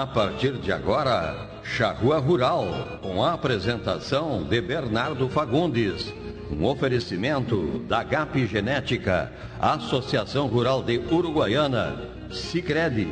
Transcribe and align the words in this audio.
A 0.00 0.06
partir 0.06 0.52
de 0.52 0.72
agora, 0.72 1.60
Charrua 1.62 2.16
Rural, 2.16 2.64
com 3.02 3.22
a 3.22 3.34
apresentação 3.34 4.42
de 4.42 4.58
Bernardo 4.58 5.28
Fagundes. 5.28 6.10
Um 6.50 6.64
oferecimento 6.64 7.84
da 7.86 8.02
GAP 8.02 8.46
Genética, 8.46 9.30
Associação 9.60 10.46
Rural 10.46 10.82
de 10.82 10.96
Uruguaiana, 10.96 12.00
Sicredi, 12.32 13.08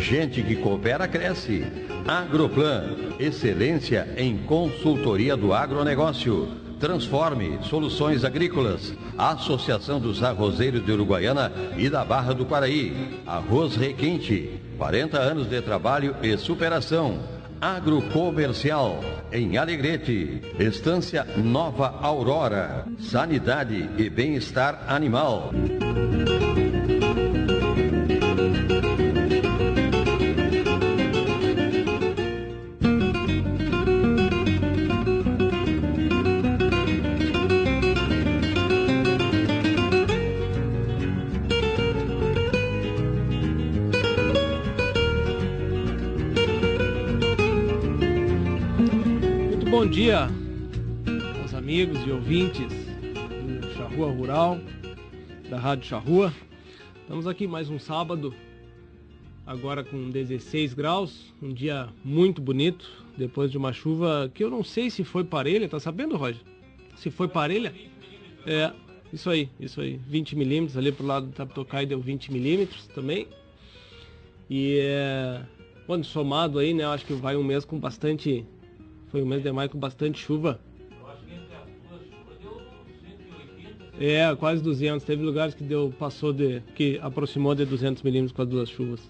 gente 0.00 0.42
que 0.42 0.56
coopera 0.56 1.06
cresce. 1.06 1.64
Agroplan, 2.08 2.96
excelência 3.20 4.12
em 4.16 4.36
consultoria 4.38 5.36
do 5.36 5.54
agronegócio. 5.54 6.48
Transforme 6.80 7.60
Soluções 7.62 8.24
Agrícolas, 8.24 8.92
Associação 9.16 10.00
dos 10.00 10.20
Arrozeiros 10.20 10.84
de 10.84 10.90
Uruguaiana 10.90 11.52
e 11.76 11.88
da 11.88 12.04
Barra 12.04 12.34
do 12.34 12.44
Quaraí. 12.44 13.20
Arroz 13.24 13.76
Requinte, 13.76 14.60
40 14.82 15.16
anos 15.16 15.48
de 15.48 15.62
trabalho 15.62 16.16
e 16.24 16.36
superação. 16.36 17.20
Agrocomercial, 17.60 18.98
em 19.30 19.56
Alegrete, 19.56 20.42
Estância 20.58 21.24
Nova 21.36 22.00
Aurora, 22.02 22.84
Sanidade 22.98 23.88
e 23.96 24.10
Bem-Estar 24.10 24.86
Animal. 24.88 25.52
Dia 49.92 50.26
aos 51.42 51.52
amigos 51.52 51.98
e 52.06 52.10
ouvintes 52.10 52.72
do 53.60 53.74
Charrua 53.74 54.10
Rural, 54.10 54.58
da 55.50 55.58
Rádio 55.58 55.84
Charrua. 55.84 56.32
Estamos 57.02 57.26
aqui 57.26 57.46
mais 57.46 57.68
um 57.68 57.78
sábado, 57.78 58.34
agora 59.46 59.84
com 59.84 60.08
16 60.08 60.72
graus, 60.72 61.34
um 61.42 61.52
dia 61.52 61.90
muito 62.02 62.40
bonito, 62.40 62.90
depois 63.18 63.50
de 63.50 63.58
uma 63.58 63.70
chuva 63.74 64.32
que 64.32 64.42
eu 64.42 64.48
não 64.48 64.64
sei 64.64 64.88
se 64.88 65.04
foi 65.04 65.24
parelha, 65.24 65.68
tá 65.68 65.78
sabendo, 65.78 66.16
Roger? 66.16 66.40
Se 66.96 67.10
foi 67.10 67.28
parelha? 67.28 67.74
É, 68.46 68.72
isso 69.12 69.28
aí, 69.28 69.50
isso 69.60 69.78
aí, 69.78 70.00
20 70.08 70.36
milímetros, 70.36 70.78
ali 70.78 70.90
pro 70.90 71.04
lado 71.04 71.26
do 71.26 71.32
Taptocai 71.32 71.84
deu 71.84 72.00
20 72.00 72.32
milímetros 72.32 72.86
também. 72.86 73.28
E 74.48 74.78
é, 74.80 75.42
quando 75.86 76.06
somado 76.06 76.58
aí, 76.58 76.72
né, 76.72 76.86
acho 76.86 77.04
que 77.04 77.12
vai 77.12 77.36
um 77.36 77.44
mês 77.44 77.66
com 77.66 77.78
bastante 77.78 78.46
foi 79.12 79.22
um 79.22 79.26
mês 79.26 79.42
de 79.42 79.52
maio 79.52 79.68
com 79.68 79.78
bastante 79.78 80.18
chuva. 80.18 80.58
Eu 80.90 81.06
acho 81.06 81.22
que 81.26 81.34
entre 81.34 81.54
as 81.54 81.68
duas 81.86 82.02
chuvas 82.02 82.38
deu 82.40 82.62
180. 83.92 84.04
É, 84.04 84.34
quase 84.34 84.62
200. 84.62 85.04
Teve 85.04 85.22
lugares 85.22 85.54
que 85.54 85.62
deu, 85.62 85.94
passou 85.98 86.32
de, 86.32 86.62
que 86.74 86.98
aproximou 87.02 87.54
de 87.54 87.66
200 87.66 88.02
milímetros 88.02 88.32
com 88.32 88.40
as 88.40 88.48
duas 88.48 88.70
chuvas. 88.70 89.00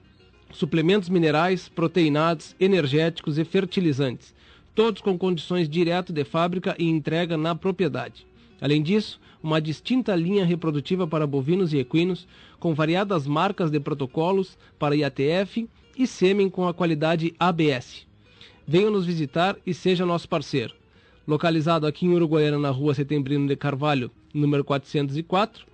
Suplementos 0.53 1.09
minerais, 1.09 1.69
proteinados, 1.69 2.55
energéticos 2.60 3.37
e 3.37 3.44
fertilizantes, 3.44 4.32
todos 4.72 5.03
com 5.03 5.19
condições 5.19 5.69
direto 5.69 6.12
de 6.12 6.22
fábrica 6.22 6.77
e 6.78 6.88
entrega 6.88 7.37
na 7.37 7.56
propriedade. 7.56 8.25
Além 8.60 8.81
disso, 8.81 9.21
uma 9.43 9.60
distinta 9.60 10.15
linha 10.15 10.44
reprodutiva 10.44 11.09
para 11.09 11.26
bovinos 11.26 11.72
e 11.72 11.78
equinos, 11.78 12.25
com 12.61 12.72
variadas 12.72 13.26
marcas 13.26 13.72
de 13.72 13.81
protocolos 13.81 14.56
para 14.78 14.94
IATF 14.94 15.69
e 15.99 16.06
sêmen 16.06 16.49
com 16.49 16.69
a 16.69 16.72
qualidade 16.72 17.34
ABS. 17.37 18.06
Venha 18.65 18.93
nos 18.93 19.05
visitar 19.05 19.56
e 19.66 19.75
seja 19.75 20.06
nosso 20.06 20.28
parceiro. 20.28 20.72
Localizado 21.26 21.84
aqui 21.84 22.06
em 22.06 22.15
Uruguaiana, 22.15 22.61
na 22.61 22.71
rua 22.71 22.94
Setembrino 22.94 23.49
de 23.49 23.56
Carvalho, 23.56 24.09
número 24.34 24.64
404, 24.64 25.64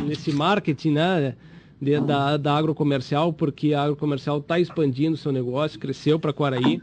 nesse 0.06 0.32
marketing, 0.32 0.92
né, 0.92 1.36
de, 1.82 2.00
da, 2.00 2.38
da 2.38 2.56
agrocomercial, 2.56 3.34
porque 3.34 3.74
a 3.74 3.84
agrocomercial 3.84 4.38
está 4.38 4.58
expandindo 4.62 5.18
seu 5.18 5.34
negócio, 5.34 5.78
cresceu 5.78 6.18
para 6.18 6.32
Quaraí 6.32 6.82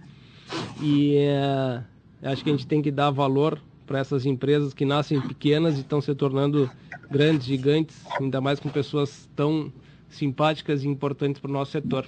e 0.83 1.17
é, 1.17 1.83
acho 2.25 2.45
que 2.45 2.51
a 2.51 2.53
gente 2.53 2.67
tem 2.67 2.83
que 2.83 2.91
dar 2.91 3.11
valor 3.11 3.59
para 3.87 3.99
essas 3.99 4.27
empresas 4.27 4.75
que 4.75 4.85
nascem 4.85 5.19
pequenas 5.19 5.79
e 5.79 5.81
estão 5.81 6.03
se 6.03 6.15
tornando 6.15 6.71
grandes, 7.11 7.47
gigantes, 7.47 8.05
ainda 8.21 8.39
mais 8.39 8.61
com 8.61 8.69
pessoas 8.69 9.31
tão 9.35 9.73
simpáticas 10.11 10.85
e 10.85 10.89
importantes 10.89 11.41
para 11.41 11.51
o 11.51 11.55
nosso 11.55 11.71
setor. 11.71 12.05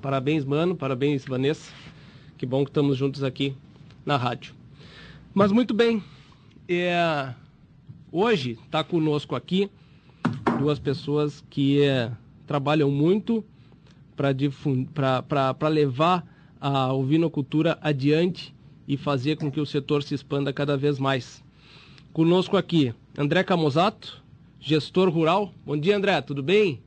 Parabéns, 0.00 0.44
mano, 0.44 0.76
parabéns, 0.76 1.24
Vanessa. 1.24 1.72
Que 2.38 2.46
bom 2.46 2.64
que 2.64 2.70
estamos 2.70 2.96
juntos 2.96 3.24
aqui 3.24 3.52
na 4.06 4.16
rádio. 4.16 4.54
Mas 5.34 5.50
muito 5.50 5.74
bem, 5.74 6.00
é, 6.68 7.34
hoje 8.12 8.56
está 8.64 8.84
conosco 8.84 9.34
aqui 9.34 9.68
duas 10.56 10.78
pessoas 10.78 11.44
que 11.50 11.82
é, 11.82 12.12
trabalham 12.46 12.92
muito 12.92 13.44
para 14.14 15.68
levar 15.68 16.24
a 16.60 16.92
ovinocultura 16.92 17.76
adiante 17.82 18.54
e 18.86 18.96
fazer 18.96 19.36
com 19.36 19.50
que 19.50 19.60
o 19.60 19.66
setor 19.66 20.04
se 20.04 20.14
expanda 20.14 20.52
cada 20.52 20.76
vez 20.76 21.00
mais. 21.00 21.42
Conosco 22.12 22.56
aqui, 22.56 22.94
André 23.18 23.42
Camozato, 23.42 24.22
gestor 24.60 25.10
rural. 25.10 25.52
Bom 25.66 25.76
dia, 25.76 25.96
André, 25.96 26.20
tudo 26.22 26.42
bem? 26.42 26.80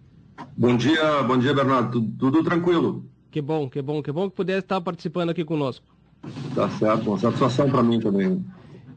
Bom 0.55 0.77
dia, 0.77 1.21
bom 1.23 1.37
dia, 1.37 1.53
Bernardo. 1.53 1.99
Tudo, 1.99 2.31
tudo 2.31 2.43
tranquilo. 2.43 3.10
Que 3.31 3.41
bom, 3.41 3.69
que 3.69 3.81
bom, 3.81 4.03
que 4.03 4.11
bom 4.11 4.29
que 4.29 4.35
pudesse 4.35 4.59
estar 4.59 4.81
participando 4.81 5.29
aqui 5.29 5.45
conosco. 5.45 5.85
Tá 6.53 6.69
certo, 6.71 7.09
uma 7.09 7.17
satisfação 7.17 7.69
para 7.71 7.81
mim 7.81 7.99
também. 7.99 8.45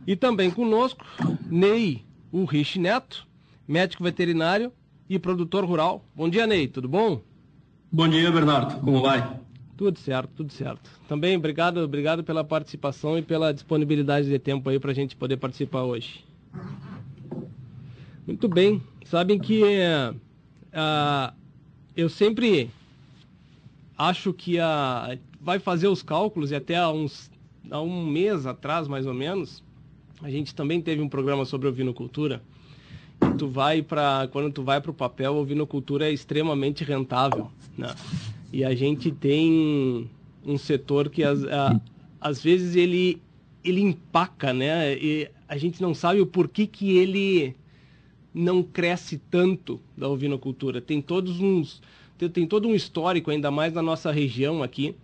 E 0.04 0.16
também 0.16 0.50
conosco, 0.50 1.06
Ney 1.48 2.04
Urrich 2.32 2.78
Neto, 2.78 3.26
médico 3.66 4.02
veterinário 4.02 4.72
e 5.08 5.20
produtor 5.20 5.64
rural. 5.64 6.04
Bom 6.14 6.28
dia, 6.28 6.48
Ney, 6.48 6.66
tudo 6.66 6.88
bom? 6.88 7.20
Bom 7.92 8.08
dia, 8.08 8.30
Bernardo. 8.32 8.80
Como 8.80 9.00
vai? 9.00 9.38
Tudo 9.76 9.98
certo, 10.00 10.30
tudo 10.36 10.52
certo. 10.52 10.90
Também 11.08 11.36
obrigado, 11.36 11.78
obrigado 11.78 12.24
pela 12.24 12.42
participação 12.42 13.16
e 13.16 13.22
pela 13.22 13.54
disponibilidade 13.54 14.28
de 14.28 14.38
tempo 14.38 14.68
aí 14.68 14.80
para 14.80 14.90
a 14.90 14.94
gente 14.94 15.14
poder 15.14 15.36
participar 15.36 15.82
hoje. 15.82 16.24
Muito 18.26 18.48
bem. 18.48 18.82
Sabem 19.04 19.38
que 19.38 19.62
uh, 19.62 21.34
eu 21.96 22.08
sempre 22.08 22.68
acho 23.96 24.32
que 24.32 24.58
a, 24.58 25.18
vai 25.40 25.58
fazer 25.58 25.88
os 25.88 26.02
cálculos 26.02 26.50
e 26.50 26.54
até 26.54 26.76
há, 26.76 26.90
uns, 26.90 27.30
há 27.70 27.80
um 27.80 28.06
mês 28.06 28.46
atrás, 28.46 28.88
mais 28.88 29.06
ou 29.06 29.14
menos, 29.14 29.62
a 30.22 30.30
gente 30.30 30.54
também 30.54 30.80
teve 30.80 31.02
um 31.02 31.08
programa 31.08 31.44
sobre 31.44 31.68
ovinocultura. 31.68 32.42
E 33.22 33.36
tu 33.36 33.48
vai 33.48 33.82
para 33.82 34.28
quando 34.32 34.52
tu 34.52 34.62
vai 34.62 34.80
para 34.80 34.90
o 34.90 34.94
papel, 34.94 35.34
ovinocultura 35.34 36.08
é 36.08 36.12
extremamente 36.12 36.82
rentável. 36.82 37.50
Né? 37.76 37.94
E 38.52 38.64
a 38.64 38.74
gente 38.74 39.10
tem 39.10 40.10
um 40.44 40.58
setor 40.58 41.08
que 41.08 41.22
às, 41.22 41.44
a, 41.44 41.80
às 42.20 42.42
vezes 42.42 42.76
ele 42.76 43.20
ele 43.64 43.80
empaca, 43.80 44.52
né? 44.52 44.94
E 44.94 45.30
a 45.48 45.56
gente 45.56 45.80
não 45.80 45.94
sabe 45.94 46.20
o 46.20 46.26
porquê 46.26 46.66
que 46.66 46.98
ele 46.98 47.56
não 48.32 48.62
cresce 48.62 49.18
tanto 49.30 49.80
da 49.96 50.08
ovinocultura. 50.08 50.80
Tem 50.82 51.00
todos 51.00 51.40
uns 51.40 51.80
tem, 52.18 52.28
tem 52.28 52.46
todo 52.46 52.68
um 52.68 52.74
histórico 52.74 53.30
ainda 53.30 53.50
mais 53.50 53.72
na 53.72 53.82
nossa 53.82 54.10
região 54.10 54.62
aqui 54.62 54.94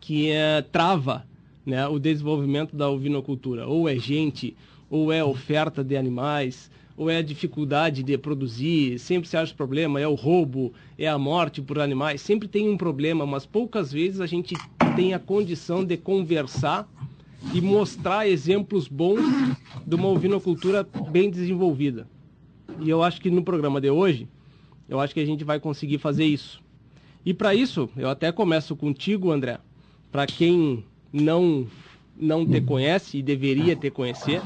que 0.00 0.30
é, 0.30 0.62
trava 0.62 1.24
né, 1.64 1.86
o 1.86 1.98
desenvolvimento 1.98 2.74
da 2.74 2.90
ovinocultura. 2.90 3.68
Ou 3.68 3.88
é 3.88 3.96
gente, 3.96 4.56
ou 4.90 5.12
é 5.12 5.22
oferta 5.22 5.84
de 5.84 5.96
animais, 5.96 6.70
ou 6.96 7.08
é 7.08 7.18
a 7.18 7.22
dificuldade 7.22 8.02
de 8.02 8.18
produzir, 8.18 8.98
sempre 8.98 9.28
se 9.28 9.36
acha 9.36 9.54
problema, 9.54 10.00
é 10.00 10.06
o 10.06 10.14
roubo, 10.14 10.72
é 10.98 11.08
a 11.08 11.16
morte 11.16 11.62
por 11.62 11.78
animais, 11.78 12.20
sempre 12.20 12.48
tem 12.48 12.68
um 12.68 12.76
problema, 12.76 13.24
mas 13.24 13.46
poucas 13.46 13.92
vezes 13.92 14.20
a 14.20 14.26
gente 14.26 14.54
tem 14.94 15.14
a 15.14 15.18
condição 15.18 15.84
de 15.84 15.96
conversar 15.96 16.88
e 17.54 17.60
mostrar 17.60 18.28
exemplos 18.28 18.86
bons 18.88 19.22
de 19.86 19.94
uma 19.94 20.08
ovinocultura 20.08 20.86
bem 21.10 21.30
desenvolvida. 21.30 22.06
E 22.80 22.90
eu 22.90 23.02
acho 23.02 23.20
que 23.20 23.30
no 23.30 23.42
programa 23.42 23.80
de 23.80 23.90
hoje, 23.90 24.28
eu 24.92 25.00
acho 25.00 25.14
que 25.14 25.20
a 25.20 25.24
gente 25.24 25.42
vai 25.42 25.58
conseguir 25.58 25.96
fazer 25.96 26.26
isso. 26.26 26.60
E 27.24 27.32
para 27.32 27.54
isso, 27.54 27.88
eu 27.96 28.10
até 28.10 28.30
começo 28.30 28.76
contigo, 28.76 29.32
André, 29.32 29.58
para 30.10 30.26
quem 30.26 30.84
não 31.10 31.66
não 32.14 32.46
te 32.46 32.60
conhece 32.60 33.16
e 33.16 33.22
deveria 33.22 33.74
te 33.74 33.90
conhecer, 33.90 34.42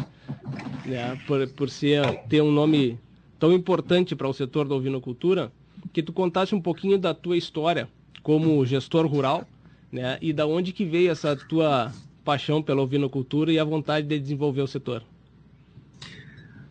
né, 0.84 1.20
por, 1.26 1.48
por 1.48 1.68
ser 1.68 2.20
ter 2.28 2.40
um 2.40 2.52
nome 2.52 2.96
tão 3.40 3.52
importante 3.52 4.14
para 4.14 4.28
o 4.28 4.32
setor 4.32 4.68
da 4.68 4.74
ovinocultura, 4.76 5.50
que 5.92 6.00
tu 6.00 6.12
contasse 6.12 6.54
um 6.54 6.60
pouquinho 6.60 6.96
da 6.96 7.12
tua 7.12 7.36
história 7.36 7.88
como 8.22 8.64
gestor 8.64 9.04
rural, 9.04 9.44
né, 9.90 10.16
e 10.22 10.32
da 10.32 10.46
onde 10.46 10.72
que 10.72 10.84
veio 10.84 11.10
essa 11.10 11.34
tua 11.34 11.92
paixão 12.24 12.62
pela 12.62 12.82
ovinocultura 12.82 13.52
e 13.52 13.58
a 13.58 13.64
vontade 13.64 14.06
de 14.06 14.16
desenvolver 14.16 14.62
o 14.62 14.68
setor. 14.68 15.02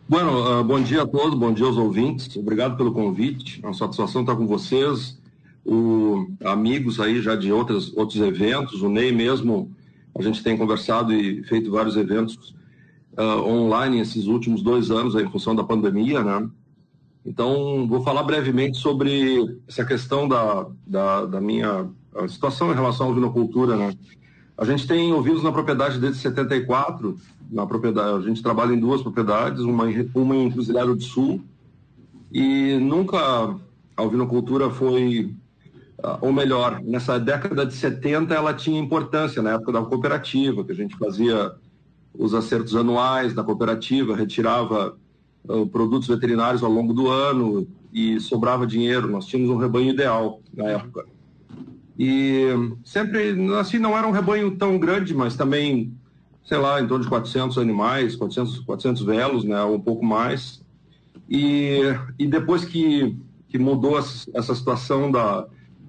Bueno, 0.08 0.60
uh, 0.60 0.62
bom 0.62 0.80
dia 0.80 1.02
a 1.02 1.06
todos, 1.06 1.36
bom 1.36 1.52
dia 1.52 1.66
aos 1.66 1.76
ouvintes. 1.76 2.36
Obrigado 2.36 2.76
pelo 2.76 2.92
convite. 2.92 3.58
É 3.60 3.66
uma 3.66 3.74
satisfação 3.74 4.20
estar 4.20 4.36
com 4.36 4.46
vocês 4.46 5.18
o, 5.64 6.28
amigos 6.44 7.00
aí 7.00 7.20
já 7.20 7.34
de 7.34 7.50
outros, 7.50 7.92
outros 7.96 8.20
eventos, 8.20 8.82
o 8.82 8.88
Ney 8.88 9.10
mesmo, 9.10 9.68
a 10.16 10.22
gente 10.22 10.44
tem 10.44 10.56
conversado 10.56 11.12
e 11.12 11.42
feito 11.42 11.72
vários 11.72 11.96
eventos 11.96 12.54
uh, 13.18 13.42
online 13.48 13.98
esses 13.98 14.26
últimos 14.28 14.62
dois 14.62 14.92
anos 14.92 15.16
aí, 15.16 15.24
em 15.24 15.30
função 15.30 15.56
da 15.56 15.64
pandemia, 15.64 16.22
né? 16.22 16.48
Então, 17.24 17.84
vou 17.88 18.04
falar 18.04 18.22
brevemente 18.22 18.78
sobre 18.78 19.58
essa 19.66 19.84
questão 19.84 20.28
da, 20.28 20.68
da, 20.86 21.26
da 21.26 21.40
minha 21.40 21.88
situação 22.28 22.70
em 22.70 22.76
relação 22.76 23.10
à 23.10 23.14
vinocultura, 23.14 23.76
né? 23.76 23.92
A 24.56 24.64
gente 24.64 24.86
tem 24.86 25.12
ovinos 25.12 25.42
na 25.42 25.50
propriedade 25.50 25.98
desde 25.98 26.20
74, 26.20 27.18
na 27.50 27.66
propriedade, 27.66 28.24
a 28.24 28.28
gente 28.28 28.42
trabalha 28.42 28.74
em 28.74 28.80
duas 28.80 29.02
propriedades, 29.02 29.60
uma 29.60 29.90
em, 29.90 30.10
uma 30.14 30.36
em 30.36 30.50
Cruzeiro 30.50 30.94
do 30.94 31.02
Sul, 31.02 31.40
e 32.32 32.76
nunca 32.78 33.56
a 33.96 34.02
ovinocultura 34.02 34.70
foi 34.70 35.34
ah, 36.02 36.18
ou 36.20 36.32
melhor, 36.32 36.80
nessa 36.82 37.18
década 37.18 37.64
de 37.64 37.74
70 37.74 38.34
ela 38.34 38.52
tinha 38.52 38.78
importância 38.78 39.42
na 39.42 39.52
época 39.52 39.72
da 39.72 39.82
cooperativa, 39.82 40.64
que 40.64 40.72
a 40.72 40.74
gente 40.74 40.96
fazia 40.96 41.52
os 42.14 42.34
acertos 42.34 42.76
anuais 42.76 43.34
da 43.34 43.42
cooperativa, 43.42 44.16
retirava 44.16 44.96
uh, 45.48 45.66
produtos 45.66 46.08
veterinários 46.08 46.62
ao 46.62 46.70
longo 46.70 46.92
do 46.92 47.08
ano 47.08 47.66
e 47.92 48.20
sobrava 48.20 48.66
dinheiro. 48.66 49.08
Nós 49.08 49.26
tínhamos 49.26 49.54
um 49.54 49.58
rebanho 49.58 49.90
ideal 49.90 50.40
na 50.54 50.64
época. 50.64 51.06
E 51.98 52.48
sempre, 52.84 53.34
assim, 53.54 53.78
não 53.78 53.96
era 53.96 54.06
um 54.06 54.10
rebanho 54.10 54.56
tão 54.56 54.78
grande, 54.78 55.14
mas 55.14 55.34
também, 55.34 55.92
sei 56.46 56.58
lá, 56.58 56.80
em 56.80 56.86
torno 56.86 57.02
de 57.02 57.10
400 57.10 57.58
animais, 57.58 58.14
400, 58.14 58.60
400 58.60 59.02
velos, 59.02 59.44
né, 59.44 59.62
um 59.64 59.80
pouco 59.80 60.04
mais. 60.04 60.64
E, 61.28 61.80
e 62.18 62.26
depois 62.26 62.64
que, 62.64 63.16
que 63.48 63.58
mudou 63.58 63.98
essa, 63.98 64.30
essa 64.32 64.54
situação 64.54 65.10
da, 65.10 65.46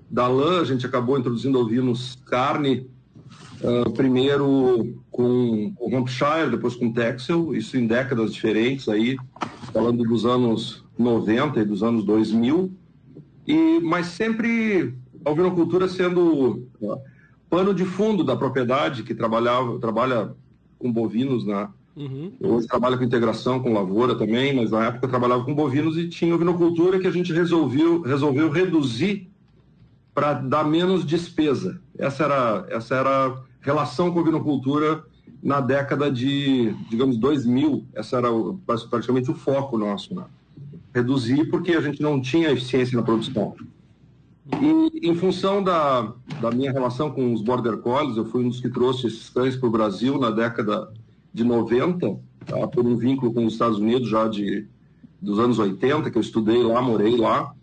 da 0.10 0.28
lã, 0.28 0.60
a 0.60 0.66
gente 0.66 0.86
acabou 0.86 1.18
introduzindo 1.18 1.60
ovinos 1.60 2.18
carne, 2.26 2.90
uh, 3.62 3.90
primeiro 3.92 5.00
com 5.12 5.74
o 5.80 5.96
Hampshire, 5.96 6.50
depois 6.50 6.76
com 6.76 6.92
Texel, 6.92 7.56
isso 7.56 7.78
em 7.78 7.86
décadas 7.86 8.34
diferentes 8.34 8.90
aí, 8.90 9.16
falando 9.72 10.04
dos 10.04 10.26
anos 10.26 10.84
90 10.98 11.60
e 11.60 11.66
dos 11.66 11.84
anos 11.84 12.04
2000, 12.04 12.72
e, 13.46 13.80
mas 13.82 14.08
sempre 14.08 14.96
a 15.24 15.30
ovinocultura 15.30 15.88
sendo 15.88 16.68
uh, 16.82 17.00
pano 17.48 17.76
de 17.76 17.86
fundo 17.86 18.24
da 18.24 18.36
propriedade 18.36 19.04
que 19.04 19.14
trabalhava, 19.14 19.80
trabalha 19.80 20.36
com 20.78 20.92
bovinos, 20.92 21.46
né? 21.46 21.68
Uhum. 21.96 22.32
Hoje 22.40 22.68
trabalha 22.68 22.96
com 22.96 23.04
integração 23.04 23.60
com 23.60 23.74
lavoura 23.74 24.16
também, 24.16 24.56
mas 24.56 24.70
na 24.70 24.86
época 24.86 25.08
eu 25.08 25.10
trabalhava 25.10 25.44
com 25.44 25.56
bovinos 25.56 25.98
e 25.98 26.08
tinha 26.08 26.36
ovinocultura 26.36 27.00
que 27.00 27.08
a 27.08 27.12
gente 27.12 27.34
resolveu, 27.34 28.02
resolveu 28.02 28.52
reduzir 28.52 29.28
para 30.14 30.34
dar 30.34 30.64
menos 30.64 31.04
despesa. 31.04 31.82
Essa 31.98 32.24
era, 32.26 32.66
essa 32.70 32.96
era 32.96 33.28
a 33.28 33.38
relação 33.62 34.12
com 34.12 34.20
a 34.20 34.24
vinocultura 34.24 35.04
na 35.42 35.60
década 35.60 36.12
de, 36.12 36.74
digamos, 36.90 37.18
2000. 37.18 37.86
Essa 37.96 38.18
era 38.18 38.32
o, 38.32 38.60
praticamente 38.90 39.32
o 39.32 39.36
foco 39.36 39.78
nosso. 39.78 40.14
Né? 40.14 40.24
Reduzir 40.94 41.46
porque 41.50 41.72
a 41.72 41.82
gente 41.82 42.02
não 42.02 42.22
tinha 42.22 42.52
eficiência 42.52 42.96
na 42.96 43.04
produção. 43.04 43.56
E 44.62 45.10
em 45.10 45.16
função 45.16 45.62
da, 45.62 46.14
da 46.42 46.52
minha 46.52 46.72
relação 46.72 47.12
com 47.12 47.34
os 47.34 47.42
Border 47.42 47.78
Collies, 47.78 48.16
eu 48.16 48.26
fui 48.26 48.44
um 48.44 48.50
dos 48.50 48.62
que 48.62 48.70
trouxe 48.70 49.08
esses 49.08 49.30
cães 49.30 49.56
para 49.56 49.68
o 49.68 49.72
Brasil 49.72 50.18
na 50.18 50.32
década 50.32 50.92
de 51.34 51.44
90, 51.44 52.18
tá? 52.46 52.68
por 52.68 52.86
um 52.86 52.96
vínculo 52.96 53.34
com 53.34 53.46
os 53.46 53.54
Estados 53.54 53.78
Unidos 53.78 54.10
já 54.10 54.28
de, 54.28 54.66
dos 55.22 55.38
anos 55.38 55.60
80, 55.60 56.10
que 56.10 56.18
eu 56.18 56.22
estudei 56.22 56.64
lá, 56.64 56.82
morei 56.82 57.18
lá. 57.18 57.54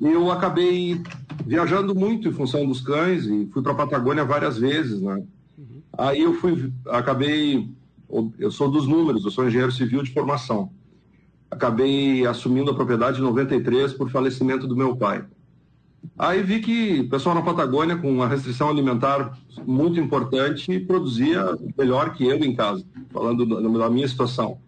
E 0.00 0.06
eu 0.06 0.30
acabei 0.30 1.00
viajando 1.44 1.94
muito 1.94 2.28
em 2.28 2.32
função 2.32 2.66
dos 2.66 2.80
cães 2.80 3.26
e 3.26 3.46
fui 3.52 3.62
para 3.62 3.72
a 3.72 3.76
Patagônia 3.76 4.24
várias 4.24 4.58
vezes, 4.58 5.00
né? 5.00 5.22
Uhum. 5.56 5.82
Aí 5.96 6.22
eu 6.22 6.34
fui, 6.34 6.72
acabei, 6.86 7.70
eu 8.38 8.50
sou 8.50 8.70
dos 8.70 8.86
números, 8.86 9.24
eu 9.24 9.30
sou 9.30 9.46
engenheiro 9.46 9.72
civil 9.72 10.02
de 10.02 10.12
formação. 10.12 10.70
Acabei 11.50 12.26
assumindo 12.26 12.70
a 12.70 12.74
propriedade 12.74 13.20
em 13.20 13.24
93 13.24 13.92
por 13.92 14.10
falecimento 14.10 14.66
do 14.66 14.76
meu 14.76 14.96
pai. 14.96 15.24
Aí 16.18 16.42
vi 16.42 16.60
que 16.60 17.00
o 17.00 17.08
pessoal 17.08 17.34
na 17.34 17.42
Patagônia, 17.42 17.96
com 17.96 18.10
uma 18.10 18.28
restrição 18.28 18.68
alimentar 18.68 19.36
muito 19.66 19.98
importante, 20.00 20.78
produzia 20.80 21.56
melhor 21.76 22.12
que 22.14 22.24
eu 22.24 22.36
em 22.36 22.54
casa, 22.54 22.84
falando 23.12 23.46
da 23.46 23.90
minha 23.90 24.08
situação. 24.08 24.58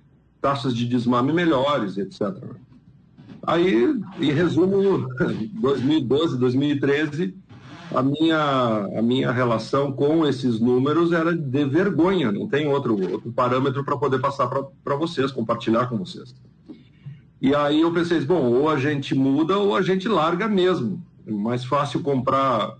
Taxas 0.41 0.75
de 0.75 0.87
desmame 0.87 1.33
melhores, 1.33 1.97
etc. 1.97 2.37
Aí, 3.43 3.95
em 4.21 4.33
resumo, 4.33 5.09
2012, 5.61 6.39
2013, 6.39 7.35
a 7.95 8.03
minha, 8.03 8.39
a 8.99 9.03
minha 9.03 9.33
relação 9.33 9.91
com 9.93 10.27
esses 10.27 10.61
números 10.61 11.13
era 11.13 11.35
de 11.35 11.65
vergonha, 11.65 12.31
não 12.31 12.47
tem 12.47 12.69
outro, 12.69 13.01
outro 13.11 13.33
parâmetro 13.33 13.83
para 13.85 13.97
poder 13.97 14.21
passar 14.21 14.47
para 14.47 14.97
vocês, 14.97 15.33
compartilhar 15.33 15.87
com 15.87 15.97
vocês. 15.97 16.35
E 17.41 17.55
aí 17.55 17.81
eu 17.81 17.93
pensei, 17.93 18.21
bom, 18.21 18.53
ou 18.53 18.69
a 18.69 18.77
gente 18.77 19.15
muda 19.15 19.57
ou 19.57 19.75
a 19.77 19.81
gente 19.81 20.09
larga 20.09 20.49
mesmo. 20.49 21.03
Mais 21.29 21.65
fácil 21.65 22.01
comprar 22.01 22.77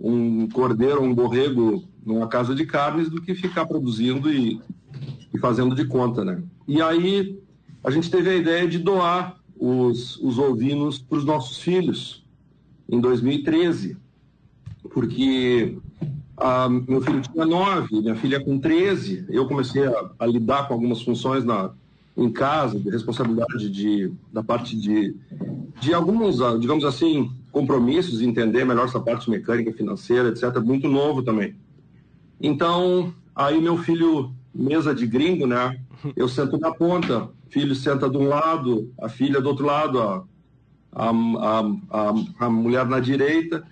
um 0.00 0.48
cordeiro 0.48 1.02
um 1.02 1.14
borrego 1.14 1.84
numa 2.04 2.28
casa 2.28 2.54
de 2.54 2.64
carnes 2.64 3.08
do 3.10 3.20
que 3.20 3.34
ficar 3.34 3.66
produzindo 3.66 4.32
e, 4.32 4.60
e 5.34 5.38
fazendo 5.38 5.74
de 5.74 5.84
conta, 5.84 6.24
né? 6.24 6.42
E 6.66 6.80
aí 6.80 7.38
a 7.82 7.90
gente 7.90 8.10
teve 8.10 8.30
a 8.30 8.36
ideia 8.36 8.66
de 8.68 8.78
doar 8.78 9.36
os, 9.58 10.16
os 10.18 10.38
ovinos 10.38 10.98
para 10.98 11.18
os 11.18 11.24
nossos 11.24 11.58
filhos 11.58 12.24
em 12.88 13.00
2013, 13.00 13.96
porque 14.92 15.76
Ah, 16.40 16.68
meu 16.68 17.00
filho 17.02 17.20
tinha 17.20 17.44
nove, 17.44 18.00
minha 18.00 18.14
filha 18.14 18.38
com 18.38 18.58
13. 18.60 19.26
Eu 19.28 19.48
comecei 19.48 19.84
a, 19.84 20.10
a 20.20 20.26
lidar 20.26 20.68
com 20.68 20.74
algumas 20.74 21.02
funções 21.02 21.44
na, 21.44 21.72
em 22.16 22.30
casa, 22.30 22.78
de 22.78 22.88
responsabilidade 22.88 23.68
de, 23.68 24.12
da 24.32 24.42
parte 24.42 24.76
de, 24.76 25.16
de 25.80 25.92
alguns, 25.92 26.40
ah, 26.40 26.56
digamos 26.56 26.84
assim, 26.84 27.30
compromissos, 27.50 28.20
entender 28.20 28.64
melhor 28.64 28.86
essa 28.86 29.00
parte 29.00 29.30
mecânica, 29.30 29.72
financeira, 29.72 30.28
etc. 30.28 30.60
Muito 30.62 30.88
novo 30.88 31.22
também. 31.22 31.56
Então, 32.40 33.12
aí 33.34 33.60
meu 33.60 33.76
filho, 33.78 34.32
mesa 34.54 34.94
de 34.94 35.06
gringo, 35.06 35.46
né? 35.46 35.78
Eu 36.14 36.28
sento 36.28 36.58
na 36.58 36.72
ponta, 36.72 37.28
filho 37.50 37.74
senta 37.74 38.08
de 38.08 38.16
um 38.16 38.28
lado, 38.28 38.92
a 39.00 39.08
filha 39.08 39.40
do 39.40 39.48
outro 39.48 39.66
lado, 39.66 40.00
a, 40.00 40.24
a, 40.92 41.10
a, 41.90 42.46
a, 42.46 42.50
mulher 42.50 42.86
na 42.86 43.00
direita. 43.00 43.64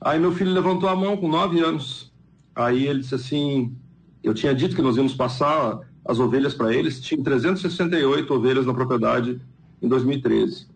Aí 0.00 0.18
meu 0.18 0.32
filho 0.32 0.52
levantou 0.52 0.88
a 0.88 0.96
mão 0.96 1.16
com 1.16 1.28
nove 1.28 1.60
anos. 1.60 2.10
Aí 2.54 2.86
ele 2.86 3.00
disse 3.00 3.14
assim: 3.14 3.74
eu 4.22 4.32
tinha 4.32 4.54
dito 4.54 4.74
que 4.74 4.82
nós 4.82 4.96
íamos 4.96 5.14
passar 5.14 5.80
as 6.04 6.18
ovelhas 6.18 6.54
para 6.54 6.74
eles, 6.74 7.00
tinha 7.00 7.22
368 7.22 8.32
ovelhas 8.32 8.66
na 8.66 8.74
propriedade 8.74 9.40
em 9.82 9.88
2013. 9.88 10.66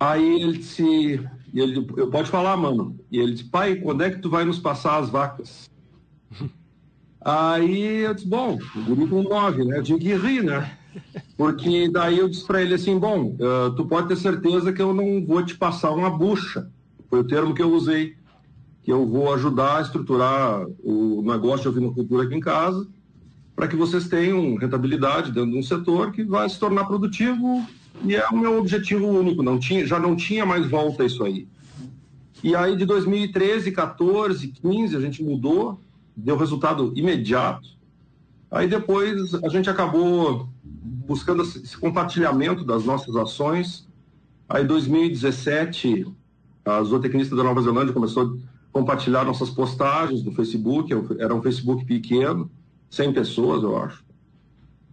Aí 0.00 0.40
ele 0.42 0.56
disse: 0.56 1.20
ele, 1.52 1.86
eu 1.96 2.08
pode 2.08 2.30
falar, 2.30 2.56
mano. 2.56 2.98
E 3.12 3.18
ele 3.18 3.32
disse: 3.32 3.44
pai, 3.44 3.76
quando 3.76 4.02
é 4.02 4.10
que 4.10 4.18
tu 4.18 4.30
vai 4.30 4.46
nos 4.46 4.58
passar 4.58 4.98
as 4.98 5.10
vacas? 5.10 5.68
Aí 7.20 7.98
eu 7.98 8.14
disse: 8.14 8.26
bom, 8.26 8.58
o 8.74 8.80
guri 8.82 9.06
com 9.06 9.22
nove, 9.22 9.62
né? 9.64 9.78
Eu 9.78 9.82
tinha 9.82 9.98
que 9.98 10.14
rir, 10.14 10.42
né? 10.42 10.78
Porque 11.36 11.88
daí 11.88 12.18
eu 12.18 12.28
disse 12.28 12.46
para 12.46 12.62
ele 12.62 12.74
assim: 12.74 12.98
bom, 12.98 13.36
uh, 13.36 13.74
tu 13.76 13.84
pode 13.84 14.08
ter 14.08 14.16
certeza 14.16 14.72
que 14.72 14.80
eu 14.80 14.94
não 14.94 15.24
vou 15.24 15.44
te 15.44 15.54
passar 15.54 15.90
uma 15.90 16.10
bucha. 16.10 16.70
Foi 17.10 17.20
o 17.20 17.24
termo 17.24 17.54
que 17.54 17.62
eu 17.62 17.72
usei. 17.72 18.16
Que 18.82 18.90
eu 18.90 19.06
vou 19.06 19.34
ajudar 19.34 19.76
a 19.76 19.82
estruturar 19.82 20.66
o 20.82 21.20
negócio 21.22 21.62
de 21.62 21.68
ovinocultura 21.68 22.24
aqui 22.24 22.34
em 22.34 22.40
casa, 22.40 22.88
para 23.54 23.68
que 23.68 23.76
vocês 23.76 24.08
tenham 24.08 24.56
rentabilidade 24.56 25.30
dentro 25.30 25.50
de 25.50 25.58
um 25.58 25.62
setor 25.62 26.10
que 26.12 26.24
vai 26.24 26.48
se 26.48 26.58
tornar 26.58 26.86
produtivo. 26.86 27.66
E 28.04 28.16
é 28.16 28.26
o 28.28 28.36
meu 28.36 28.58
objetivo 28.58 29.06
único. 29.06 29.42
Não 29.42 29.58
tinha, 29.58 29.86
já 29.86 29.98
não 29.98 30.16
tinha 30.16 30.46
mais 30.46 30.66
volta 30.68 31.04
isso 31.04 31.22
aí. 31.24 31.46
E 32.42 32.54
aí 32.54 32.76
de 32.76 32.86
2013, 32.86 33.70
14, 33.72 34.48
15, 34.48 34.96
a 34.96 35.00
gente 35.00 35.22
mudou, 35.22 35.78
deu 36.16 36.36
resultado 36.36 36.92
imediato. 36.96 37.68
Aí 38.50 38.66
depois 38.66 39.34
a 39.34 39.48
gente 39.48 39.68
acabou 39.68 40.48
buscando 40.64 41.42
esse 41.42 41.76
compartilhamento 41.76 42.64
das 42.64 42.84
nossas 42.84 43.14
ações. 43.16 43.86
Aí, 44.48 44.64
em 44.64 44.66
2017, 44.66 46.06
a 46.64 46.82
zootecnista 46.82 47.36
da 47.36 47.44
Nova 47.44 47.62
Zelândia 47.62 47.92
começou 47.92 48.24
a 48.24 48.32
compartilhar 48.72 49.24
nossas 49.24 49.50
postagens 49.50 50.24
no 50.24 50.32
Facebook. 50.32 50.92
Era 51.18 51.34
um 51.34 51.42
Facebook 51.42 51.84
pequeno, 51.84 52.50
100 52.90 53.12
pessoas, 53.12 53.62
eu 53.62 53.76
acho. 53.76 54.04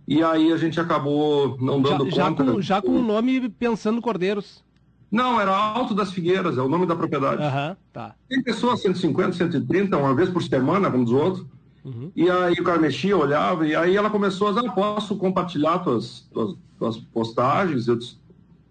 E 0.08 0.24
aí 0.24 0.54
a 0.54 0.58
gente 0.58 0.80
acabou 0.80 1.58
não 1.60 1.82
dando 1.82 2.10
já, 2.10 2.26
conta. 2.28 2.46
Já 2.46 2.52
com, 2.54 2.62
já 2.62 2.82
com 2.82 2.92
o 2.92 3.04
nome 3.04 3.50
Pensando 3.50 4.02
Cordeiros. 4.02 4.64
Não, 5.12 5.40
era 5.40 5.56
Alto 5.56 5.94
das 5.94 6.12
Figueiras, 6.12 6.58
é 6.58 6.62
o 6.62 6.70
nome 6.70 6.86
da 6.86 6.96
propriedade. 6.96 7.42
Uhum, 7.42 7.76
tá. 7.94 8.16
Tem 8.28 8.42
pessoas 8.42 8.82
150, 8.82 9.34
130, 9.34 9.98
uma 9.98 10.14
vez 10.14 10.30
por 10.30 10.44
semana, 10.44 10.92
como 10.92 11.06
dos 11.06 11.14
outros. 11.14 11.46
Uhum. 11.84 12.12
E 12.16 12.30
aí 12.30 12.54
o 12.54 12.64
cara 12.64 12.78
mexia, 12.78 13.16
olhava, 13.16 13.66
e 13.66 13.76
aí 13.76 13.96
ela 13.96 14.10
começou 14.10 14.50
a 14.50 14.52
dizer, 14.52 14.68
ah, 14.68 14.72
posso 14.72 15.16
compartilhar 15.16 15.80
tuas, 15.80 16.28
tuas, 16.34 16.56
tuas 16.78 16.98
postagens? 16.98 17.88
Eu 17.88 17.96
disse, 17.96 18.18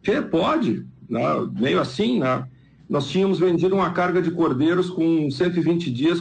que 0.02 0.20
pode, 0.20 0.86
né? 1.08 1.22
meio 1.58 1.80
assim, 1.80 2.20
né? 2.20 2.46
Nós 2.88 3.08
tínhamos 3.08 3.38
vendido 3.38 3.74
uma 3.74 3.90
carga 3.90 4.20
de 4.22 4.30
cordeiros 4.30 4.90
com 4.90 5.30
120 5.30 5.90
dias, 5.90 6.20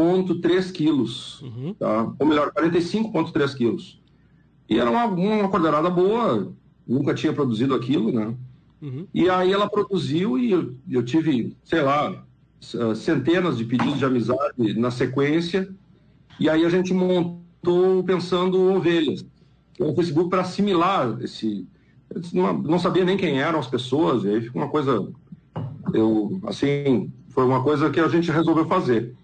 44,3 0.00 0.72
quilos, 0.72 1.42
uhum. 1.42 1.74
tá? 1.74 2.12
ou 2.18 2.26
melhor, 2.26 2.50
45,3 2.52 3.56
quilos. 3.56 4.00
E 4.68 4.78
era 4.78 4.90
uma, 4.90 5.04
uma 5.04 5.48
cordeirada 5.48 5.90
boa, 5.90 6.52
nunca 6.86 7.12
tinha 7.14 7.32
produzido 7.32 7.74
aquilo, 7.74 8.10
né? 8.10 8.34
Uhum. 8.80 9.06
E 9.12 9.28
aí 9.28 9.52
ela 9.52 9.68
produziu 9.68 10.38
e 10.38 10.50
eu, 10.50 10.74
eu 10.88 11.04
tive, 11.04 11.56
sei 11.64 11.82
lá, 11.82 12.24
ah, 12.78 12.94
centenas 12.94 13.58
de 13.58 13.64
pedidos 13.64 13.98
de 13.98 14.04
amizade 14.04 14.78
na 14.78 14.90
sequência, 14.90 15.68
e 16.38 16.48
aí 16.48 16.64
a 16.64 16.68
gente 16.68 16.94
montou 16.94 18.02
pensando 18.04 18.74
ovelhas, 18.74 19.24
que 19.74 19.82
é 19.82 19.94
Facebook 19.94 20.30
para 20.30 20.42
assimilar 20.42 21.18
esse. 21.20 21.66
Não, 22.32 22.52
não, 22.58 22.78
sabia 22.78 23.04
nem 23.04 23.16
quem 23.16 23.40
eram 23.40 23.58
as 23.58 23.66
pessoas, 23.66 24.24
e 24.24 24.28
aí 24.28 24.40
fica 24.40 24.58
uma 24.58 24.68
coisa. 24.68 25.08
Eu, 25.92 26.40
assim, 26.44 27.12
foi 27.28 27.44
uma 27.44 27.62
coisa 27.62 27.90
que 27.90 28.00
a 28.00 28.08
gente 28.08 28.30
resolveu 28.30 28.66
fazer. 28.66 29.14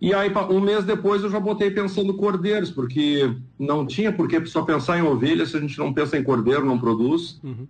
E 0.00 0.14
aí, 0.14 0.32
um 0.50 0.60
mês 0.60 0.84
depois, 0.84 1.22
eu 1.22 1.30
já 1.30 1.38
botei 1.38 1.70
pensando 1.70 2.14
cordeiros, 2.14 2.70
porque 2.70 3.36
não 3.58 3.86
tinha 3.86 4.10
por 4.10 4.26
que 4.26 4.44
só 4.46 4.62
pensar 4.62 4.98
em 4.98 5.02
ovelhas 5.02 5.50
se 5.50 5.58
a 5.58 5.60
gente 5.60 5.78
não 5.78 5.92
pensa 5.92 6.16
em 6.16 6.22
cordeiro, 6.22 6.64
não 6.64 6.78
produz. 6.78 7.38
Uhum. 7.44 7.66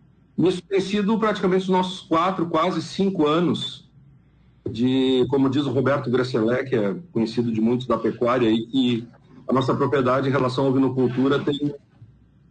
Isso 0.48 0.62
tem 0.62 0.80
sido 0.80 1.18
praticamente 1.18 1.64
os 1.64 1.68
nossos 1.68 2.00
quatro, 2.00 2.46
quase 2.46 2.80
cinco 2.82 3.26
anos 3.26 3.90
de, 4.70 5.26
como 5.28 5.50
diz 5.50 5.66
o 5.66 5.72
Roberto 5.72 6.10
Gresselé, 6.10 6.64
que 6.64 6.76
é 6.76 6.94
conhecido 7.12 7.50
de 7.50 7.60
muitos 7.60 7.86
da 7.86 7.98
pecuária, 7.98 8.48
que 8.50 9.06
a 9.48 9.52
nossa 9.52 9.74
propriedade 9.74 10.28
em 10.28 10.32
relação 10.32 10.68
à 10.68 10.70
vinocultura 10.70 11.40
tem, 11.40 11.74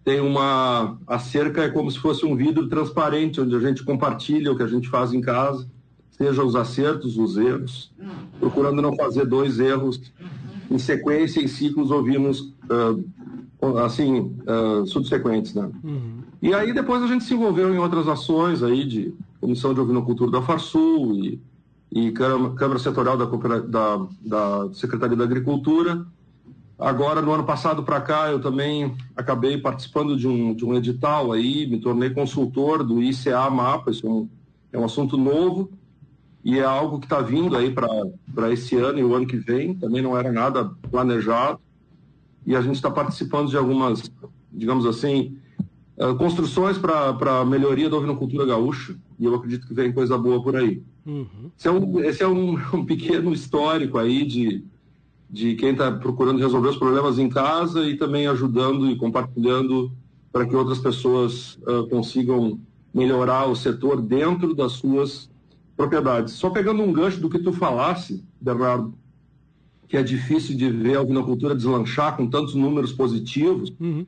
tem 0.04 0.20
uma. 0.20 0.98
A 1.08 1.20
cerca 1.20 1.64
é 1.64 1.70
como 1.70 1.90
se 1.90 2.00
fosse 2.00 2.26
um 2.26 2.36
vidro 2.36 2.68
transparente, 2.68 3.40
onde 3.40 3.56
a 3.56 3.60
gente 3.60 3.84
compartilha 3.84 4.52
o 4.52 4.58
que 4.58 4.64
a 4.64 4.68
gente 4.68 4.90
faz 4.90 5.14
em 5.14 5.22
casa, 5.22 5.66
seja 6.12 6.44
os 6.44 6.56
acertos, 6.56 7.18
os 7.18 7.38
erros, 7.38 7.94
procurando 8.40 8.82
não 8.82 8.96
fazer 8.96 9.26
dois 9.26 9.60
erros 9.60 10.02
em 10.70 10.78
sequência, 10.78 11.42
em 11.42 11.48
ciclos 11.48 11.92
ouvimos 11.92 12.54
uh, 12.70 13.78
assim, 13.84 14.36
uh, 14.48 14.86
subsequentes, 14.86 15.54
né? 15.54 15.70
Uhum. 15.84 16.20
E 16.42 16.54
aí 16.54 16.74
depois 16.74 17.04
a 17.04 17.08
gente 17.08 17.24
se 17.24 17.34
envolveu 17.34 17.74
em 17.74 17.78
outras 17.78 18.08
ações 18.08 18.64
aí 18.64 18.86
de 18.86 19.14
comissão 19.42 19.74
de 19.74 19.80
ovinocultura 19.80 20.32
da 20.32 20.42
Farsul 20.42 21.16
e 21.16 21.42
e 21.92 22.12
Câmara 22.12 22.78
Setorial 22.78 23.18
da, 23.18 23.26
da, 23.26 24.08
da 24.22 24.74
Secretaria 24.74 25.18
da 25.18 25.24
Agricultura. 25.24 26.06
Agora, 26.78 27.22
no 27.22 27.34
ano 27.34 27.44
passado 27.44 27.84
para 27.84 28.00
cá, 28.00 28.30
eu 28.30 28.40
também 28.40 28.96
acabei 29.16 29.58
participando 29.58 30.16
de 30.16 30.28
um, 30.28 30.54
de 30.54 30.64
um 30.64 30.76
edital 30.76 31.32
aí, 31.32 31.68
me 31.68 31.80
tornei 31.80 32.12
consultor 32.12 32.84
do 32.84 33.02
ICA 33.02 33.50
Mapa, 33.50 33.92
isso 33.92 34.08
é 34.08 34.10
um, 34.10 34.30
é 34.74 34.80
um 34.80 34.86
assunto 34.86 35.18
novo 35.18 35.70
e 36.44 36.58
é 36.58 36.64
algo 36.64 37.00
que 37.00 37.06
está 37.06 37.22
vindo 37.22 37.56
aí 37.56 37.72
para 37.72 38.52
esse 38.52 38.76
ano 38.76 39.00
e 39.00 39.04
o 39.04 39.14
ano 39.14 39.28
que 39.28 39.38
vem, 39.38 39.76
também 39.76 40.02
não 40.02 40.18
era 40.18 40.32
nada 40.32 40.72
planejado. 40.90 41.60
E 42.46 42.56
a 42.56 42.62
gente 42.62 42.76
está 42.76 42.90
participando 42.90 43.50
de 43.50 43.58
algumas, 43.58 44.10
digamos 44.52 44.86
assim, 44.86 45.38
uh, 45.98 46.16
construções 46.16 46.78
para 46.78 47.40
a 47.40 47.46
melhoria 47.46 47.90
da 47.90 47.98
ovinocultura 47.98 48.46
gaúcha, 48.46 48.96
e 49.20 49.26
eu 49.26 49.36
acredito 49.36 49.68
que 49.68 49.74
vem 49.74 49.92
coisa 49.92 50.18
boa 50.18 50.42
por 50.42 50.56
aí. 50.56 50.82
Uhum. 51.06 51.52
Esse 51.58 51.68
é, 51.68 51.72
um, 51.72 52.00
esse 52.00 52.24
é 52.24 52.28
um, 52.28 52.54
um, 52.74 52.86
pequeno 52.86 53.34
histórico 53.34 53.98
aí 53.98 54.26
de, 54.26 54.64
de 55.30 55.56
quem 55.56 55.72
está 55.72 55.92
procurando 55.92 56.40
resolver 56.40 56.70
os 56.70 56.78
problemas 56.78 57.20
em 57.20 57.30
casa 57.30 57.86
e 57.88 57.98
também 57.98 58.28
ajudando 58.28 58.90
e 58.90 58.96
compartilhando 58.96 59.92
para 60.32 60.46
que 60.46 60.56
outras 60.56 60.80
pessoas 60.80 61.56
uh, 61.68 61.88
consigam 61.90 62.60
melhorar 62.94 63.46
o 63.48 63.56
setor 63.56 64.02
dentro 64.02 64.56
das 64.56 64.74
suas 64.74 65.30
propriedades. 65.80 66.34
Só 66.34 66.50
pegando 66.50 66.84
um 66.84 66.92
gancho 66.92 67.22
do 67.22 67.30
que 67.30 67.40
tu 67.40 67.54
falasse, 67.54 68.22
Bernardo, 68.42 68.94
que 69.88 69.96
é 69.96 70.04
difícil 70.04 70.58
de 70.58 70.70
ver 70.70 70.98
a 70.98 71.04
vinocultura 71.04 71.56
deslanchar 71.56 72.18
com 72.18 72.28
tantos 72.28 72.54
números 72.54 72.92
positivos. 72.92 73.74
Uhum. 73.80 74.06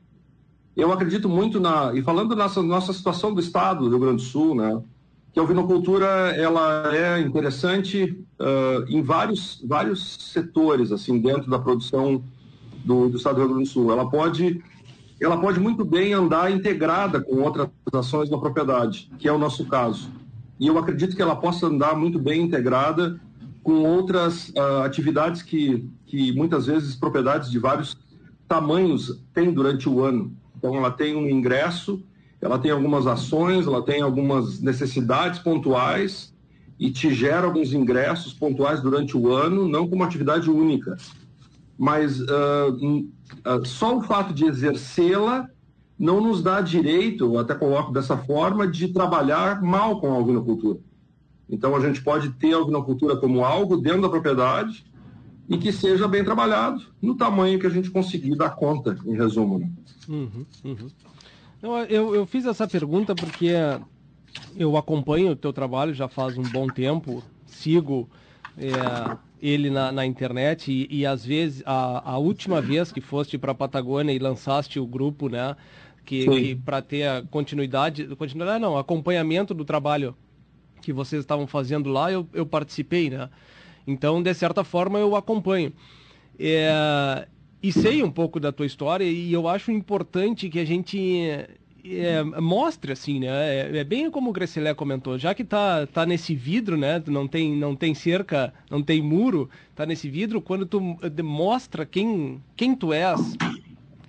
Eu 0.75 0.91
acredito 0.91 1.29
muito 1.29 1.61
na. 1.61 1.93
E 1.93 2.01
falando 2.01 2.35
da 2.35 2.49
nossa, 2.61 2.91
situação 2.91 3.33
do 3.33 3.39
estado 3.39 3.85
do 3.85 3.89
Rio 3.89 3.99
Grande 3.99 4.17
do 4.17 4.21
Sul, 4.21 4.53
né? 4.53 4.81
que 5.31 5.39
a 5.39 5.43
ovinocultura 5.43 6.05
ela 6.35 6.93
é 6.93 7.21
interessante 7.21 8.21
uh, 8.37 8.83
em 8.89 9.01
vários, 9.01 9.63
vários 9.65 10.29
setores 10.33 10.91
assim 10.91 11.19
dentro 11.19 11.49
da 11.49 11.57
produção 11.57 12.21
do, 12.83 13.07
do 13.07 13.15
Estado 13.15 13.35
do 13.35 13.41
Rio 13.43 13.49
Grande 13.51 13.69
do 13.69 13.71
Sul. 13.71 13.93
Ela 13.93 14.09
pode 14.09 14.61
ela 15.21 15.39
pode 15.39 15.57
muito 15.57 15.85
bem 15.85 16.11
andar 16.11 16.51
integrada 16.51 17.21
com 17.21 17.37
outras 17.37 17.69
ações 17.93 18.29
da 18.29 18.37
propriedade, 18.37 19.09
que 19.17 19.27
é 19.27 19.31
o 19.31 19.37
nosso 19.37 19.65
caso. 19.65 20.09
E 20.61 20.67
eu 20.67 20.77
acredito 20.77 21.15
que 21.15 21.21
ela 21.21 21.35
possa 21.35 21.67
andar 21.67 21.93
muito 21.93 22.17
bem 22.17 22.43
integrada 22.43 23.19
com 23.61 23.83
outras 23.83 24.49
uh, 24.49 24.83
atividades 24.85 25.41
que, 25.41 25.89
que 26.05 26.31
muitas 26.31 26.67
vezes 26.67 26.95
propriedades 26.95 27.51
de 27.51 27.59
vários 27.59 27.97
tamanhos 28.47 29.21
têm 29.33 29.51
durante 29.51 29.89
o 29.89 30.01
ano. 30.01 30.33
Então, 30.57 30.73
ela 30.75 30.89
tem 30.89 31.17
um 31.17 31.29
ingresso 31.29 32.01
ela 32.41 32.57
tem 32.57 32.71
algumas 32.71 33.05
ações, 33.05 33.67
ela 33.67 33.83
tem 33.83 34.01
algumas 34.01 34.59
necessidades 34.59 35.39
pontuais 35.39 36.33
e 36.79 36.89
te 36.89 37.13
gera 37.13 37.45
alguns 37.45 37.71
ingressos 37.71 38.33
pontuais 38.33 38.81
durante 38.81 39.15
o 39.15 39.31
ano, 39.31 39.69
não 39.69 39.87
como 39.87 40.03
atividade 40.03 40.49
única. 40.49 40.97
Mas 41.77 42.19
uh, 42.19 42.25
uh, 42.73 43.65
só 43.65 43.97
o 43.97 44.01
fato 44.01 44.33
de 44.33 44.45
exercê-la 44.45 45.47
não 46.01 46.19
nos 46.19 46.41
dá 46.41 46.61
direito, 46.61 47.37
até 47.37 47.53
coloco 47.53 47.93
dessa 47.93 48.17
forma, 48.17 48.67
de 48.67 48.87
trabalhar 48.87 49.61
mal 49.61 50.01
com 50.01 50.11
a 50.11 50.17
ovinocultura. 50.17 50.79
Então 51.47 51.75
a 51.75 51.79
gente 51.79 52.01
pode 52.01 52.31
ter 52.31 52.53
a 52.53 52.57
ovinocultura 52.57 53.15
como 53.17 53.45
algo 53.45 53.77
dentro 53.77 54.01
da 54.01 54.09
propriedade 54.09 54.83
e 55.47 55.59
que 55.59 55.71
seja 55.71 56.07
bem 56.07 56.23
trabalhado 56.23 56.81
no 56.99 57.13
tamanho 57.13 57.59
que 57.59 57.67
a 57.67 57.69
gente 57.69 57.91
conseguir 57.91 58.35
dar 58.35 58.49
conta, 58.49 58.97
em 59.05 59.15
resumo. 59.15 59.59
Né? 59.59 59.69
Uhum, 60.09 60.45
uhum. 60.65 60.89
Eu, 61.87 62.15
eu 62.15 62.25
fiz 62.25 62.47
essa 62.47 62.67
pergunta 62.67 63.13
porque 63.13 63.51
eu 64.57 64.75
acompanho 64.75 65.33
o 65.33 65.35
teu 65.35 65.53
trabalho 65.53 65.93
já 65.93 66.07
faz 66.07 66.35
um 66.35 66.43
bom 66.43 66.65
tempo, 66.65 67.21
sigo 67.45 68.09
é, 68.57 69.17
ele 69.39 69.69
na, 69.69 69.91
na 69.91 70.03
internet 70.03 70.71
e, 70.71 70.87
e, 70.89 71.05
às 71.05 71.23
vezes 71.23 71.61
a, 71.63 72.13
a 72.13 72.17
última 72.17 72.59
vez 72.59 72.91
que 72.91 73.01
foste 73.01 73.37
para 73.37 73.51
a 73.51 73.55
Patagônia 73.55 74.11
e 74.13 74.17
lançaste 74.17 74.79
o 74.79 74.87
grupo, 74.87 75.29
né, 75.29 75.55
que, 76.05 76.25
que 76.27 76.55
para 76.55 76.81
ter 76.81 77.07
a 77.07 77.23
continuidade, 77.23 78.07
continuidade 78.15 78.59
não, 78.59 78.77
acompanhamento 78.77 79.53
do 79.53 79.63
trabalho 79.63 80.15
que 80.81 80.91
vocês 80.91 81.21
estavam 81.21 81.45
fazendo 81.45 81.89
lá, 81.89 82.11
eu, 82.11 82.27
eu 82.33 82.45
participei, 82.45 83.09
né? 83.09 83.29
Então, 83.85 84.21
de 84.21 84.33
certa 84.33 84.63
forma, 84.63 84.99
eu 84.99 85.15
acompanho. 85.15 85.71
É, 86.39 87.27
e 87.61 87.71
sei 87.71 88.01
um 88.03 88.11
pouco 88.11 88.39
da 88.39 88.51
tua 88.51 88.65
história 88.65 89.03
e 89.03 89.31
eu 89.31 89.47
acho 89.47 89.71
importante 89.71 90.49
que 90.49 90.59
a 90.59 90.65
gente 90.65 91.47
é, 91.85 92.23
mostre 92.23 92.91
assim, 92.91 93.19
né? 93.19 93.27
É, 93.27 93.77
é, 93.77 93.83
bem 93.83 94.09
como 94.09 94.29
o 94.29 94.33
Grecelé 94.33 94.73
comentou, 94.73 95.17
já 95.17 95.33
que 95.33 95.43
tá, 95.43 95.85
tá 95.87 96.05
nesse 96.05 96.35
vidro, 96.35 96.77
né? 96.77 97.01
Não 97.07 97.27
tem, 97.27 97.55
não 97.55 97.75
tem 97.75 97.93
cerca, 97.93 98.53
não 98.69 98.81
tem 98.81 99.01
muro, 99.01 99.49
tá 99.75 99.85
nesse 99.85 100.09
vidro, 100.09 100.41
quando 100.41 100.65
tu 100.65 100.81
mostra 101.23 101.85
quem, 101.85 102.41
quem 102.55 102.75
tu 102.75 102.93
és 102.93 103.35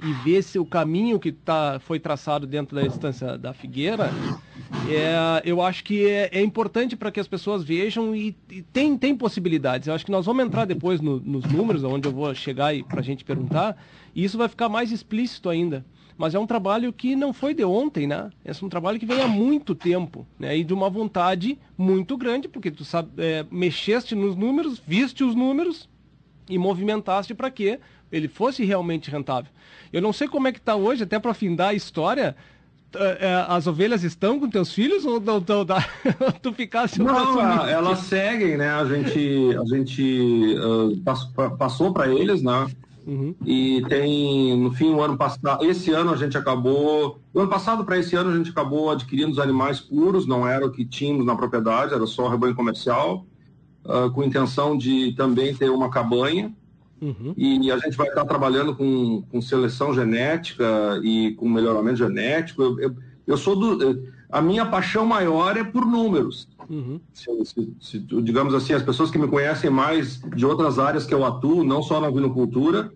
e 0.03 0.13
vê 0.25 0.43
se 0.43 0.59
o 0.59 0.65
caminho 0.65 1.19
que 1.19 1.31
tá, 1.31 1.79
foi 1.81 2.01
traçado 2.01 2.47
dentro 2.47 2.75
da 2.75 2.83
estância 2.83 3.39
da 3.39 3.53
Figueira, 3.53 4.11
é, 4.91 5.43
eu 5.45 5.63
acho 5.63 5.85
que 5.85 6.07
é, 6.07 6.29
é 6.33 6.43
importante 6.43 6.97
para 6.97 7.11
que 7.11 7.21
as 7.21 7.29
pessoas 7.29 7.63
vejam 7.63 8.15
e, 8.15 8.37
e, 8.51 8.63
tem, 8.63 8.97
tem 8.99 9.15
possibilidades. 9.15 9.89
Eu 9.89 9.95
acho 9.95 10.05
que 10.05 10.11
nós 10.11 10.27
vamos 10.27 10.45
entrar 10.45 10.65
depois 10.65 11.01
no, 11.01 11.21
nos 11.21 11.45
números, 11.45 11.85
onde 11.85 12.09
eu 12.09 12.13
vou 12.13 12.35
chegar 12.35 12.75
para 12.85 13.01
a 13.01 13.05
gente 13.05 13.25
perguntar, 13.25 13.77
e 14.15 14.25
isso 14.25 14.37
vai 14.37 14.49
ficar 14.49 14.69
mais 14.69 14.91
explícito 14.91 15.49
ainda 15.49 15.85
mas 16.17 16.35
é 16.35 16.39
um 16.39 16.47
trabalho 16.47 16.93
que 16.93 17.17
não 17.17 17.33
foi 17.33 17.55
de 17.55 17.65
ontem, 17.65 18.07
né? 18.07 18.31
É 18.45 18.53
um 18.63 18.69
trabalho 18.69 18.97
que 18.97 19.07
vem 19.07 19.21
há 19.21 19.27
muito 19.27 19.75
tempo, 19.75 20.27
né? 20.39 20.57
E 20.57 20.63
de 20.63 20.73
uma 20.73 20.89
vontade 20.89 21.59
muito 21.77 22.17
grande, 22.17 22.49
porque 22.49 22.71
tu 22.71 22.85
sabe, 22.85 23.11
é, 23.19 23.45
mexeste 23.51 24.15
nos 24.15 24.37
números, 24.37 24.81
viste 24.87 25.25
os 25.25 25.35
números 25.35 25.89
e 26.49 26.59
movimentaste 26.59 27.35
para 27.35 27.51
que 27.51 27.79
ele 28.13 28.29
fosse 28.29 28.65
realmente 28.65 29.11
rentável. 29.11 29.51
Eu 29.93 30.01
não 30.01 30.13
sei 30.13 30.29
como 30.29 30.47
é 30.47 30.53
que 30.53 30.59
está 30.59 30.77
hoje, 30.77 31.03
até 31.03 31.19
para 31.19 31.35
findar 31.35 31.71
a 31.71 31.75
história, 31.75 32.37
é, 32.95 33.19
é, 33.21 33.47
as 33.49 33.67
ovelhas 33.67 34.05
estão 34.05 34.39
com 34.39 34.51
teus 34.51 34.73
filhos 34.73 35.07
ou 35.07 35.19
não, 35.19 35.41
não, 35.41 35.65
não 35.65 36.33
tu 36.43 36.53
ficasse 36.53 36.99
não 36.99 37.41
elas 37.67 38.01
seguem 38.01 38.59
né 38.59 38.69
a 38.69 38.85
gente 38.85 39.57
a 39.57 39.65
gente 39.65 40.57
uh, 40.59 41.57
passou 41.57 41.91
para 41.91 42.13
eles 42.13 42.43
né 42.43 42.67
Uhum. 43.07 43.35
E 43.45 43.83
tem, 43.89 44.57
no 44.57 44.71
fim, 44.73 44.91
o 44.91 45.03
ano 45.03 45.17
passado, 45.17 45.65
esse 45.65 45.91
ano 45.91 46.13
a 46.13 46.17
gente 46.17 46.37
acabou, 46.39 47.19
o 47.35 47.41
ano 47.41 47.49
passado 47.49 47.85
para 47.85 47.99
esse 47.99 48.15
ano 48.15 48.31
a 48.31 48.37
gente 48.37 48.51
acabou 48.51 48.91
adquirindo 48.91 49.33
os 49.33 49.39
animais 49.39 49.81
puros, 49.81 50.27
não 50.27 50.47
era 50.47 50.65
o 50.65 50.71
que 50.71 50.85
tínhamos 50.85 51.27
na 51.27 51.35
propriedade, 51.35 51.95
era 51.95 52.07
só 52.07 52.29
rebanho 52.29 52.55
comercial, 52.55 53.27
uh, 53.85 54.11
com 54.13 54.23
intenção 54.23 54.77
de 54.77 55.13
também 55.17 55.55
ter 55.55 55.71
uma 55.71 55.91
cabanha. 55.91 56.53
Uhum. 57.03 57.35
E 57.37 57.71
a 57.73 57.79
gente 57.79 57.97
vai 57.97 58.07
estar 58.07 58.25
trabalhando 58.25 58.77
com, 58.77 59.23
com 59.23 59.43
seleção 59.43 59.93
genética 59.93 61.01
e 61.03 61.33
com 61.33 61.49
melhoramento 61.49 61.97
genético. 61.97 62.63
Eu, 62.63 62.79
eu, 62.79 62.97
eu 63.27 63.37
sou 63.37 63.57
do. 63.57 64.05
A 64.31 64.41
minha 64.41 64.65
paixão 64.65 65.05
maior 65.05 65.57
é 65.57 65.65
por 65.65 65.85
números. 65.85 66.49
Uhum. 66.71 67.01
Se, 67.13 67.45
se, 67.45 67.77
se, 67.81 67.99
digamos 67.99 68.55
assim, 68.55 68.73
as 68.73 68.85
pessoas 68.85 69.11
que 69.11 69.19
me 69.19 69.27
conhecem 69.27 69.69
mais 69.69 70.21
de 70.21 70.47
outras 70.47 70.79
áreas 70.79 71.05
que 71.05 71.13
eu 71.13 71.25
atuo, 71.25 71.65
não 71.65 71.83
só 71.83 72.01
na 72.01 72.09
vinocultura, 72.09 72.93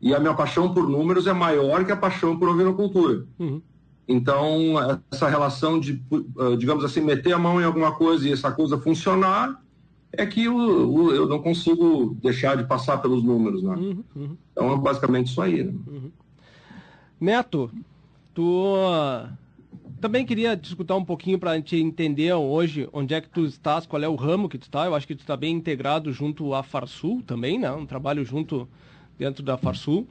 e 0.00 0.14
a 0.14 0.20
minha 0.20 0.32
paixão 0.32 0.72
por 0.72 0.88
números 0.88 1.26
é 1.26 1.32
maior 1.32 1.84
que 1.84 1.92
a 1.92 1.96
paixão 1.96 2.38
por 2.38 2.48
ovinocultura. 2.48 3.26
Uhum. 3.38 3.60
Então, 4.06 4.76
essa 5.12 5.28
relação 5.28 5.78
de, 5.78 6.02
ah, 6.38 6.56
digamos 6.56 6.84
assim, 6.84 7.00
meter 7.00 7.32
a 7.32 7.38
mão 7.38 7.60
em 7.60 7.64
alguma 7.64 7.92
coisa 7.92 8.28
e 8.28 8.32
essa 8.32 8.50
coisa 8.50 8.78
funcionar, 8.78 9.60
é 10.12 10.26
que 10.26 10.44
eu, 10.44 11.14
eu 11.14 11.28
não 11.28 11.40
consigo 11.40 12.16
deixar 12.22 12.56
de 12.56 12.64
passar 12.64 12.98
pelos 12.98 13.22
números, 13.22 13.62
né? 13.62 13.74
Uhum, 13.74 14.04
uhum. 14.16 14.36
Então, 14.52 14.72
é 14.72 14.76
basicamente 14.76 15.28
isso 15.28 15.40
aí. 15.40 15.62
Né? 15.62 15.72
Uhum. 15.86 16.10
Neto, 17.20 17.70
tu 18.34 18.74
também 20.00 20.24
queria 20.24 20.56
te 20.56 20.64
escutar 20.64 20.96
um 20.96 21.04
pouquinho 21.04 21.38
para 21.38 21.52
a 21.52 21.56
gente 21.56 21.76
entender 21.76 22.32
hoje 22.32 22.88
onde 22.92 23.14
é 23.14 23.20
que 23.20 23.28
tu 23.28 23.44
estás, 23.44 23.86
qual 23.86 24.02
é 24.02 24.08
o 24.08 24.16
ramo 24.16 24.48
que 24.48 24.58
tu 24.58 24.62
está. 24.62 24.86
Eu 24.86 24.94
acho 24.94 25.06
que 25.06 25.14
tu 25.14 25.20
está 25.20 25.36
bem 25.36 25.54
integrado 25.54 26.12
junto 26.12 26.54
à 26.54 26.62
Farsul 26.62 27.22
também, 27.22 27.58
né? 27.58 27.70
Um 27.70 27.86
trabalho 27.86 28.24
junto 28.24 28.68
dentro 29.18 29.44
da 29.44 29.56
Farsul, 29.56 30.06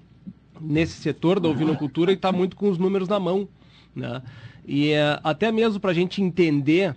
nesse 0.61 0.93
setor 0.93 1.39
da 1.39 1.49
ovinocultura 1.49 2.11
e 2.11 2.15
está 2.15 2.31
muito 2.31 2.55
com 2.55 2.69
os 2.69 2.77
números 2.77 3.09
na 3.09 3.19
mão, 3.19 3.47
né? 3.95 4.21
E 4.65 4.91
é, 4.91 5.19
até 5.23 5.51
mesmo 5.51 5.79
para 5.79 5.91
a 5.91 5.95
gente 5.95 6.21
entender 6.21 6.95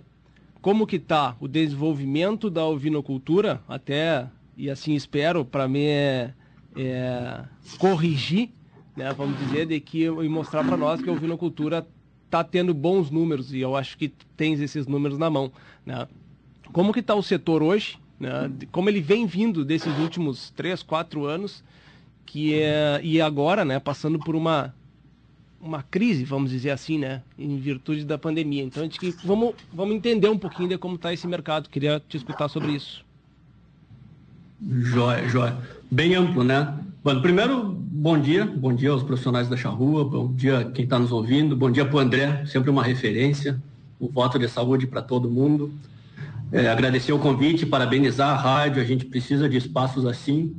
como 0.63 0.87
que 0.87 0.95
está 0.95 1.35
o 1.41 1.47
desenvolvimento 1.47 2.49
da 2.49 2.65
ovinocultura, 2.65 3.61
até, 3.67 4.29
e 4.55 4.69
assim 4.69 4.95
espero, 4.95 5.43
para 5.43 5.67
mim 5.67 5.83
é, 5.83 6.33
é, 6.77 7.43
corrigir, 7.77 8.49
né, 8.95 9.13
vamos 9.13 9.37
dizer, 9.39 9.65
de 9.65 9.77
que, 9.81 10.05
e 10.05 10.29
mostrar 10.29 10.63
para 10.63 10.77
nós 10.77 11.01
que 11.01 11.09
a 11.09 11.11
ovinocultura 11.11 11.85
está 12.23 12.45
tendo 12.45 12.73
bons 12.73 13.11
números 13.11 13.53
e 13.53 13.59
eu 13.59 13.75
acho 13.75 13.97
que 13.97 14.07
tens 14.37 14.61
esses 14.61 14.87
números 14.87 15.17
na 15.17 15.29
mão. 15.29 15.51
Né? 15.85 16.07
Como 16.71 16.93
que 16.93 17.01
está 17.01 17.13
o 17.13 17.21
setor 17.21 17.61
hoje? 17.61 17.99
Né? 18.17 18.49
Como 18.71 18.87
ele 18.87 19.01
vem 19.01 19.25
vindo 19.25 19.65
desses 19.65 19.93
últimos 19.99 20.49
três, 20.51 20.81
quatro 20.81 21.25
anos 21.25 21.61
que 22.25 22.57
é, 22.57 23.01
e 23.03 23.19
agora, 23.19 23.65
né, 23.65 23.81
passando 23.81 24.17
por 24.17 24.33
uma 24.33 24.73
uma 25.63 25.81
crise, 25.81 26.25
vamos 26.25 26.51
dizer 26.51 26.71
assim, 26.71 26.99
né, 26.99 27.21
em 27.39 27.57
virtude 27.57 28.03
da 28.03 28.17
pandemia. 28.17 28.63
Então, 28.63 28.83
a 28.83 28.85
gente 28.85 29.15
vamos 29.23 29.55
vamos 29.73 29.95
entender 29.95 30.27
um 30.27 30.37
pouquinho 30.37 30.67
de 30.67 30.77
como 30.77 30.95
está 30.95 31.13
esse 31.13 31.25
mercado. 31.25 31.69
Queria 31.69 32.01
te 32.07 32.17
escutar 32.17 32.49
sobre 32.49 32.73
isso. 32.73 33.03
Joia, 34.61 35.27
joia. 35.27 35.57
Bem 35.89 36.15
amplo, 36.15 36.43
né? 36.43 36.73
Bom, 37.03 37.21
primeiro, 37.21 37.63
bom 37.63 38.19
dia, 38.19 38.45
bom 38.45 38.73
dia 38.73 38.91
aos 38.91 39.03
profissionais 39.03 39.47
da 39.47 39.57
Charrua, 39.57 40.05
bom 40.05 40.33
dia 40.33 40.65
quem 40.73 40.85
está 40.85 40.99
nos 40.99 41.11
ouvindo, 41.11 41.55
bom 41.55 41.71
dia 41.71 41.85
para 41.85 41.95
o 41.95 41.99
André, 41.99 42.45
sempre 42.45 42.69
uma 42.69 42.83
referência, 42.83 43.61
o 43.99 44.07
voto 44.07 44.37
de 44.37 44.47
saúde 44.47 44.87
para 44.87 45.01
todo 45.01 45.29
mundo. 45.29 45.73
É, 46.51 46.69
agradecer 46.69 47.11
o 47.11 47.19
convite, 47.19 47.65
parabenizar 47.65 48.29
a 48.29 48.35
rádio, 48.35 48.81
a 48.81 48.85
gente 48.85 49.05
precisa 49.05 49.49
de 49.49 49.57
espaços 49.57 50.05
assim. 50.05 50.55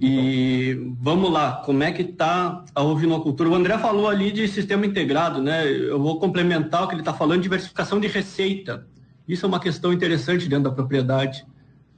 E 0.00 0.94
vamos 0.98 1.30
lá, 1.30 1.62
como 1.64 1.82
é 1.82 1.92
que 1.92 2.02
está 2.02 2.64
a 2.74 2.82
ovinocultura? 2.82 3.50
O 3.50 3.54
André 3.54 3.76
falou 3.78 4.08
ali 4.08 4.32
de 4.32 4.48
sistema 4.48 4.86
integrado, 4.86 5.42
né? 5.42 5.70
Eu 5.70 6.00
vou 6.00 6.18
complementar 6.18 6.84
o 6.84 6.88
que 6.88 6.94
ele 6.94 7.02
está 7.02 7.12
falando, 7.12 7.42
diversificação 7.42 8.00
de 8.00 8.08
receita. 8.08 8.86
Isso 9.28 9.44
é 9.44 9.48
uma 9.48 9.60
questão 9.60 9.92
interessante 9.92 10.48
dentro 10.48 10.64
da 10.64 10.72
propriedade 10.72 11.44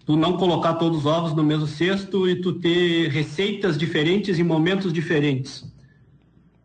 tu 0.05 0.17
não 0.17 0.37
colocar 0.37 0.75
todos 0.75 1.01
os 1.01 1.07
ovos 1.07 1.35
no 1.35 1.43
mesmo 1.43 1.67
cesto 1.67 2.29
e 2.29 2.41
tu 2.41 2.55
ter 2.55 3.09
receitas 3.09 3.79
diferentes 3.79 4.39
em 4.39 4.43
momentos 4.43 4.93
diferentes. 4.93 5.65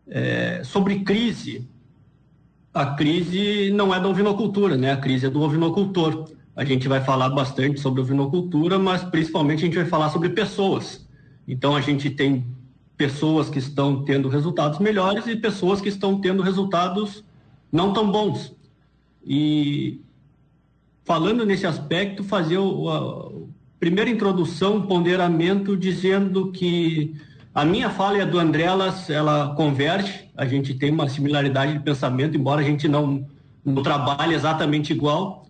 É, 0.08 0.62
sobre 0.64 1.00
crise, 1.00 1.68
a 2.72 2.86
crise 2.94 3.70
não 3.70 3.94
é 3.94 4.00
da 4.00 4.08
ovinocultura, 4.08 4.76
né? 4.76 4.92
A 4.92 4.96
crise 4.96 5.26
é 5.26 5.30
do 5.30 5.40
ovinocultor. 5.40 6.30
A 6.56 6.64
gente 6.64 6.88
vai 6.88 7.00
falar 7.00 7.28
bastante 7.28 7.78
sobre 7.78 8.00
ovinocultura, 8.00 8.78
mas 8.78 9.04
principalmente 9.04 9.62
a 9.62 9.66
gente 9.66 9.76
vai 9.76 9.86
falar 9.86 10.10
sobre 10.10 10.30
pessoas. 10.30 11.06
Então 11.48 11.74
a 11.74 11.80
gente 11.80 12.10
tem 12.10 12.44
pessoas 12.94 13.48
que 13.48 13.58
estão 13.58 14.04
tendo 14.04 14.28
resultados 14.28 14.78
melhores 14.78 15.26
e 15.26 15.34
pessoas 15.34 15.80
que 15.80 15.88
estão 15.88 16.20
tendo 16.20 16.42
resultados 16.42 17.24
não 17.72 17.92
tão 17.94 18.12
bons. 18.12 18.54
E 19.24 20.00
falando 21.04 21.46
nesse 21.46 21.66
aspecto, 21.66 22.22
fazer 22.22 22.58
a, 22.58 23.28
primeira 23.80 24.10
introdução, 24.10 24.82
ponderamento, 24.82 25.76
dizendo 25.76 26.50
que 26.50 27.14
a 27.54 27.64
minha 27.64 27.88
fala 27.88 28.18
e 28.18 28.20
a 28.20 28.24
do 28.24 28.38
André, 28.38 28.64
ela, 28.64 28.94
ela 29.08 29.54
converge, 29.54 30.28
a 30.36 30.44
gente 30.44 30.74
tem 30.74 30.90
uma 30.90 31.08
similaridade 31.08 31.72
de 31.72 31.80
pensamento, 31.80 32.36
embora 32.36 32.60
a 32.60 32.64
gente 32.64 32.86
não, 32.88 33.26
não 33.64 33.82
trabalhe 33.82 34.34
exatamente 34.34 34.92
igual. 34.92 35.47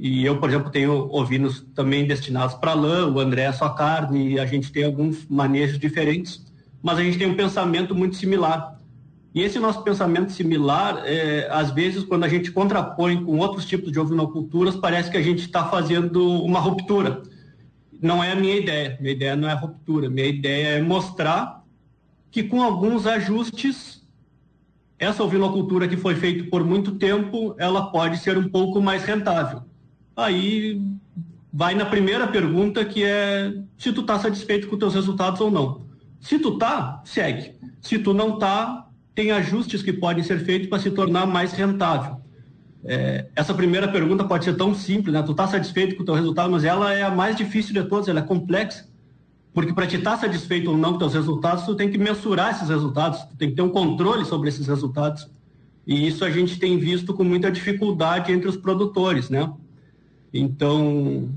E 0.00 0.24
eu, 0.24 0.38
por 0.38 0.48
exemplo, 0.48 0.70
tenho 0.70 1.12
ovinos 1.12 1.66
também 1.74 2.06
destinados 2.06 2.54
para 2.54 2.72
lã, 2.72 3.10
o 3.10 3.18
André 3.18 3.42
é 3.42 3.52
só 3.52 3.68
carne, 3.70 4.34
e 4.34 4.38
a 4.38 4.46
gente 4.46 4.70
tem 4.70 4.84
alguns 4.84 5.26
manejos 5.28 5.76
diferentes, 5.76 6.40
mas 6.80 6.98
a 6.98 7.02
gente 7.02 7.18
tem 7.18 7.26
um 7.26 7.34
pensamento 7.34 7.96
muito 7.96 8.14
similar. 8.14 8.78
E 9.34 9.42
esse 9.42 9.58
nosso 9.58 9.82
pensamento 9.82 10.30
similar, 10.30 11.02
é, 11.04 11.48
às 11.50 11.72
vezes, 11.72 12.04
quando 12.04 12.22
a 12.22 12.28
gente 12.28 12.52
contrapõe 12.52 13.24
com 13.24 13.38
outros 13.38 13.66
tipos 13.66 13.90
de 13.90 13.98
ovinoculturas, 13.98 14.76
parece 14.76 15.10
que 15.10 15.16
a 15.16 15.22
gente 15.22 15.40
está 15.40 15.64
fazendo 15.64 16.42
uma 16.44 16.60
ruptura. 16.60 17.22
Não 18.00 18.22
é 18.22 18.30
a 18.32 18.36
minha 18.36 18.56
ideia. 18.56 18.96
Minha 19.00 19.12
ideia 19.12 19.34
não 19.36 19.48
é 19.48 19.54
ruptura. 19.54 20.08
Minha 20.08 20.28
ideia 20.28 20.78
é 20.78 20.82
mostrar 20.82 21.64
que, 22.30 22.44
com 22.44 22.62
alguns 22.62 23.04
ajustes, 23.04 24.00
essa 24.96 25.24
ovinocultura 25.24 25.88
que 25.88 25.96
foi 25.96 26.14
feita 26.14 26.48
por 26.48 26.64
muito 26.64 26.92
tempo, 26.92 27.54
ela 27.58 27.90
pode 27.90 28.18
ser 28.18 28.38
um 28.38 28.48
pouco 28.48 28.80
mais 28.80 29.04
rentável. 29.04 29.67
Aí 30.18 30.82
vai 31.52 31.74
na 31.74 31.86
primeira 31.86 32.26
pergunta 32.26 32.84
que 32.84 33.04
é 33.04 33.54
se 33.76 33.92
tu 33.92 34.00
está 34.00 34.18
satisfeito 34.18 34.66
com 34.66 34.76
teus 34.76 34.94
resultados 34.94 35.40
ou 35.40 35.50
não. 35.50 35.82
Se 36.20 36.38
tu 36.38 36.58
tá, 36.58 37.00
segue. 37.04 37.52
Se 37.80 37.98
tu 37.98 38.12
não 38.12 38.38
tá, 38.38 38.88
tem 39.14 39.30
ajustes 39.30 39.80
que 39.80 39.92
podem 39.92 40.24
ser 40.24 40.40
feitos 40.44 40.68
para 40.68 40.80
se 40.80 40.90
tornar 40.90 41.26
mais 41.26 41.52
rentável. 41.52 42.20
É, 42.84 43.26
essa 43.34 43.54
primeira 43.54 43.86
pergunta 43.86 44.24
pode 44.24 44.44
ser 44.44 44.56
tão 44.56 44.74
simples, 44.74 45.14
né? 45.14 45.22
Tu 45.22 45.30
está 45.30 45.46
satisfeito 45.46 45.96
com 45.96 46.02
o 46.02 46.06
teu 46.06 46.14
resultado, 46.14 46.50
mas 46.50 46.64
ela 46.64 46.92
é 46.92 47.02
a 47.02 47.10
mais 47.10 47.36
difícil 47.36 47.72
de 47.72 47.88
todas, 47.88 48.08
ela 48.08 48.20
é 48.20 48.22
complexa. 48.22 48.88
Porque 49.54 49.72
para 49.72 49.86
te 49.86 49.96
estar 49.96 50.12
tá 50.12 50.18
satisfeito 50.18 50.70
ou 50.70 50.76
não 50.76 50.92
com 50.92 50.98
teus 50.98 51.14
resultados, 51.14 51.64
tu 51.64 51.74
tem 51.76 51.90
que 51.90 51.98
mensurar 51.98 52.50
esses 52.50 52.68
resultados, 52.68 53.20
tu 53.22 53.36
tem 53.36 53.50
que 53.50 53.56
ter 53.56 53.62
um 53.62 53.70
controle 53.70 54.24
sobre 54.24 54.48
esses 54.48 54.66
resultados. 54.66 55.28
E 55.86 56.06
isso 56.06 56.24
a 56.24 56.30
gente 56.30 56.58
tem 56.58 56.78
visto 56.78 57.14
com 57.14 57.24
muita 57.24 57.50
dificuldade 57.50 58.32
entre 58.32 58.48
os 58.48 58.56
produtores, 58.56 59.30
né? 59.30 59.50
Então, 60.32 61.30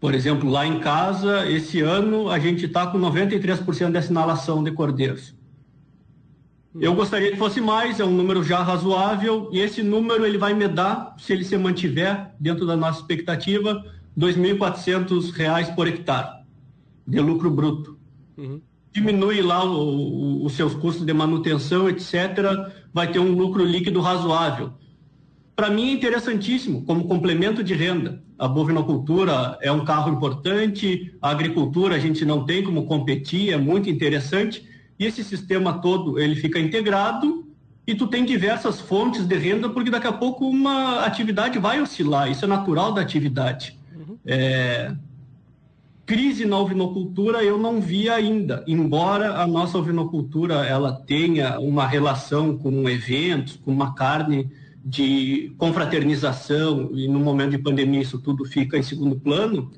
por 0.00 0.14
exemplo, 0.14 0.50
lá 0.50 0.66
em 0.66 0.80
casa, 0.80 1.48
esse 1.50 1.80
ano 1.80 2.28
a 2.28 2.38
gente 2.38 2.66
está 2.66 2.86
com 2.86 2.98
93% 2.98 3.90
de 3.90 3.98
assinalação 3.98 4.62
de 4.62 4.70
cordeiros. 4.70 5.34
Eu 6.78 6.94
gostaria 6.94 7.30
que 7.30 7.36
fosse 7.36 7.60
mais, 7.60 8.00
é 8.00 8.04
um 8.04 8.10
número 8.10 8.42
já 8.42 8.60
razoável, 8.60 9.48
e 9.52 9.60
esse 9.60 9.80
número 9.82 10.26
ele 10.26 10.36
vai 10.36 10.52
me 10.54 10.66
dar, 10.66 11.14
se 11.18 11.32
ele 11.32 11.44
se 11.44 11.56
mantiver 11.56 12.34
dentro 12.38 12.66
da 12.66 12.76
nossa 12.76 13.00
expectativa, 13.00 13.84
R$ 14.16 14.26
2.400 14.32 15.74
por 15.74 15.86
hectare 15.86 16.42
de 17.06 17.20
lucro 17.20 17.48
bruto. 17.50 17.96
Uhum. 18.36 18.60
Diminui 18.92 19.40
lá 19.40 19.64
o, 19.64 19.70
o, 19.70 20.44
os 20.44 20.54
seus 20.54 20.74
custos 20.74 21.06
de 21.06 21.12
manutenção, 21.12 21.88
etc., 21.88 22.12
vai 22.92 23.10
ter 23.10 23.20
um 23.20 23.32
lucro 23.32 23.64
líquido 23.64 24.00
razoável. 24.00 24.72
Para 25.56 25.70
mim 25.70 25.90
é 25.90 25.92
interessantíssimo, 25.92 26.82
como 26.82 27.06
complemento 27.06 27.62
de 27.62 27.74
renda. 27.74 28.22
A 28.36 28.48
bovinocultura 28.48 29.56
é 29.62 29.70
um 29.70 29.84
carro 29.84 30.12
importante, 30.12 31.14
a 31.22 31.30
agricultura 31.30 31.94
a 31.94 31.98
gente 31.98 32.24
não 32.24 32.44
tem 32.44 32.64
como 32.64 32.86
competir, 32.86 33.52
é 33.52 33.56
muito 33.56 33.88
interessante, 33.88 34.68
e 34.98 35.06
esse 35.06 35.22
sistema 35.22 35.74
todo 35.74 36.18
ele 36.18 36.34
fica 36.34 36.58
integrado 36.58 37.46
e 37.86 37.94
tu 37.94 38.06
tem 38.06 38.24
diversas 38.24 38.80
fontes 38.80 39.26
de 39.26 39.36
renda, 39.36 39.68
porque 39.68 39.90
daqui 39.90 40.06
a 40.06 40.12
pouco 40.12 40.48
uma 40.48 41.04
atividade 41.04 41.58
vai 41.58 41.80
oscilar, 41.80 42.30
isso 42.30 42.44
é 42.44 42.48
natural 42.48 42.92
da 42.92 43.00
atividade. 43.00 43.78
Uhum. 43.94 44.16
É, 44.26 44.92
crise 46.04 46.44
na 46.44 46.58
ovinocultura 46.58 47.44
eu 47.44 47.58
não 47.58 47.80
vi 47.80 48.08
ainda, 48.08 48.64
embora 48.66 49.40
a 49.40 49.46
nossa 49.46 49.78
ovinocultura 49.78 50.66
ela 50.66 50.92
tenha 50.92 51.60
uma 51.60 51.86
relação 51.86 52.56
com 52.56 52.88
eventos, 52.88 53.56
com 53.56 53.70
uma 53.70 53.94
carne 53.94 54.50
de 54.84 55.54
confraternização 55.56 56.90
e 56.92 57.08
no 57.08 57.18
momento 57.18 57.52
de 57.52 57.58
pandemia 57.58 58.02
isso 58.02 58.18
tudo 58.18 58.44
fica 58.44 58.76
em 58.76 58.82
segundo 58.82 59.16
plano. 59.16 59.70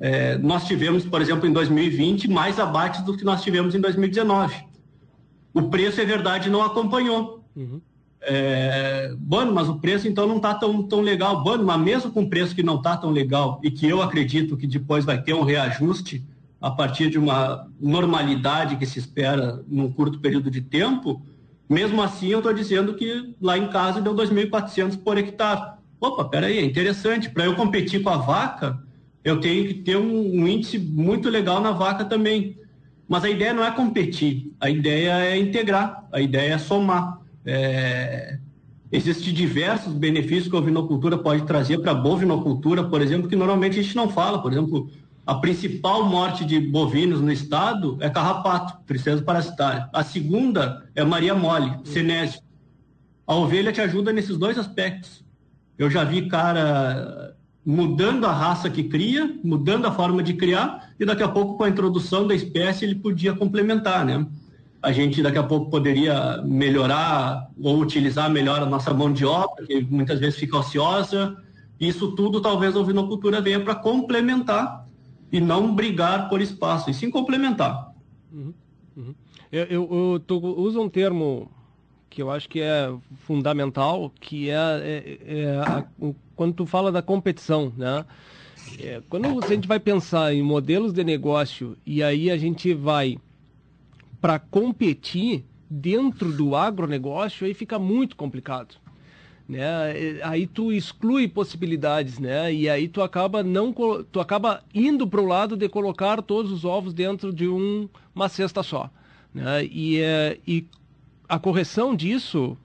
É, 0.00 0.38
nós 0.38 0.66
tivemos, 0.66 1.04
por 1.04 1.20
exemplo, 1.20 1.46
em 1.46 1.52
2020 1.52 2.28
mais 2.28 2.58
abates 2.58 3.02
do 3.02 3.14
que 3.14 3.24
nós 3.24 3.42
tivemos 3.42 3.74
em 3.74 3.80
2019. 3.80 4.54
O 5.52 5.64
preço, 5.64 6.00
é 6.00 6.04
verdade, 6.06 6.48
não 6.48 6.62
acompanhou. 6.62 7.44
Uhum. 7.54 7.80
É, 8.22 9.14
bueno, 9.18 9.52
mas 9.52 9.68
o 9.68 9.76
preço 9.78 10.08
então 10.08 10.26
não 10.26 10.36
está 10.36 10.54
tão, 10.54 10.82
tão 10.82 11.00
legal. 11.02 11.42
Bueno, 11.42 11.64
mas 11.64 11.80
mesmo 11.80 12.10
com 12.10 12.22
o 12.22 12.28
preço 12.28 12.54
que 12.54 12.62
não 12.62 12.76
está 12.76 12.96
tão 12.96 13.10
legal 13.10 13.60
e 13.62 13.70
que 13.70 13.86
eu 13.86 14.00
acredito 14.02 14.56
que 14.56 14.66
depois 14.66 15.04
vai 15.04 15.20
ter 15.20 15.34
um 15.34 15.42
reajuste 15.42 16.24
a 16.60 16.70
partir 16.70 17.10
de 17.10 17.18
uma 17.18 17.68
normalidade 17.78 18.76
que 18.76 18.86
se 18.86 18.98
espera 18.98 19.62
num 19.68 19.92
curto 19.92 20.18
período 20.18 20.50
de 20.50 20.62
tempo, 20.62 21.22
mesmo 21.68 22.02
assim 22.02 22.28
eu 22.28 22.38
estou 22.38 22.52
dizendo 22.52 22.94
que 22.94 23.34
lá 23.40 23.56
em 23.58 23.68
casa 23.68 24.00
deu 24.00 24.14
2.400 24.14 24.98
por 25.02 25.18
hectare. 25.18 25.76
Opa, 26.00 26.24
peraí, 26.24 26.58
é 26.58 26.64
interessante. 26.64 27.30
Para 27.30 27.44
eu 27.44 27.54
competir 27.54 28.02
com 28.02 28.10
a 28.10 28.16
vaca, 28.16 28.78
eu 29.24 29.40
tenho 29.40 29.66
que 29.66 29.74
ter 29.74 29.96
um, 29.96 30.40
um 30.40 30.46
índice 30.46 30.78
muito 30.78 31.28
legal 31.28 31.60
na 31.60 31.72
vaca 31.72 32.04
também. 32.04 32.58
Mas 33.08 33.24
a 33.24 33.30
ideia 33.30 33.52
não 33.52 33.64
é 33.64 33.70
competir, 33.70 34.52
a 34.60 34.68
ideia 34.68 35.24
é 35.24 35.38
integrar, 35.38 36.06
a 36.12 36.20
ideia 36.20 36.54
é 36.54 36.58
somar. 36.58 37.20
É, 37.44 38.38
Existem 38.90 39.34
diversos 39.34 39.92
benefícios 39.92 40.48
que 40.48 40.54
a 40.54 40.60
ovinocultura 40.60 41.18
pode 41.18 41.44
trazer 41.44 41.78
para 41.78 41.90
a 41.90 41.94
bovinocultura, 41.94 42.84
por 42.84 43.02
exemplo, 43.02 43.28
que 43.28 43.34
normalmente 43.34 43.80
a 43.80 43.82
gente 43.82 43.96
não 43.96 44.08
fala. 44.08 44.40
Por 44.40 44.52
exemplo, 44.52 44.88
a 45.26 45.34
principal 45.34 46.04
morte 46.04 46.44
de 46.44 46.60
bovinos 46.60 47.20
no 47.20 47.32
estado 47.32 47.98
é 48.00 48.08
carrapato, 48.08 48.78
tristeza 48.86 49.20
parasitária. 49.22 49.88
A 49.92 50.04
segunda 50.04 50.86
é 50.94 51.02
Maria 51.02 51.34
Mole, 51.34 51.80
cenésio. 51.84 52.40
A 53.26 53.34
ovelha 53.34 53.72
te 53.72 53.80
ajuda 53.80 54.12
nesses 54.12 54.38
dois 54.38 54.56
aspectos. 54.56 55.24
Eu 55.76 55.90
já 55.90 56.04
vi 56.04 56.28
cara 56.28 57.36
mudando 57.64 58.24
a 58.24 58.32
raça 58.32 58.70
que 58.70 58.84
cria, 58.84 59.36
mudando 59.42 59.86
a 59.86 59.92
forma 59.92 60.22
de 60.22 60.34
criar, 60.34 60.92
e 61.00 61.04
daqui 61.04 61.24
a 61.24 61.28
pouco, 61.28 61.56
com 61.56 61.64
a 61.64 61.68
introdução 61.68 62.24
da 62.24 62.34
espécie, 62.34 62.84
ele 62.84 62.94
podia 62.94 63.34
complementar, 63.34 64.06
né? 64.06 64.24
a 64.86 64.92
gente 64.92 65.20
daqui 65.20 65.38
a 65.38 65.42
pouco 65.42 65.68
poderia 65.68 66.40
melhorar 66.44 67.50
ou 67.60 67.80
utilizar 67.80 68.30
melhor 68.30 68.62
a 68.62 68.66
nossa 68.66 68.94
mão 68.94 69.12
de 69.12 69.24
obra, 69.26 69.66
que 69.66 69.80
muitas 69.80 70.20
vezes 70.20 70.38
fica 70.38 70.58
ociosa. 70.58 71.36
Isso 71.80 72.12
tudo 72.12 72.40
talvez 72.40 72.76
a 72.76 72.78
ovinocultura 72.78 73.40
venha 73.40 73.58
para 73.58 73.74
complementar 73.74 74.85
e 75.30 75.40
não 75.40 75.74
brigar 75.74 76.28
por 76.28 76.40
espaço, 76.40 76.90
e 76.90 76.94
sim 76.94 77.10
complementar. 77.10 77.92
Uhum, 78.32 78.54
uhum. 78.96 79.14
Eu, 79.50 79.64
eu, 79.64 80.22
eu 80.28 80.36
uso 80.58 80.80
um 80.80 80.88
termo 80.88 81.50
que 82.08 82.22
eu 82.22 82.30
acho 82.30 82.48
que 82.48 82.60
é 82.60 82.92
fundamental, 83.26 84.10
que 84.20 84.48
é, 84.50 84.54
é, 84.54 85.18
é 85.26 85.60
a, 85.60 85.84
quando 86.34 86.54
tu 86.54 86.66
fala 86.66 86.90
da 86.90 87.02
competição, 87.02 87.72
né? 87.76 88.04
É, 88.80 89.02
quando 89.08 89.44
a 89.44 89.46
gente 89.46 89.68
vai 89.68 89.78
pensar 89.78 90.34
em 90.34 90.42
modelos 90.42 90.92
de 90.92 91.04
negócio 91.04 91.76
e 91.86 92.02
aí 92.02 92.30
a 92.30 92.36
gente 92.36 92.74
vai 92.74 93.18
para 94.20 94.38
competir 94.38 95.44
dentro 95.68 96.32
do 96.32 96.56
agronegócio, 96.56 97.46
aí 97.46 97.54
fica 97.54 97.78
muito 97.78 98.16
complicado. 98.16 98.76
Né? 99.48 99.64
Aí 100.24 100.46
tu 100.46 100.72
exclui 100.72 101.28
possibilidades, 101.28 102.18
né? 102.18 102.52
E 102.52 102.68
aí 102.68 102.88
tu 102.88 103.00
acaba 103.00 103.44
não 103.44 103.72
tu 104.10 104.18
acaba 104.18 104.64
indo 104.74 105.06
para 105.06 105.20
o 105.20 105.26
lado 105.26 105.56
de 105.56 105.68
colocar 105.68 106.20
todos 106.20 106.50
os 106.50 106.64
ovos 106.64 106.92
dentro 106.92 107.32
de 107.32 107.46
um, 107.46 107.88
uma 108.12 108.28
cesta 108.28 108.64
só, 108.64 108.90
né? 109.32 109.64
E, 109.66 110.00
é, 110.00 110.38
e 110.46 110.66
a 111.28 111.38
correção 111.38 111.94
disso 111.94 112.56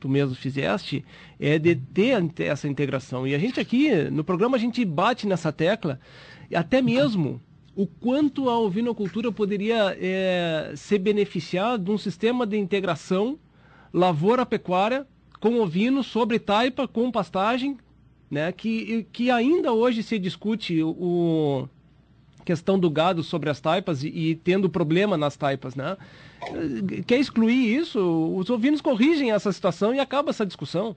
tu 0.00 0.08
mesmo 0.08 0.34
fizeste 0.34 1.04
é 1.38 1.58
de 1.58 1.76
ter 1.76 2.30
essa 2.38 2.66
integração. 2.66 3.26
E 3.26 3.34
a 3.34 3.38
gente 3.38 3.60
aqui 3.60 3.94
no 4.10 4.24
programa 4.24 4.56
a 4.56 4.60
gente 4.60 4.84
bate 4.84 5.28
nessa 5.28 5.52
tecla, 5.52 6.00
até 6.52 6.82
mesmo 6.82 7.40
o 7.76 7.86
quanto 7.86 8.50
a 8.50 8.58
ovinocultura 8.58 9.32
poderia 9.32 9.96
é, 9.98 10.72
se 10.76 10.98
beneficiar 10.98 11.78
de 11.78 11.90
um 11.90 11.96
sistema 11.96 12.44
de 12.44 12.58
integração 12.58 13.38
lavoura-pecuária 13.92 15.06
com 15.44 15.60
ovinos 15.60 16.06
sobre 16.06 16.38
taipa, 16.38 16.88
com 16.88 17.10
pastagem, 17.10 17.76
né, 18.30 18.50
que, 18.50 19.06
que 19.12 19.30
ainda 19.30 19.74
hoje 19.74 20.02
se 20.02 20.18
discute 20.18 20.82
o 20.82 21.68
questão 22.46 22.78
do 22.78 22.88
gado 22.88 23.22
sobre 23.22 23.50
as 23.50 23.60
taipas 23.60 24.02
e, 24.02 24.08
e 24.08 24.34
tendo 24.36 24.70
problema 24.70 25.18
nas 25.18 25.36
taipas, 25.36 25.74
né? 25.74 25.98
Quer 27.06 27.18
excluir 27.18 27.76
isso? 27.76 28.00
Os 28.34 28.48
ovinos 28.48 28.80
corrigem 28.80 29.32
essa 29.32 29.52
situação 29.52 29.94
e 29.94 30.00
acaba 30.00 30.30
essa 30.30 30.46
discussão, 30.46 30.96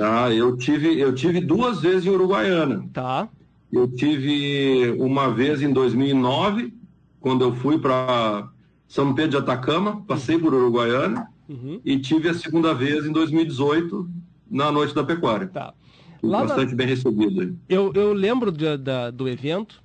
Ah, 0.00 0.32
eu 0.32 0.56
tive, 0.56 0.98
eu 0.98 1.14
tive 1.14 1.40
duas 1.40 1.80
vezes 1.80 2.06
em 2.06 2.10
Uruguaiana. 2.10 2.88
Tá. 2.92 3.28
Eu 3.72 3.88
tive 3.88 4.90
uma 4.98 5.32
vez 5.32 5.62
em 5.62 5.72
2009, 5.72 6.74
quando 7.20 7.44
eu 7.44 7.54
fui 7.54 7.78
para 7.78 8.48
São 8.88 9.14
Pedro 9.14 9.30
de 9.30 9.36
Atacama, 9.38 10.02
passei 10.06 10.36
por 10.38 10.52
Uruguaiana, 10.52 11.29
uhum. 11.50 11.80
e 11.84 11.98
tive 11.98 12.28
a 12.28 12.34
segunda 12.34 12.72
vez 12.72 13.04
em 13.04 13.12
2018, 13.12 14.08
na 14.50 14.70
Noite 14.70 14.94
da 14.94 15.02
Pecuária. 15.02 15.48
Tá. 15.48 15.74
Lá 16.22 16.42
bastante 16.44 16.70
na... 16.70 16.76
bem 16.76 16.86
recebido. 16.86 17.58
Eu, 17.68 17.92
eu 17.94 18.12
lembro 18.12 18.52
de, 18.52 18.76
da, 18.76 19.10
do 19.10 19.28
evento, 19.28 19.82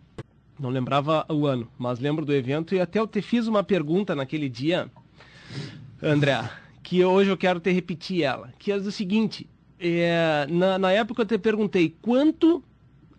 não 0.60 0.70
lembrava 0.70 1.26
o 1.30 1.48
ano, 1.48 1.68
mas 1.78 2.00
lembro 2.00 2.26
do 2.26 2.34
evento 2.34 2.76
e 2.76 2.80
até 2.80 3.00
eu 3.00 3.08
te 3.08 3.22
fiz 3.22 3.48
uma 3.48 3.64
pergunta 3.64 4.16
naquele 4.16 4.50
dia, 4.50 4.90
André, 6.02 6.50
que 6.84 7.04
hoje 7.04 7.30
eu 7.30 7.38
quero 7.38 7.60
te 7.60 7.72
repetir 7.72 8.24
ela, 8.24 8.54
que 8.60 8.72
é 8.72 8.76
o 8.76 8.92
seguinte, 8.92 9.50
é, 9.80 10.46
na, 10.50 10.78
na 10.78 10.92
época 10.92 11.24
eu 11.24 11.26
te 11.26 11.38
perguntei 11.38 11.96
quanto 12.02 12.64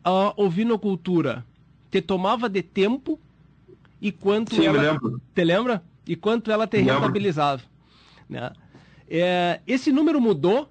a 0.05 0.33
ovinocultura 0.37 1.45
te 1.91 2.01
tomava 2.01 2.49
de 2.49 2.63
tempo 2.63 3.19
e 4.01 4.13
quanto 4.13 4.55
Sim, 4.55 4.67
ela. 4.67 5.01
Te 5.35 5.45
lembra? 5.45 5.83
E 6.07 6.15
quanto 6.15 6.51
ela 6.51 6.67
te 6.67 6.79
rentabilizava. 6.79 7.63
Né? 8.29 8.51
É, 9.09 9.61
esse 9.67 9.93
número 9.93 10.21
mudou, 10.21 10.69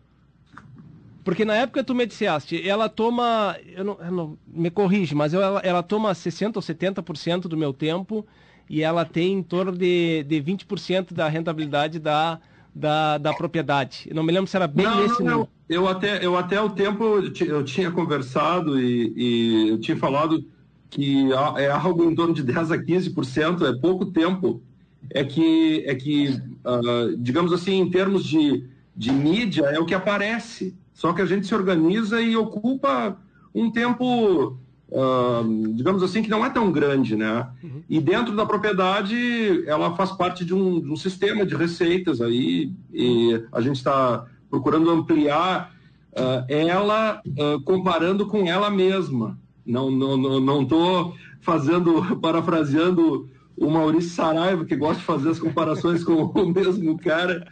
porque 1.23 1.43
na 1.45 1.55
época 1.55 1.83
tu 1.83 1.95
me 1.95 2.05
disseste, 2.05 2.67
ela 2.67 2.87
toma. 2.87 3.55
Eu 3.65 3.83
não, 3.83 3.97
eu 3.99 4.11
não- 4.11 4.37
me 4.47 4.69
corrige, 4.69 5.15
mas 5.15 5.33
eu- 5.33 5.41
ela, 5.41 5.59
ela 5.61 5.83
toma 5.83 6.13
60% 6.13 6.57
ou 6.57 6.61
70% 6.61 7.47
do 7.47 7.57
meu 7.57 7.73
tempo 7.73 8.25
e 8.69 8.81
ela 8.81 9.05
tem 9.05 9.33
em 9.33 9.43
torno 9.43 9.71
de, 9.71 10.23
de 10.23 10.39
20% 10.41 11.13
da 11.13 11.27
rentabilidade 11.27 11.99
da, 11.99 12.39
da, 12.73 13.17
da 13.17 13.33
propriedade. 13.33 14.05
Eu 14.09 14.15
não 14.15 14.23
me 14.23 14.31
lembro 14.31 14.47
se 14.49 14.55
era 14.55 14.67
bem 14.67 14.85
não, 14.85 15.03
esse 15.05 15.23
não, 15.23 15.31
número. 15.31 15.49
eu, 15.67 15.87
até 15.87 16.23
eu 16.25 16.37
até 16.37 16.61
o 16.61 16.69
tempo 16.69 17.03
eu 17.03 17.31
ti- 17.33 17.47
eu 17.47 17.63
tinha 17.63 17.89
conversado 17.91 18.79
e, 18.79 19.13
e 19.15 19.69
eu 19.69 19.79
tinha 19.79 19.97
falado 19.97 20.45
que 20.89 21.31
é 21.57 21.69
algo 21.71 22.03
em 22.09 22.15
torno 22.15 22.33
de 22.33 22.43
10 22.43 22.71
a 22.71 22.77
15%, 22.77 23.65
é 23.65 23.73
pouco 23.79 24.05
tempo. 24.05 24.61
É 25.09 25.23
que 25.23 25.83
é 25.85 25.95
que 25.95 26.41
ah, 26.63 27.13
digamos 27.17 27.53
assim, 27.53 27.79
em 27.79 27.89
termos 27.89 28.25
de, 28.25 28.65
de 28.95 29.11
mídia 29.11 29.65
é 29.65 29.79
o 29.79 29.85
que 29.85 29.93
aparece. 29.93 30.75
Só 30.93 31.11
que 31.13 31.21
a 31.21 31.25
gente 31.25 31.45
se 31.45 31.53
organiza 31.53 32.21
e 32.21 32.35
ocupa 32.35 33.17
um 33.53 33.69
tempo 33.69 34.57
ah, 34.93 35.43
digamos 35.73 36.03
assim, 36.03 36.21
que 36.21 36.29
não 36.29 36.45
é 36.45 36.49
tão 36.49 36.71
grande, 36.71 37.15
né? 37.15 37.49
E 37.89 37.99
dentro 37.99 38.35
da 38.35 38.45
propriedade, 38.45 39.63
ela 39.67 39.95
faz 39.95 40.11
parte 40.11 40.45
de 40.45 40.53
um, 40.53 40.79
de 40.79 40.91
um 40.91 40.95
sistema 40.95 41.45
de 41.45 41.55
receitas 41.55 42.21
aí, 42.21 42.71
e 42.93 43.43
a 43.51 43.61
gente 43.61 43.77
está 43.77 44.25
procurando 44.49 44.89
ampliar 44.89 45.73
ah, 46.15 46.45
ela 46.47 47.21
ah, 47.39 47.57
comparando 47.65 48.27
com 48.27 48.47
ela 48.47 48.69
mesma. 48.69 49.37
Não 49.65 49.89
não 49.89 50.15
não 50.15 50.39
não 50.39 50.61
estou 50.61 51.15
fazendo 51.41 52.17
parafraseando 52.21 53.29
o 53.57 53.69
Maurício 53.69 54.11
Saraiva 54.11 54.65
que 54.65 54.75
gosta 54.75 54.99
de 54.99 55.05
fazer 55.05 55.29
as 55.29 55.39
comparações 55.39 56.03
com 56.03 56.13
o 56.13 56.45
mesmo 56.53 56.97
cara. 56.97 57.47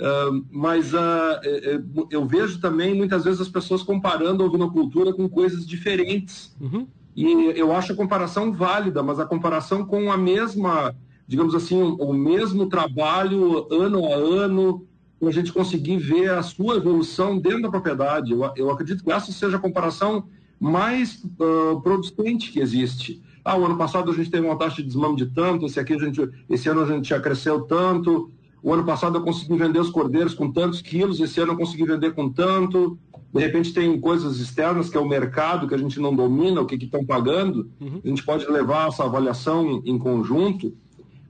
Ah, 0.00 0.30
mas 0.50 0.92
é, 0.94 1.80
eu 2.10 2.26
vejo 2.26 2.60
também 2.60 2.94
muitas 2.94 3.24
vezes 3.24 3.40
as 3.40 3.48
pessoas 3.48 3.82
comparando 3.82 4.42
a 4.42 4.46
ovinocultura 4.46 5.12
com 5.12 5.28
coisas 5.28 5.66
diferentes. 5.66 6.54
Uhum. 6.60 6.86
E 7.14 7.24
eu 7.56 7.74
acho 7.74 7.92
a 7.92 7.96
comparação 7.96 8.52
válida, 8.52 9.02
mas 9.02 9.18
a 9.18 9.24
comparação 9.24 9.86
com 9.86 10.12
a 10.12 10.18
mesma, 10.18 10.94
digamos 11.26 11.54
assim, 11.54 11.80
o 11.80 12.12
mesmo 12.12 12.66
trabalho 12.66 13.66
ano 13.72 14.06
a 14.06 14.14
ano, 14.14 14.86
para 15.18 15.30
a 15.30 15.32
gente 15.32 15.50
conseguir 15.50 15.96
ver 15.96 16.30
a 16.30 16.42
sua 16.42 16.76
evolução 16.76 17.38
dentro 17.38 17.62
da 17.62 17.70
propriedade. 17.70 18.32
Eu, 18.32 18.52
eu 18.54 18.70
acredito 18.70 19.02
que 19.02 19.10
essa 19.10 19.32
seja 19.32 19.56
a 19.56 19.60
comparação 19.60 20.24
mais 20.60 21.22
ah, 21.40 21.80
producente 21.82 22.52
que 22.52 22.60
existe. 22.60 23.22
Ah, 23.46 23.56
o 23.56 23.64
ano 23.64 23.76
passado 23.76 24.10
a 24.10 24.14
gente 24.14 24.28
teve 24.28 24.44
uma 24.44 24.58
taxa 24.58 24.82
de 24.82 24.88
desmame 24.88 25.14
de 25.14 25.26
tanto, 25.26 25.66
esse, 25.66 25.78
aqui 25.78 25.94
a 25.94 25.98
gente, 25.98 26.20
esse 26.50 26.68
ano 26.68 26.80
a 26.80 26.86
gente 26.86 27.08
já 27.08 27.20
cresceu 27.20 27.60
tanto. 27.60 28.28
O 28.60 28.74
ano 28.74 28.84
passado 28.84 29.18
eu 29.18 29.22
consegui 29.22 29.56
vender 29.56 29.78
os 29.78 29.88
cordeiros 29.88 30.34
com 30.34 30.50
tantos 30.50 30.82
quilos, 30.82 31.20
esse 31.20 31.38
ano 31.38 31.52
eu 31.52 31.56
consegui 31.56 31.84
vender 31.84 32.12
com 32.12 32.28
tanto. 32.28 32.98
De 33.32 33.40
repente 33.40 33.72
tem 33.72 34.00
coisas 34.00 34.40
externas, 34.40 34.90
que 34.90 34.96
é 34.96 35.00
o 35.00 35.08
mercado, 35.08 35.68
que 35.68 35.74
a 35.76 35.78
gente 35.78 36.00
não 36.00 36.12
domina, 36.12 36.60
o 36.60 36.66
que 36.66 36.74
estão 36.74 37.06
pagando. 37.06 37.70
A 38.04 38.08
gente 38.08 38.24
pode 38.24 38.44
levar 38.50 38.88
essa 38.88 39.04
avaliação 39.04 39.80
em 39.84 39.96
conjunto. 39.96 40.76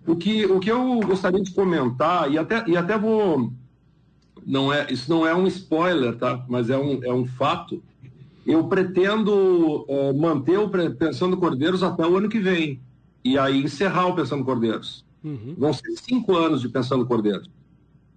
O 0.07 0.17
que, 0.17 0.47
o 0.47 0.59
que 0.59 0.71
eu 0.71 1.01
gostaria 1.01 1.43
de 1.43 1.53
comentar, 1.53 2.33
e 2.33 2.39
até, 2.39 2.65
e 2.67 2.79
até 2.79 2.97
vou. 2.97 3.53
Não 4.47 4.73
é, 4.73 4.91
isso 4.91 5.11
não 5.11 5.27
é 5.27 5.35
um 5.35 5.47
spoiler, 5.49 6.17
tá? 6.17 6.43
mas 6.49 6.71
é 6.71 6.79
um, 6.79 7.05
é 7.05 7.13
um 7.13 7.27
fato. 7.27 7.83
Eu 8.47 8.65
pretendo 8.69 9.85
eh, 9.89 10.13
manter 10.13 10.59
o 10.59 10.69
Pensando 10.69 11.37
Cordeiros 11.37 11.83
até 11.83 12.07
o 12.07 12.17
ano 12.17 12.29
que 12.29 12.39
vem. 12.39 12.81
E 13.25 13.37
aí 13.37 13.61
encerrar 13.63 14.07
o 14.07 14.15
Pensando 14.15 14.45
Cordeiros. 14.45 15.05
Uhum. 15.25 15.55
Vão 15.59 15.73
ser 15.73 15.91
cinco 15.97 16.37
anos 16.37 16.61
de 16.61 16.69
Pensando 16.69 17.05
Cordeiros. 17.05 17.51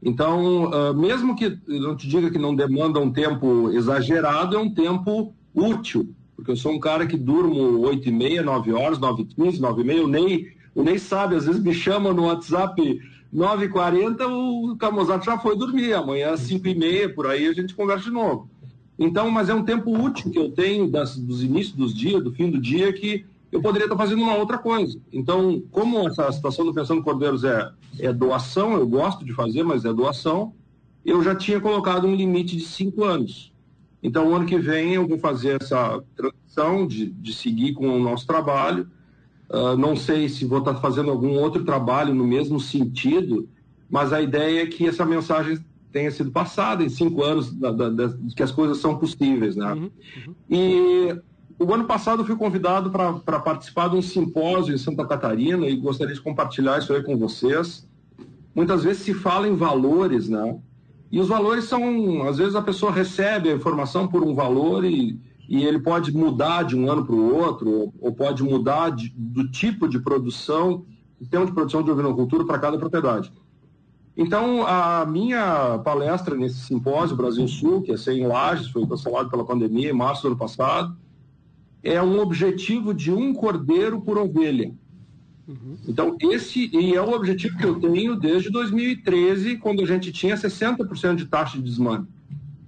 Então, 0.02 0.72
ah, 0.74 0.94
mesmo 0.94 1.36
que 1.36 1.58
eu 1.68 1.82
não 1.82 1.96
te 1.96 2.08
diga 2.08 2.30
que 2.30 2.38
não 2.38 2.56
demanda 2.56 3.00
um 3.00 3.12
tempo 3.12 3.72
exagerado, 3.72 4.56
é 4.56 4.60
um 4.60 4.74
tempo 4.74 5.34
útil. 5.54 6.14
Porque 6.36 6.52
eu 6.52 6.56
sou 6.56 6.72
um 6.72 6.80
cara 6.80 7.06
que 7.06 7.18
durmo 7.18 7.80
8 7.80 8.08
e 8.08 8.12
meia, 8.12 8.42
9 8.42 8.72
horas, 8.72 9.00
9 9.00 9.24
e 9.24 9.26
15, 9.26 9.60
9 9.60 9.82
e 9.82 9.86
meia. 9.86 10.04
O 10.04 10.08
Ney, 10.08 10.48
o 10.74 10.84
Ney 10.84 10.98
sabe, 10.98 11.36
às 11.36 11.46
vezes 11.46 11.62
me 11.62 11.74
chama 11.74 12.14
no 12.14 12.28
WhatsApp 12.28 13.02
9 13.32 13.66
e 13.66 13.70
40 13.70 14.28
o 14.28 14.76
Camozato 14.78 15.26
já 15.26 15.38
foi 15.38 15.58
dormir. 15.58 15.94
Amanhã 15.94 16.32
às 16.32 16.42
5 16.42 16.68
e 16.68 16.76
meia, 16.76 17.14
por 17.14 17.28
aí, 17.28 17.48
a 17.48 17.54
gente 17.54 17.76
conversa 17.76 18.06
de 18.06 18.12
novo. 18.12 18.50
Então, 19.00 19.32
mas 19.32 19.48
é 19.48 19.54
um 19.54 19.64
tempo 19.64 19.98
útil 19.98 20.30
que 20.30 20.38
eu 20.38 20.52
tenho 20.52 20.90
das, 20.90 21.18
dos 21.18 21.42
inícios 21.42 21.76
dos 21.76 21.94
dias, 21.94 22.22
do 22.22 22.34
fim 22.34 22.52
do 22.52 22.60
dia, 22.60 22.92
que 22.92 23.26
eu 23.50 23.62
poderia 23.62 23.86
estar 23.86 23.96
fazendo 23.96 24.22
uma 24.22 24.36
outra 24.36 24.58
coisa. 24.58 25.00
Então, 25.12 25.64
como 25.72 26.06
essa 26.08 26.30
situação 26.32 26.66
do 26.66 26.74
Pensando 26.74 27.02
Cordeiros 27.02 27.44
é, 27.46 27.72
é 27.98 28.12
doação, 28.12 28.74
eu 28.74 28.86
gosto 28.86 29.24
de 29.24 29.34
fazer, 29.34 29.64
mas 29.64 29.86
é 29.86 29.94
doação, 29.94 30.54
eu 31.06 31.24
já 31.24 31.34
tinha 31.34 31.62
colocado 31.62 32.06
um 32.06 32.14
limite 32.14 32.58
de 32.58 32.66
cinco 32.66 33.06
anos. 33.06 33.54
Então, 34.04 34.30
o 34.30 34.36
ano 34.36 34.46
que 34.46 34.58
vem 34.58 34.94
eu 34.94 35.08
vou 35.08 35.18
fazer 35.18 35.62
essa 35.62 36.04
transição 36.16 36.86
de, 36.86 37.08
de 37.08 37.34
seguir 37.34 37.74
com 37.74 37.88
o 37.88 38.00
nosso 38.00 38.28
trabalho. 38.28 38.86
Ah, 39.50 39.76
não 39.76 39.96
sei 39.96 40.30
se 40.30 40.46
vou 40.46 40.60
estar 40.60 40.76
fazendo 40.76 41.10
algum 41.10 41.38
outro 41.38 41.64
trabalho 41.64 42.14
no 42.14 42.26
mesmo 42.26 42.60
sentido, 42.60 43.50
mas 43.90 44.14
a 44.14 44.22
ideia 44.22 44.64
é 44.64 44.68
que 44.68 44.88
essa 44.88 45.06
mensagem 45.06 45.58
tenha 45.92 46.12
sido 46.12 46.32
passada 46.32 46.84
em 46.84 46.90
cinco 46.90 47.24
anos, 47.24 47.52
da, 47.52 47.72
da, 47.72 47.90
da- 47.90 48.14
que 48.36 48.44
as 48.44 48.52
coisas 48.52 48.78
são 48.78 48.98
possíveis, 48.98 49.56
né? 49.56 49.74
Uhum. 49.74 49.90
E 50.50 51.16
o 51.58 51.74
ano 51.74 51.86
passado 51.86 52.22
eu 52.22 52.26
fui 52.26 52.36
convidado 52.36 52.92
para 52.92 53.40
participar 53.40 53.90
de 53.90 53.96
um 53.96 54.02
simpósio 54.02 54.74
em 54.74 54.78
Santa 54.78 55.06
Catarina 55.06 55.68
e 55.68 55.76
gostaria 55.76 56.14
de 56.14 56.22
compartilhar 56.22 56.80
isso 56.80 56.94
aí 56.94 57.04
com 57.04 57.18
vocês. 57.18 57.88
Muitas 58.56 58.84
vezes 58.84 59.04
se 59.04 59.14
fala 59.14 59.48
em 59.48 59.56
valores, 59.56 60.30
né? 60.30 60.58
E 61.12 61.20
os 61.20 61.28
valores 61.28 61.66
são, 61.66 62.28
às 62.28 62.38
vezes 62.38 62.56
a 62.56 62.62
pessoa 62.62 62.92
recebe 62.92 63.50
a 63.50 63.56
informação 63.56 64.08
por 64.08 64.24
um 64.24 64.36
valor 64.36 64.86
e, 64.86 65.20
e 65.48 65.66
ele 65.66 65.80
pode 65.80 66.16
mudar 66.16 66.64
de 66.64 66.76
um 66.78 66.90
ano 66.92 67.04
para 67.04 67.16
o 67.16 67.36
outro, 67.36 67.70
ou, 67.70 67.94
ou 68.00 68.12
pode 68.12 68.44
mudar 68.44 68.92
de- 68.92 69.12
do 69.18 69.50
tipo 69.50 69.88
de 69.88 70.00
produção, 70.00 70.86
sistema 71.18 71.46
de 71.48 71.52
produção 71.52 71.82
de 71.82 71.90
ovinocultura 71.90 72.46
para 72.46 72.60
cada 72.60 72.78
propriedade. 72.78 73.32
Então, 74.22 74.68
a 74.68 75.06
minha 75.06 75.80
palestra 75.80 76.36
nesse 76.36 76.60
simpósio 76.60 77.16
Brasil 77.16 77.48
Sul, 77.48 77.82
que 77.82 77.94
é 77.94 77.98
ser 77.98 78.16
em 78.16 78.28
Lages, 78.28 78.68
foi 78.68 78.86
cancelado 78.86 79.30
pela 79.30 79.46
pandemia 79.46 79.92
em 79.92 79.94
março 79.94 80.24
do 80.24 80.28
ano 80.28 80.38
passado, 80.38 80.94
é 81.82 82.02
um 82.02 82.20
objetivo 82.20 82.94
de 82.94 83.14
um 83.14 83.34
cordeiro 83.34 84.02
por 84.02 84.18
ovelha. 84.18 84.74
Então, 85.88 86.18
esse 86.22 86.70
e 86.74 86.94
é 86.94 87.02
o 87.02 87.14
objetivo 87.14 87.58
que 87.58 87.66
eu 87.66 87.80
tenho 87.80 88.18
desde 88.18 88.50
2013, 88.52 89.56
quando 89.56 89.82
a 89.82 89.86
gente 89.86 90.12
tinha 90.12 90.36
60% 90.36 91.16
de 91.16 91.26
taxa 91.26 91.58
de 91.58 91.64
desmame. 91.64 92.06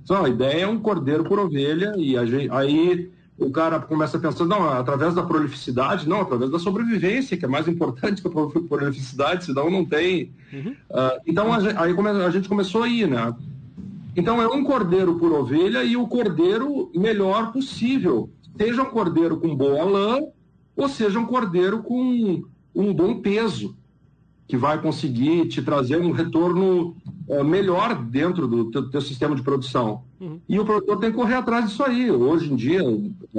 Então, 0.06 0.24
a 0.24 0.30
ideia 0.30 0.64
é 0.64 0.68
um 0.68 0.80
cordeiro 0.80 1.26
por 1.26 1.38
ovelha, 1.38 1.94
e 1.98 2.18
a 2.18 2.26
gente- 2.26 2.50
aí 2.50 3.12
o 3.44 3.50
cara 3.52 3.80
começa 3.80 4.18
a 4.18 4.20
pensar, 4.20 4.46
não, 4.46 4.70
através 4.70 5.16
da 5.16 5.24
prolificidade, 5.24 6.08
não, 6.08 6.22
através 6.22 6.52
da 6.52 6.60
sobrevivência, 6.60 7.36
que 7.36 7.44
é 7.44 7.48
mais 7.48 7.68
importante 7.68 8.22
que 8.22 8.28
a 8.28 8.32
pro- 8.32 8.50
prolificidade, 8.50 9.46
senão 9.46 9.70
não 9.70 9.84
tem. 9.84 10.32
Ah, 10.92 11.18
então, 11.26 11.52
a 11.52 11.58
aí 11.58 11.94
a 12.26 12.30
gente 12.30 12.48
começou 12.48 12.84
a 12.84 12.88
ir, 12.88 13.08
né? 13.08 13.34
Então, 14.16 14.42
é 14.42 14.48
um 14.48 14.64
cordeiro 14.64 15.16
por 15.16 15.32
ovelha 15.32 15.84
e 15.84 15.98
o 15.98 16.08
cordeiro 16.08 16.92
melhor 16.94 17.52
possível. 17.52 18.30
Seja 18.58 18.84
um 18.84 18.92
cordeiro 18.92 19.38
com 19.38 19.56
boa 19.56 19.84
lã, 19.86 20.20
ou 20.76 20.88
seja 20.88 21.18
um 21.18 21.26
cordeiro 21.26 21.82
com 21.82 22.44
um 22.76 22.94
bom 22.94 23.22
peso, 23.22 23.76
que 24.52 24.58
vai 24.58 24.82
conseguir 24.82 25.48
te 25.48 25.62
trazer 25.62 25.96
um 25.96 26.12
retorno 26.12 26.94
eh, 27.30 27.42
melhor 27.42 27.96
dentro 27.96 28.50
do 28.50 28.66
teu, 28.70 28.90
teu 28.90 29.00
sistema 29.00 29.34
de 29.34 29.42
produção. 29.42 30.04
E 30.50 30.60
o 30.60 30.66
produtor 30.66 31.00
tem 31.00 31.10
que 31.10 31.16
correr 31.16 31.36
atrás 31.36 31.70
disso 31.70 31.82
aí. 31.82 32.12
Hoje 32.12 32.52
em 32.52 32.56
dia, 32.58 32.82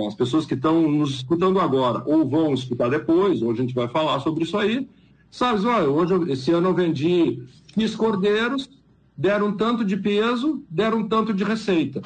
as 0.09 0.14
pessoas 0.14 0.46
que 0.46 0.55
estão 0.55 0.90
nos 0.90 1.16
escutando 1.16 1.61
agora, 1.61 2.03
ou 2.07 2.27
vão 2.27 2.55
escutar 2.55 2.88
depois, 2.88 3.42
ou 3.42 3.51
a 3.51 3.55
gente 3.55 3.75
vai 3.75 3.88
falar 3.88 4.20
sobre 4.20 4.44
isso 4.44 4.57
aí, 4.57 4.88
sabe, 5.31 5.66
olha, 5.66 5.87
hoje, 5.87 6.33
esse 6.33 6.51
ano 6.51 6.70
eu 6.70 6.75
vendi 6.75 7.42
X 7.77 7.94
cordeiros, 7.94 8.70
deram 9.14 9.48
um 9.48 9.53
tanto 9.53 9.85
de 9.85 9.98
peso, 9.98 10.64
deram 10.70 11.01
um 11.01 11.07
tanto 11.07 11.35
de 11.35 11.44
receita. 11.44 12.01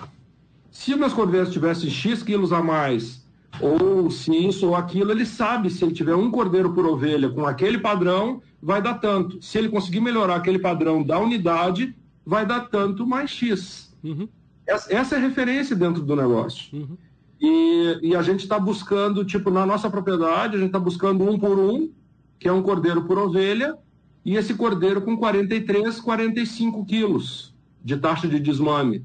Se 0.72 0.96
meus 0.96 1.12
cordeiros 1.12 1.52
tivessem 1.52 1.88
X 1.88 2.24
quilos 2.24 2.52
a 2.52 2.60
mais, 2.60 3.24
ou 3.60 4.10
se 4.10 4.36
isso 4.36 4.66
ou 4.66 4.74
aquilo, 4.74 5.12
ele 5.12 5.24
sabe 5.24 5.70
se 5.70 5.84
ele 5.84 5.94
tiver 5.94 6.16
um 6.16 6.28
cordeiro 6.28 6.72
por 6.72 6.84
ovelha 6.84 7.30
com 7.30 7.46
aquele 7.46 7.78
padrão, 7.78 8.42
vai 8.62 8.82
dar 8.82 8.94
tanto. 8.94 9.42
Se 9.42 9.58
ele 9.58 9.68
conseguir 9.68 10.00
melhorar 10.00 10.36
aquele 10.36 10.58
padrão 10.58 11.02
da 11.02 11.18
unidade, 11.18 11.94
vai 12.24 12.44
dar 12.44 12.68
tanto 12.68 13.06
mais 13.06 13.30
X. 13.30 13.94
Uhum. 14.02 14.28
Essa, 14.66 14.94
essa 14.94 15.14
é 15.14 15.18
a 15.18 15.20
referência 15.20 15.76
dentro 15.76 16.02
do 16.02 16.16
negócio. 16.16 16.76
Uhum. 16.76 16.96
E, 17.40 17.98
e 18.02 18.16
a 18.16 18.22
gente 18.22 18.40
está 18.40 18.58
buscando, 18.58 19.24
tipo, 19.24 19.50
na 19.50 19.66
nossa 19.66 19.90
propriedade, 19.90 20.56
a 20.56 20.58
gente 20.58 20.68
está 20.68 20.80
buscando 20.80 21.28
um 21.28 21.38
por 21.38 21.58
um, 21.58 21.90
que 22.38 22.48
é 22.48 22.52
um 22.52 22.62
cordeiro 22.62 23.04
por 23.04 23.18
ovelha, 23.18 23.76
e 24.24 24.36
esse 24.36 24.54
cordeiro 24.54 25.02
com 25.02 25.16
43, 25.16 26.00
45 26.00 26.84
quilos 26.84 27.54
de 27.84 27.96
taxa 27.96 28.26
de 28.26 28.40
desmame. 28.40 29.04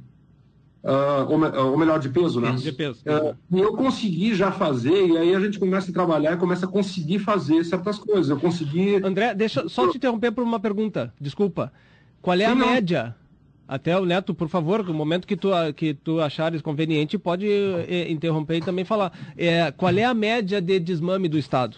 Uh, 0.84 1.30
ou, 1.30 1.72
ou, 1.72 1.78
melhor, 1.78 2.00
de 2.00 2.10
peso, 2.10 2.42
né? 2.42 2.54
De 2.54 2.72
peso. 2.72 3.02
Uh, 3.06 3.36
e 3.52 3.60
eu 3.60 3.74
consegui 3.74 4.34
já 4.34 4.52
fazer, 4.52 5.10
e 5.10 5.16
aí 5.16 5.36
a 5.36 5.40
gente 5.40 5.60
começa 5.60 5.92
a 5.92 5.94
trabalhar 5.94 6.34
e 6.34 6.38
começa 6.38 6.66
a 6.66 6.70
conseguir 6.70 7.20
fazer 7.20 7.64
certas 7.64 8.00
coisas. 8.00 8.30
Eu 8.30 8.40
consegui. 8.40 8.96
André, 8.96 9.36
deixa 9.36 9.70
só 9.70 9.88
te 9.88 9.98
interromper 9.98 10.32
por 10.32 10.44
uma 10.44 10.60
pergunta, 10.60 11.14
desculpa. 11.22 11.72
Qual 12.20 12.36
é 12.36 12.46
Sim, 12.46 12.52
a 12.52 12.56
não. 12.56 12.68
média? 12.68 13.16
Até 13.68 13.98
o 13.98 14.06
Neto, 14.06 14.34
por 14.34 14.50
favor, 14.50 14.84
no 14.84 14.94
momento 14.94 15.28
que 15.28 15.38
tu, 15.38 15.50
que 15.78 15.94
tu 15.94 16.20
achares 16.20 16.62
conveniente, 16.62 17.18
pode 17.18 17.48
eh, 17.48 18.12
interromper 18.12 18.58
e 18.58 18.62
também 18.62 18.84
falar. 18.84 19.14
É, 19.38 19.72
qual 19.72 19.96
é 19.96 20.04
a 20.04 20.14
média 20.14 20.60
de 20.60 20.78
desmame 20.78 21.30
do 21.30 21.38
Estado? 21.38 21.78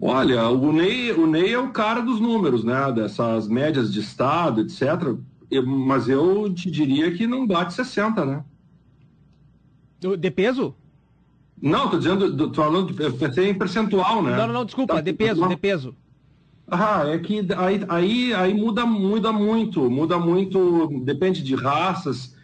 Olha, 0.00 0.48
o 0.48 0.72
Ney, 0.72 1.12
o 1.12 1.26
Ney 1.26 1.54
é 1.54 1.58
o 1.58 1.70
cara 1.70 2.00
dos 2.02 2.20
números, 2.20 2.62
né? 2.62 2.92
Dessas 2.92 3.48
médias 3.48 3.92
de 3.92 4.00
Estado, 4.00 4.60
etc 4.60 5.16
eu, 5.52 5.66
mas 5.66 6.08
eu 6.08 6.52
te 6.52 6.70
diria 6.70 7.12
que 7.12 7.26
não 7.26 7.46
bate 7.46 7.74
60, 7.74 8.24
né? 8.24 8.44
De 10.18 10.30
peso? 10.30 10.74
Não, 11.60 11.88
tô 11.88 11.98
dizendo, 11.98 12.36
tô 12.36 12.52
falando, 12.54 13.00
eu 13.00 13.12
pensei 13.12 13.50
em 13.50 13.54
percentual, 13.54 14.22
né? 14.22 14.36
Não, 14.36 14.46
não, 14.46 14.54
não 14.54 14.64
desculpa, 14.64 14.94
tá, 14.94 15.00
de 15.00 15.12
peso, 15.12 15.46
de 15.46 15.56
peso. 15.56 15.94
Ah, 16.66 17.04
é 17.06 17.18
que 17.18 17.46
aí, 17.56 17.84
aí, 17.88 18.34
aí 18.34 18.54
muda, 18.54 18.86
muda 18.86 19.30
muito, 19.30 19.90
muda 19.90 20.18
muito, 20.18 20.88
depende 21.04 21.42
de 21.42 21.54
raças. 21.54 22.34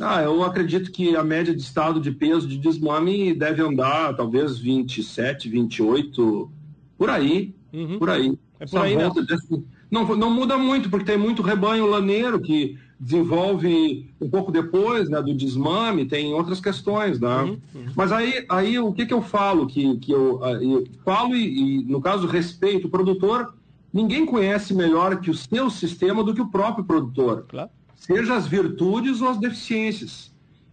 Ah, 0.00 0.22
eu 0.22 0.42
acredito 0.42 0.90
que 0.90 1.14
a 1.14 1.22
média 1.22 1.54
de 1.54 1.62
estado 1.62 2.00
de 2.00 2.10
peso 2.10 2.48
de 2.48 2.58
desmame 2.58 3.34
deve 3.34 3.62
andar 3.62 4.16
talvez 4.16 4.58
27, 4.58 5.48
28, 5.48 6.50
por 6.96 7.10
aí, 7.10 7.54
uhum. 7.72 7.98
por 7.98 8.10
aí. 8.10 8.36
É 8.58 8.66
por 8.66 8.80
aí, 8.80 8.96
volta 8.96 9.22
desse, 9.22 9.64
não, 9.90 10.16
não 10.16 10.30
muda 10.30 10.56
muito, 10.56 10.90
porque 10.90 11.04
tem 11.04 11.18
muito 11.18 11.42
rebanho 11.42 11.86
laneiro 11.86 12.40
que 12.40 12.78
desenvolve 12.98 14.10
um 14.20 14.30
pouco 14.30 14.50
depois 14.50 15.08
né, 15.08 15.20
do 15.20 15.34
desmame, 15.34 16.06
tem 16.06 16.32
outras 16.32 16.60
questões. 16.60 17.20
Né? 17.20 17.36
Uhum, 17.36 17.58
uhum. 17.74 17.86
Mas 17.94 18.12
aí, 18.12 18.44
aí 18.48 18.78
o 18.78 18.92
que, 18.92 19.06
que 19.06 19.14
eu 19.14 19.22
falo? 19.22 19.66
Que, 19.66 19.96
que 19.98 20.12
eu, 20.12 20.40
eu 20.60 20.84
falo 21.04 21.34
e, 21.36 21.80
e, 21.80 21.84
no 21.84 22.00
caso, 22.00 22.26
respeito 22.26 22.86
o 22.86 22.90
produtor. 22.90 23.54
Ninguém 23.92 24.26
conhece 24.26 24.74
melhor 24.74 25.20
que 25.20 25.30
o 25.30 25.34
seu 25.34 25.70
sistema 25.70 26.24
do 26.24 26.34
que 26.34 26.40
o 26.40 26.48
próprio 26.48 26.84
produtor. 26.84 27.44
Claro. 27.48 27.70
Seja 27.94 28.34
as 28.34 28.46
virtudes 28.46 29.20
ou 29.20 29.28
as 29.28 29.38
deficiências. 29.38 30.32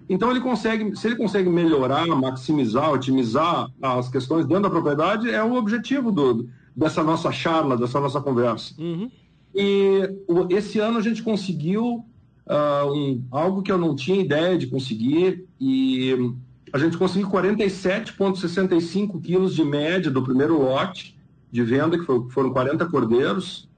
Então 0.10 0.30
ele 0.30 0.42
consegue, 0.42 0.96
se 0.98 1.08
ele 1.08 1.16
consegue 1.16 1.50
melhorar, 1.50 2.06
maximizar, 2.08 2.92
otimizar 2.92 3.70
as 3.82 4.10
questões 4.10 4.46
dentro 4.46 4.64
da 4.64 4.70
propriedade, 4.70 5.30
é 5.30 5.42
o 5.44 5.54
objetivo 5.54 6.12
do, 6.12 6.50
dessa 6.76 7.04
nossa 7.04 7.32
charla, 7.32 7.78
dessa 7.78 8.00
nossa 8.00 8.22
conversa. 8.22 8.74
Uhum. 8.80 9.10
E 9.54 10.10
esse 10.50 10.80
ano 10.80 10.98
a 10.98 11.02
gente 11.02 11.22
conseguiu 11.22 12.06
uh, 12.48 12.94
um, 12.94 13.24
algo 13.30 13.62
que 13.62 13.72
eu 13.72 13.78
não 13.78 13.96
tinha 13.96 14.22
ideia 14.22 14.58
de 14.58 14.68
conseguir, 14.68 15.46
e 15.60 16.34
a 16.72 16.78
gente 16.78 16.98
conseguiu 16.98 17.30
47,65 17.30 19.22
quilos 19.22 19.54
de 19.54 19.64
média 19.64 20.10
do 20.10 20.24
primeiro 20.24 20.62
lote 20.62 21.18
de 21.52 21.64
venda, 21.64 22.00
que 22.00 22.06
foram 22.32 22.52
40 22.52 22.86
cordeiros, 22.88 23.70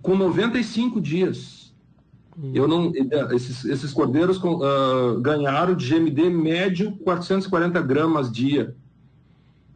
com 0.00 0.16
95 0.16 1.00
dias. 1.00 1.74
Uhum. 2.36 2.52
Eu 2.54 2.68
não, 2.68 2.92
esses, 3.34 3.64
esses 3.64 3.92
cordeiros 3.92 4.38
uh, 4.38 5.20
ganharam 5.20 5.74
de 5.74 5.88
GMD 5.88 6.30
médio 6.30 6.92
440 7.04 7.82
gramas 7.82 8.32
dia. 8.32 8.74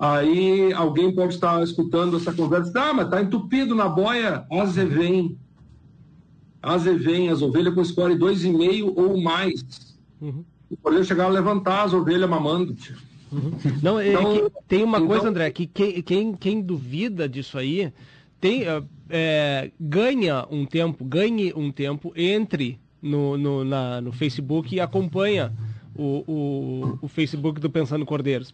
Aí 0.02 0.72
alguém 0.72 1.14
pode 1.14 1.34
estar 1.34 1.62
escutando 1.62 2.16
essa 2.16 2.32
conversa, 2.32 2.72
ah, 2.74 2.92
mas 2.92 3.04
está 3.04 3.22
entupido 3.22 3.72
na 3.72 3.88
boia, 3.88 4.44
azevém. 4.50 5.38
Azevém, 6.60 7.28
as 7.28 7.40
ovelhas 7.40 7.72
com 7.72 7.84
score 7.84 8.16
2,5 8.16 8.94
ou 8.96 9.22
mais. 9.22 9.64
Uhum. 10.20 10.44
O 10.82 11.04
chegar 11.04 11.26
a 11.26 11.28
levantar 11.28 11.84
as 11.84 11.94
ovelhas 11.94 12.28
mamando. 12.28 12.76
Uhum. 13.30 13.52
Não, 13.80 14.00
é 14.00 14.08
então, 14.08 14.50
tem 14.66 14.82
uma 14.82 14.98
então... 14.98 15.06
coisa, 15.06 15.28
André, 15.28 15.52
que 15.52 15.68
quem, 15.68 16.02
quem, 16.02 16.34
quem 16.34 16.60
duvida 16.60 17.28
disso 17.28 17.56
aí 17.56 17.92
tem, 18.40 18.64
é, 19.08 19.70
ganha 19.78 20.44
um 20.50 20.66
tempo, 20.66 21.04
ganhe 21.04 21.52
um 21.54 21.70
tempo, 21.70 22.12
entre 22.16 22.80
no, 23.00 23.38
no, 23.38 23.64
na, 23.64 24.00
no 24.00 24.10
Facebook 24.10 24.74
e 24.74 24.80
acompanha 24.80 25.52
o, 25.94 26.24
o, 26.26 26.98
o 27.02 27.06
Facebook 27.06 27.60
do 27.60 27.70
Pensando 27.70 28.04
Cordeiros 28.04 28.52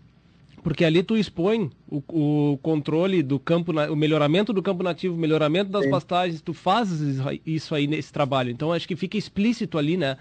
porque 0.63 0.85
ali 0.85 1.03
tu 1.03 1.17
expõe 1.17 1.71
o, 1.89 2.03
o, 2.09 2.59
controle 2.59 3.23
do 3.23 3.39
campo, 3.39 3.73
o 3.73 3.97
melhoramento 3.97 4.53
do 4.53 4.63
campo 4.63 4.83
nativo, 4.83 5.15
o 5.15 5.19
melhoramento 5.19 5.71
das 5.71 5.85
Sim. 5.85 5.91
pastagens, 5.91 6.41
tu 6.41 6.53
fazes 6.53 7.19
isso 7.47 7.75
aí 7.75 7.87
nesse 7.87 8.13
trabalho. 8.13 8.51
Então 8.51 8.73
acho 8.73 8.87
que 8.87 8.97
fica 8.97 9.17
explícito 9.17 9.79
ali, 9.79 9.97
né? 9.97 10.17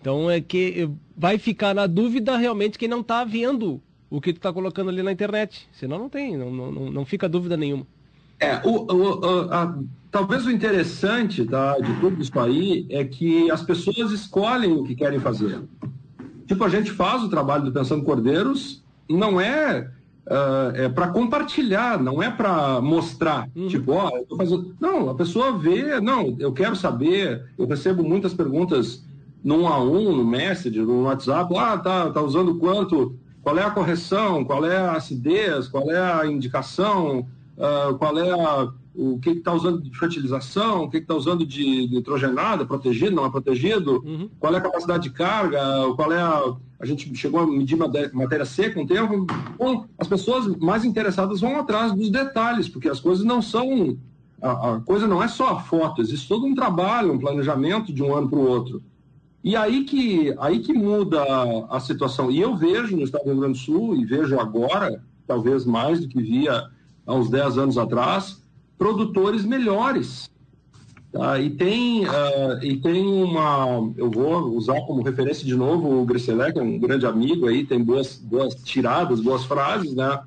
Então 0.00 0.30
é 0.30 0.40
que 0.40 0.88
vai 1.16 1.38
ficar 1.38 1.74
na 1.74 1.86
dúvida 1.86 2.36
realmente 2.36 2.78
quem 2.78 2.88
não 2.88 3.00
está 3.00 3.24
vendo 3.24 3.80
o 4.10 4.20
que 4.20 4.32
tu 4.32 4.36
está 4.36 4.52
colocando 4.52 4.90
ali 4.90 5.02
na 5.02 5.12
internet. 5.12 5.68
Senão 5.72 5.98
não 5.98 6.08
tem, 6.08 6.36
não, 6.36 6.50
não, 6.50 6.90
não 6.90 7.04
fica 7.04 7.28
dúvida 7.28 7.56
nenhuma. 7.56 7.86
É, 8.40 8.60
o, 8.64 8.92
o, 8.92 9.52
a, 9.52 9.78
talvez 10.10 10.44
o 10.44 10.50
interessante 10.50 11.44
tá, 11.44 11.78
de 11.78 11.94
tudo 12.00 12.20
isso 12.20 12.38
aí 12.40 12.86
é 12.90 13.04
que 13.04 13.48
as 13.50 13.62
pessoas 13.62 14.10
escolhem 14.10 14.72
o 14.72 14.82
que 14.82 14.96
querem 14.96 15.20
fazer. 15.20 15.60
Tipo, 16.46 16.64
a 16.64 16.68
gente 16.68 16.90
faz 16.90 17.22
o 17.22 17.28
trabalho 17.28 17.64
do 17.64 17.72
Pensando 17.72 18.04
Cordeiros 18.04 18.81
não 19.08 19.40
é, 19.40 19.90
uh, 20.26 20.76
é 20.76 20.88
para 20.88 21.08
compartilhar, 21.08 22.02
não 22.02 22.22
é 22.22 22.30
para 22.30 22.80
mostrar. 22.80 23.48
Uhum. 23.54 23.68
Tipo, 23.68 23.92
ó, 23.92 24.10
eu 24.16 24.24
tô 24.24 24.36
fazendo. 24.36 24.74
Não, 24.80 25.10
a 25.10 25.14
pessoa 25.14 25.56
vê, 25.58 26.00
não, 26.00 26.36
eu 26.38 26.52
quero 26.52 26.76
saber. 26.76 27.44
Eu 27.58 27.66
recebo 27.66 28.02
muitas 28.02 28.34
perguntas 28.34 29.04
no 29.42 29.62
um 29.62 29.68
a 29.68 29.82
um, 29.82 30.16
no 30.16 30.24
Messenger, 30.24 30.84
no 30.84 31.04
WhatsApp. 31.04 31.54
Ah, 31.56 31.78
tá, 31.78 32.10
tá 32.10 32.22
usando 32.22 32.56
quanto? 32.56 33.16
Qual 33.42 33.58
é 33.58 33.62
a 33.62 33.70
correção? 33.70 34.44
Qual 34.44 34.64
é 34.64 34.76
a 34.76 34.92
acidez? 34.92 35.66
Qual 35.68 35.90
é 35.90 35.98
a 35.98 36.26
indicação? 36.26 37.26
Uh, 37.56 37.96
qual 37.98 38.16
é 38.18 38.30
a, 38.30 38.68
o 38.94 39.18
que 39.18 39.30
está 39.30 39.52
usando 39.52 39.80
de 39.80 39.96
fertilização, 39.98 40.84
o 40.84 40.90
que 40.90 40.98
está 40.98 41.14
usando 41.14 41.46
de 41.46 41.88
nitrogenada, 41.88 42.64
protegido, 42.64 43.16
não 43.16 43.24
é 43.24 43.30
protegido, 43.30 44.02
uhum. 44.04 44.28
qual 44.38 44.54
é 44.54 44.58
a 44.58 44.60
capacidade 44.60 45.04
de 45.04 45.10
carga, 45.10 45.60
qual 45.96 46.12
é 46.12 46.20
a. 46.20 46.54
A 46.82 46.84
gente 46.84 47.14
chegou 47.14 47.38
a 47.38 47.46
medir 47.46 47.78
matéria 47.78 48.44
seca 48.44 48.80
um 48.80 48.84
tempo. 48.84 49.24
Bom, 49.56 49.86
as 49.96 50.08
pessoas 50.08 50.48
mais 50.56 50.84
interessadas 50.84 51.40
vão 51.40 51.56
atrás 51.56 51.92
dos 51.92 52.10
detalhes, 52.10 52.68
porque 52.68 52.88
as 52.88 52.98
coisas 52.98 53.24
não 53.24 53.40
são. 53.40 53.96
A, 54.42 54.74
a 54.74 54.80
coisa 54.80 55.06
não 55.06 55.22
é 55.22 55.28
só 55.28 55.50
a 55.50 55.60
foto, 55.60 56.02
existe 56.02 56.26
todo 56.26 56.44
um 56.44 56.56
trabalho, 56.56 57.12
um 57.12 57.20
planejamento 57.20 57.92
de 57.92 58.02
um 58.02 58.12
ano 58.12 58.28
para 58.28 58.38
o 58.40 58.48
outro. 58.48 58.82
E 59.44 59.54
aí 59.54 59.84
que, 59.84 60.34
aí 60.40 60.58
que 60.58 60.72
muda 60.72 61.22
a, 61.22 61.76
a 61.76 61.78
situação. 61.78 62.32
E 62.32 62.40
eu 62.40 62.56
vejo 62.56 62.96
no 62.96 63.04
estado 63.04 63.22
do 63.22 63.30
Rio 63.30 63.40
Grande 63.42 63.60
do 63.60 63.64
Sul, 63.64 63.94
e 63.94 64.04
vejo 64.04 64.36
agora, 64.40 65.00
talvez 65.24 65.64
mais 65.64 66.00
do 66.00 66.08
que 66.08 66.20
via 66.20 66.68
há 67.06 67.14
uns 67.14 67.30
10 67.30 67.58
anos 67.58 67.78
atrás, 67.78 68.42
produtores 68.76 69.44
melhores. 69.44 70.28
Tá? 71.12 71.38
E, 71.38 71.50
tem, 71.50 72.06
uh, 72.06 72.62
e 72.62 72.78
tem 72.78 73.06
uma. 73.06 73.92
Eu 73.98 74.10
vou 74.10 74.56
usar 74.56 74.80
como 74.86 75.02
referência 75.02 75.44
de 75.44 75.54
novo 75.54 76.00
o 76.00 76.06
Griselec, 76.06 76.58
é 76.58 76.62
um 76.62 76.78
grande 76.78 77.04
amigo 77.04 77.46
aí, 77.46 77.66
tem 77.66 77.84
boas, 77.84 78.16
boas 78.16 78.54
tiradas, 78.54 79.20
boas 79.20 79.44
frases, 79.44 79.94
né? 79.94 80.20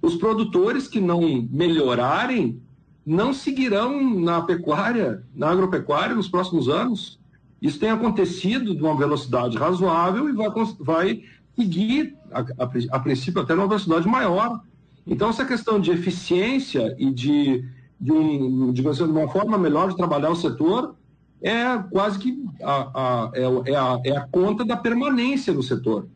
Os 0.00 0.14
produtores 0.16 0.88
que 0.88 0.98
não 0.98 1.46
melhorarem 1.50 2.58
não 3.04 3.34
seguirão 3.34 4.18
na 4.18 4.40
pecuária, 4.40 5.22
na 5.34 5.50
agropecuária 5.50 6.16
nos 6.16 6.28
próximos 6.28 6.70
anos. 6.70 7.18
Isso 7.60 7.78
tem 7.78 7.90
acontecido 7.90 8.74
de 8.74 8.82
uma 8.82 8.96
velocidade 8.96 9.58
razoável 9.58 10.28
e 10.28 10.32
vai, 10.32 10.48
vai 10.80 11.22
seguir, 11.54 12.16
a, 12.32 12.40
a, 12.40 12.96
a 12.96 13.00
princípio, 13.00 13.42
até 13.42 13.54
numa 13.54 13.68
velocidade 13.68 14.08
maior. 14.08 14.60
Então, 15.06 15.28
essa 15.28 15.44
questão 15.44 15.78
de 15.78 15.90
eficiência 15.90 16.94
e 16.98 17.10
de 17.10 17.62
de, 18.00 18.12
um, 18.12 18.72
de 18.72 18.82
uma 18.82 19.28
forma 19.28 19.56
melhor 19.56 19.88
de 19.88 19.96
trabalhar 19.96 20.30
o 20.30 20.36
setor 20.36 20.94
é 21.40 21.78
quase 21.90 22.18
que 22.18 22.42
a, 22.62 22.90
a, 22.94 23.30
é, 23.34 23.42
é, 23.42 23.76
a, 23.76 24.00
é 24.04 24.16
a 24.16 24.26
conta 24.28 24.64
da 24.64 24.76
permanência 24.76 25.52
no 25.52 25.62
setor. 25.62 26.08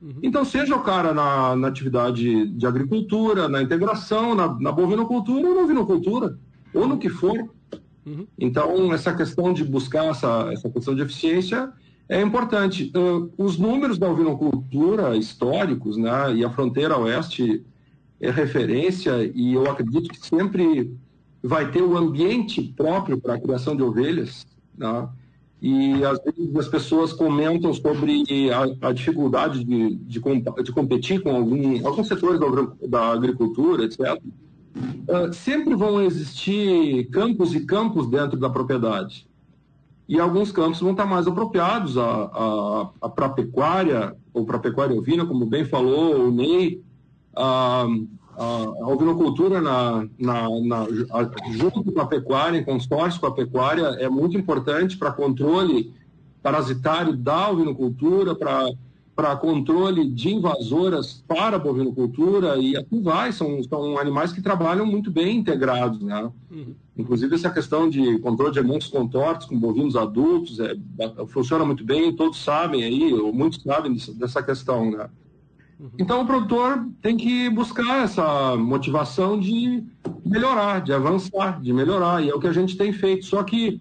Uhum. 0.00 0.14
Então, 0.22 0.44
seja 0.44 0.76
o 0.76 0.82
cara 0.82 1.12
na, 1.12 1.56
na, 1.56 1.66
atividade 1.66 2.46
de 2.46 2.66
agricultura, 2.66 3.48
na 3.48 3.60
integração, 3.60 4.34
na, 4.34 4.54
na 4.60 4.70
bovinocultura 4.70 5.48
ou 5.48 5.54
na 5.56 5.62
ovinocultura, 5.62 6.38
ou 6.72 6.86
no 6.86 6.98
que 6.98 7.08
for. 7.08 7.36
Uhum. 8.06 8.26
Então, 8.38 8.92
essa 8.92 9.12
questão 9.12 9.52
de 9.52 9.64
buscar 9.64 10.04
essa, 10.06 10.50
essa 10.52 10.70
questão 10.70 10.94
de 10.94 11.02
eficiência 11.02 11.72
é 12.08 12.20
importante. 12.20 12.92
Uh, 12.94 13.32
os 13.36 13.58
números 13.58 13.98
da 13.98 14.08
ovinocultura 14.08 15.16
históricos, 15.16 15.96
né, 15.96 16.34
e 16.34 16.44
a 16.44 16.50
fronteira 16.50 16.96
oeste 16.96 17.64
é 18.20 18.30
referência, 18.30 19.30
e 19.34 19.54
eu 19.54 19.68
acredito 19.68 20.08
que 20.08 20.24
sempre 20.24 20.96
vai 21.46 21.70
ter 21.70 21.82
o 21.82 21.96
ambiente 21.96 22.62
próprio 22.62 23.20
para 23.20 23.34
a 23.34 23.40
criação 23.40 23.76
de 23.76 23.82
ovelhas, 23.82 24.46
né? 24.76 25.08
e 25.60 26.04
às 26.04 26.18
vezes 26.22 26.56
as 26.56 26.68
pessoas 26.68 27.12
comentam 27.12 27.72
sobre 27.72 28.24
a, 28.52 28.88
a 28.88 28.92
dificuldade 28.92 29.64
de, 29.64 29.96
de, 29.96 30.20
de, 30.20 30.72
competir 30.72 31.22
com 31.22 31.34
algum, 31.34 31.86
alguns 31.86 32.08
setores 32.08 32.38
da, 32.38 32.46
da 32.86 33.12
agricultura, 33.12 33.84
etc. 33.84 34.20
Uh, 34.76 35.32
sempre 35.32 35.74
vão 35.74 36.02
existir 36.02 37.08
campos 37.10 37.54
e 37.54 37.60
campos 37.60 38.08
dentro 38.08 38.38
da 38.38 38.50
propriedade. 38.50 39.26
e 40.06 40.20
alguns 40.20 40.52
campos 40.52 40.80
vão 40.80 40.90
estar 40.90 41.06
mais 41.06 41.26
apropriados 41.26 41.96
a, 41.96 42.90
a, 43.00 43.08
para 43.08 43.26
a 43.26 43.30
pecuária, 43.30 44.14
ou 44.34 44.44
para 44.44 44.58
pecuária 44.58 44.96
ovina, 44.96 45.24
como 45.24 45.46
bem 45.46 45.64
falou 45.64 46.28
o 46.28 46.30
Ney, 46.30 46.82
a, 47.34 47.86
a, 48.36 48.84
a 48.84 48.88
ovinocultura 48.88 49.60
na, 49.60 50.06
na, 50.18 50.48
na, 50.60 50.86
junto 51.52 51.82
com 51.82 52.00
a 52.00 52.06
pecuária, 52.06 52.58
em 52.58 52.64
consórcio 52.64 53.20
com 53.20 53.26
a 53.26 53.34
pecuária, 53.34 53.96
é 53.98 54.08
muito 54.08 54.36
importante 54.36 54.96
para 54.96 55.10
controle 55.10 55.92
parasitário 56.42 57.16
da 57.16 57.50
ovinocultura, 57.50 58.34
para 58.34 59.36
controle 59.36 60.08
de 60.08 60.34
invasoras 60.34 61.24
para 61.26 61.56
a 61.56 61.58
bovinocultura 61.58 62.56
e 62.58 62.76
aqui 62.76 63.00
vai, 63.00 63.32
são, 63.32 63.62
são 63.64 63.98
animais 63.98 64.32
que 64.32 64.42
trabalham 64.42 64.84
muito 64.84 65.10
bem 65.10 65.38
integrados, 65.38 66.00
né? 66.02 66.30
Uhum. 66.50 66.74
Inclusive 66.96 67.34
essa 67.34 67.50
questão 67.50 67.88
de 67.88 68.18
controle 68.18 68.52
de 68.52 68.58
alimentos 68.58 68.88
contortos 68.88 69.46
com 69.46 69.58
bovinos 69.58 69.96
adultos 69.96 70.60
é, 70.60 70.76
funciona 71.28 71.64
muito 71.64 71.84
bem, 71.84 72.14
todos 72.14 72.38
sabem 72.38 72.84
aí, 72.84 73.12
ou 73.12 73.32
muitos 73.32 73.62
sabem 73.62 73.94
dessa, 73.94 74.12
dessa 74.12 74.42
questão, 74.42 74.90
né? 74.90 75.08
Uhum. 75.78 75.90
Então 75.98 76.22
o 76.22 76.26
produtor 76.26 76.86
tem 77.02 77.16
que 77.16 77.50
buscar 77.50 78.04
essa 78.04 78.56
motivação 78.56 79.38
de 79.38 79.84
melhorar, 80.24 80.80
de 80.80 80.92
avançar, 80.92 81.60
de 81.60 81.72
melhorar, 81.72 82.22
e 82.22 82.30
é 82.30 82.34
o 82.34 82.40
que 82.40 82.46
a 82.46 82.52
gente 82.52 82.76
tem 82.76 82.92
feito. 82.92 83.26
Só 83.26 83.42
que, 83.42 83.80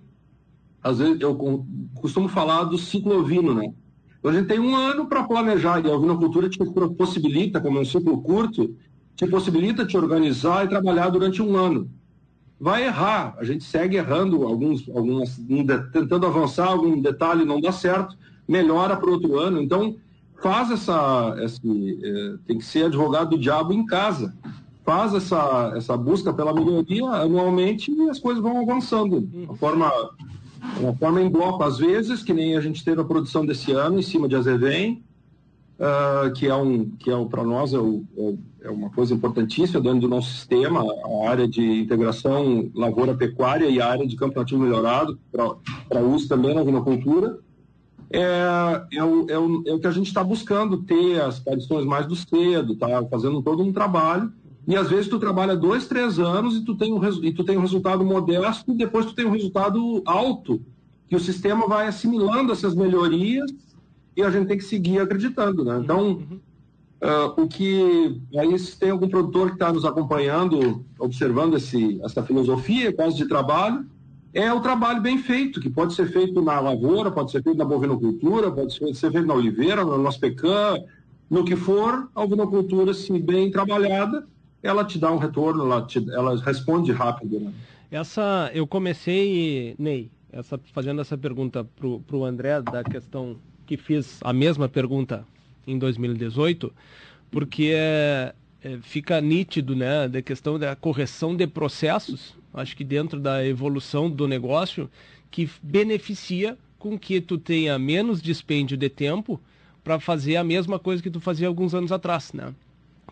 às 0.84 1.00
vezes, 1.00 1.20
eu 1.22 1.66
costumo 1.96 2.28
falar 2.28 2.66
do 2.66 2.78
ciclo 2.78 3.20
ovino, 3.20 3.54
né? 3.54 3.74
Então, 4.20 4.32
a 4.32 4.34
gente 4.34 4.48
tem 4.48 4.60
um 4.60 4.76
ano 4.76 5.08
para 5.08 5.24
planejar, 5.24 5.84
e 5.84 5.90
a 5.90 5.96
ovinocultura 5.96 6.50
te 6.50 6.60
possibilita, 6.98 7.62
como 7.62 7.78
é 7.78 7.82
um 7.82 7.86
ciclo 7.86 8.22
curto, 8.22 8.76
te 9.16 9.26
possibilita 9.28 9.86
te 9.86 9.96
organizar 9.98 10.66
e 10.66 10.70
trabalhar 10.70 11.10
durante 11.10 11.42
um 11.42 11.56
ano. 11.56 11.90
Vai 12.60 12.86
errar, 12.86 13.36
a 13.38 13.44
gente 13.44 13.64
segue 13.64 13.98
errando 13.98 14.44
alguns, 14.44 14.90
algumas, 14.90 15.40
tentando 15.92 16.26
avançar, 16.26 16.68
algum 16.68 17.02
detalhe 17.02 17.46
não 17.46 17.62
dá 17.62 17.72
certo, 17.72 18.18
melhora 18.48 18.96
para 18.96 19.10
outro 19.10 19.38
ano. 19.38 19.62
Então, 19.62 19.96
faz 20.42 20.72
essa, 20.72 21.36
esse, 21.42 22.00
é, 22.04 22.38
tem 22.48 22.58
que 22.58 22.66
ser 22.66 22.86
advogado 22.86 23.32
do 23.32 23.38
diabo 23.38 23.74
em 23.74 23.86
casa. 23.86 24.34
Faz 24.84 25.14
essa, 25.14 25.74
essa 25.76 25.98
busca 25.98 26.32
pela 26.32 26.54
melhoria 26.54 27.06
anualmente 27.06 27.92
e 27.92 28.10
as 28.10 28.20
coisas 28.20 28.42
vão 28.42 28.62
avançando. 28.62 29.22
De 29.22 29.58
forma 29.58 29.92
uma 30.80 30.96
forma 30.96 31.22
em 31.22 31.30
bloco, 31.30 31.64
às 31.64 31.78
vezes, 31.78 32.24
que 32.24 32.34
nem 32.34 32.58
a 32.58 32.62
gente 32.62 32.84
teve 32.84 33.02
a 33.02 33.06
produção 33.06 33.46
desse 33.46 33.72
ano 33.72 34.00
em 34.00 34.02
cima 34.02 34.28
de 34.28 34.36
Azevém, 34.36 35.04
uh, 35.80 36.32
que 36.34 36.48
é 36.48 36.56
um 36.56 36.90
que 36.90 37.12
é 37.12 37.26
para 37.26 37.44
nós 37.44 37.74
é, 37.74 37.78
o, 37.78 38.04
é, 38.62 38.70
uma 38.70 38.90
coisa 38.90 39.14
importantíssima 39.14 39.80
dentro 39.80 40.02
do 40.02 40.08
nosso 40.08 40.32
sistema, 40.32 40.82
a 40.82 41.30
área 41.30 41.48
de 41.48 41.82
integração 41.82 42.70
lavoura-pecuária 42.74 43.68
e 43.68 43.80
a 43.80 43.88
área 43.88 44.08
de 44.08 44.16
campo 44.16 44.40
nativo 44.40 44.62
melhorado 44.62 45.20
para 45.32 46.02
uso 46.02 46.28
também 46.28 46.54
na 46.54 46.64
vinocultura. 46.64 47.40
É, 48.10 48.86
é, 48.94 49.04
o, 49.04 49.26
é, 49.30 49.38
o, 49.38 49.64
é 49.66 49.74
o 49.74 49.80
que 49.80 49.88
a 49.88 49.92
gente 49.92 50.08
está 50.08 50.24
buscando 50.24 50.84
ter 50.84 51.22
as 51.22 51.40
aparições 51.40 51.86
mais 51.86 52.06
do 52.06 52.16
cedo, 52.16 52.76
tá 52.76 53.04
fazendo 53.10 53.42
todo 53.42 53.64
um 53.64 53.74
trabalho 53.74 54.32
e 54.68 54.76
às 54.76 54.90
vezes 54.90 55.08
tu 55.08 55.20
trabalha 55.20 55.56
dois, 55.56 55.88
três 55.88 56.18
anos 56.18 56.56
e 56.56 56.66
tu 56.66 56.76
tem 56.76 56.92
um, 56.92 57.00
e 57.24 57.32
tu 57.32 57.44
tem 57.44 57.58
um 57.58 57.62
resultado 57.62 58.04
modesto 58.04 58.72
e 58.72 58.76
depois 58.76 59.06
tu 59.06 59.14
tem 59.14 59.26
um 59.26 59.32
resultado 59.32 60.02
alto, 60.06 60.62
que 61.08 61.16
o 61.16 61.20
sistema 61.20 61.68
vai 61.68 61.88
assimilando 61.88 62.52
essas 62.52 62.74
melhorias 62.74 63.52
e 64.18 64.24
a 64.24 64.30
gente 64.32 64.48
tem 64.48 64.58
que 64.58 64.64
seguir 64.64 65.00
acreditando, 65.00 65.64
né? 65.64 65.80
Então, 65.84 66.24
uh, 67.02 67.42
o 67.42 67.48
que 67.48 68.20
aí 68.36 68.58
se 68.58 68.80
tem 68.80 68.90
algum 68.90 69.08
produtor 69.08 69.50
que 69.50 69.56
está 69.56 69.72
nos 69.72 69.86
acompanhando, 69.86 70.84
observando 70.98 71.58
esse, 71.58 72.02
essa 72.04 72.24
filosofia 72.24 72.92
quase 72.92 73.18
de 73.18 73.28
trabalho, 73.28 73.86
é 74.36 74.52
o 74.52 74.60
trabalho 74.60 75.02
bem 75.02 75.18
feito, 75.18 75.62
que 75.62 75.70
pode 75.70 75.94
ser 75.94 76.12
feito 76.12 76.42
na 76.42 76.60
lavoura, 76.60 77.10
pode 77.10 77.32
ser 77.32 77.42
feito 77.42 77.58
na 77.58 77.64
bovinocultura, 77.64 78.52
pode 78.52 78.76
ser 78.76 79.10
feito 79.10 79.26
na 79.26 79.34
oliveira, 79.34 79.86
no 79.86 79.98
nosso 79.98 80.20
no 81.30 81.46
que 81.46 81.56
for, 81.56 82.10
a 82.14 82.22
ovinocultura, 82.22 82.94
se 82.94 83.18
bem 83.18 83.50
trabalhada, 83.50 84.28
ela 84.62 84.84
te 84.84 85.00
dá 85.00 85.10
um 85.10 85.18
retorno, 85.18 85.64
ela, 85.64 85.82
te, 85.84 86.06
ela 86.12 86.38
responde 86.42 86.92
rápido. 86.92 87.40
Né? 87.40 87.54
Essa, 87.90 88.52
eu 88.54 88.68
comecei, 88.68 89.74
Ney, 89.80 90.12
essa, 90.34 90.60
fazendo 90.74 91.00
essa 91.00 91.18
pergunta 91.18 91.64
para 91.64 92.18
o 92.18 92.26
André, 92.26 92.62
da 92.62 92.84
questão 92.84 93.38
que 93.66 93.78
fiz 93.78 94.20
a 94.22 94.34
mesma 94.34 94.68
pergunta 94.68 95.26
em 95.66 95.80
2018, 95.80 96.74
porque 97.32 97.72
é, 97.74 98.36
é, 98.62 98.78
fica 98.82 99.22
nítido, 99.22 99.76
né, 99.78 100.10
da 100.10 100.22
questão 100.22 100.60
da 100.60 100.76
correção 100.76 101.36
de 101.36 101.48
processos, 101.48 102.36
acho 102.56 102.76
que 102.76 102.84
dentro 102.84 103.20
da 103.20 103.46
evolução 103.46 104.10
do 104.10 104.28
negócio, 104.28 104.90
que 105.30 105.50
beneficia 105.62 106.58
com 106.80 106.98
que 106.98 107.20
tu 107.20 107.38
tenha 107.38 107.78
menos 107.78 108.22
dispêndio 108.22 108.78
de 108.78 108.90
tempo 108.90 109.40
para 109.84 110.00
fazer 110.00 110.36
a 110.36 110.44
mesma 110.44 110.80
coisa 110.80 111.02
que 111.02 111.10
tu 111.10 111.20
fazia 111.20 111.48
alguns 111.48 111.74
anos 111.76 111.92
atrás, 111.92 112.34
né? 112.34 112.54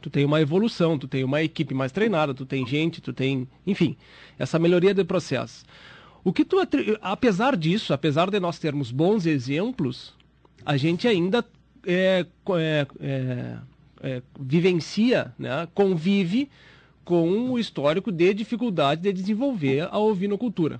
tu 0.03 0.09
tem 0.09 0.25
uma 0.25 0.41
evolução, 0.41 0.99
tu 0.99 1.07
tem 1.07 1.23
uma 1.23 1.41
equipe 1.41 1.73
mais 1.73 1.91
treinada, 1.91 2.33
tu 2.33 2.45
tem 2.45 2.67
gente, 2.67 2.99
tu 2.99 3.13
tem, 3.13 3.47
enfim, 3.65 3.95
essa 4.37 4.59
melhoria 4.59 4.93
de 4.93 5.03
processo. 5.05 5.63
O 6.25 6.33
que 6.33 6.43
tu, 6.43 6.57
apesar 7.01 7.55
disso, 7.55 7.93
apesar 7.93 8.29
de 8.29 8.37
nós 8.37 8.59
termos 8.59 8.91
bons 8.91 9.25
exemplos, 9.25 10.13
a 10.65 10.75
gente 10.75 11.07
ainda 11.07 11.45
é, 11.85 12.25
é, 12.49 12.87
é, 12.99 13.57
é, 14.01 14.21
vivencia, 14.37 15.33
né, 15.39 15.67
convive 15.73 16.49
com 17.03 17.51
o 17.51 17.59
histórico 17.59 18.11
de 18.11 18.33
dificuldade 18.33 19.01
de 19.01 19.13
desenvolver 19.13 19.87
a 19.91 19.99
ovinocultura. 19.99 20.79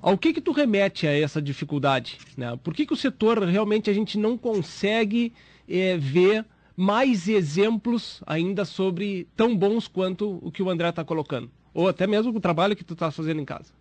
Ao 0.00 0.16
que 0.16 0.32
que 0.32 0.40
tu 0.40 0.52
remete 0.52 1.06
a 1.06 1.12
essa 1.12 1.40
dificuldade? 1.40 2.18
Né? 2.36 2.58
Por 2.62 2.74
que, 2.74 2.86
que 2.86 2.92
o 2.92 2.96
setor 2.96 3.42
realmente 3.42 3.90
a 3.90 3.92
gente 3.92 4.18
não 4.18 4.36
consegue 4.36 5.32
é, 5.68 5.96
ver 5.96 6.44
mais 6.76 7.28
exemplos 7.28 8.22
ainda 8.26 8.64
sobre 8.64 9.28
tão 9.36 9.56
bons 9.56 9.86
quanto 9.86 10.38
o 10.42 10.50
que 10.50 10.62
o 10.62 10.70
André 10.70 10.88
está 10.88 11.04
colocando? 11.04 11.50
Ou 11.72 11.88
até 11.88 12.06
mesmo 12.06 12.34
o 12.34 12.40
trabalho 12.40 12.76
que 12.76 12.84
tu 12.84 12.94
está 12.94 13.10
fazendo 13.10 13.40
em 13.40 13.44
casa? 13.44 13.72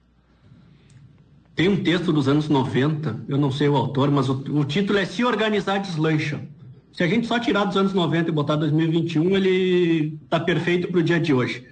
Tem 1.56 1.70
um 1.70 1.84
texto 1.84 2.12
dos 2.12 2.28
anos 2.28 2.50
90, 2.50 3.26
eu 3.28 3.38
não 3.38 3.52
sei 3.52 3.70
o 3.70 3.76
autor, 3.76 4.10
mas 4.10 4.28
o, 4.28 4.34
o 4.58 4.66
título 4.66 4.98
é 4.98 5.06
Se 5.06 5.24
Organizar 5.24 5.78
Deslancha. 5.80 6.42
Se 6.94 7.04
a 7.04 7.08
gente 7.08 7.26
só 7.26 7.40
tirar 7.40 7.66
dos 7.66 7.76
anos 7.76 7.92
90 7.92 8.30
e 8.30 8.32
botar 8.32 8.56
2021, 8.56 9.36
ele 9.36 10.20
está 10.24 10.40
perfeito 10.40 10.88
para 10.88 11.00
o 11.00 11.04
dia 11.04 11.20
de 11.20 11.34
hoje. 11.34 11.66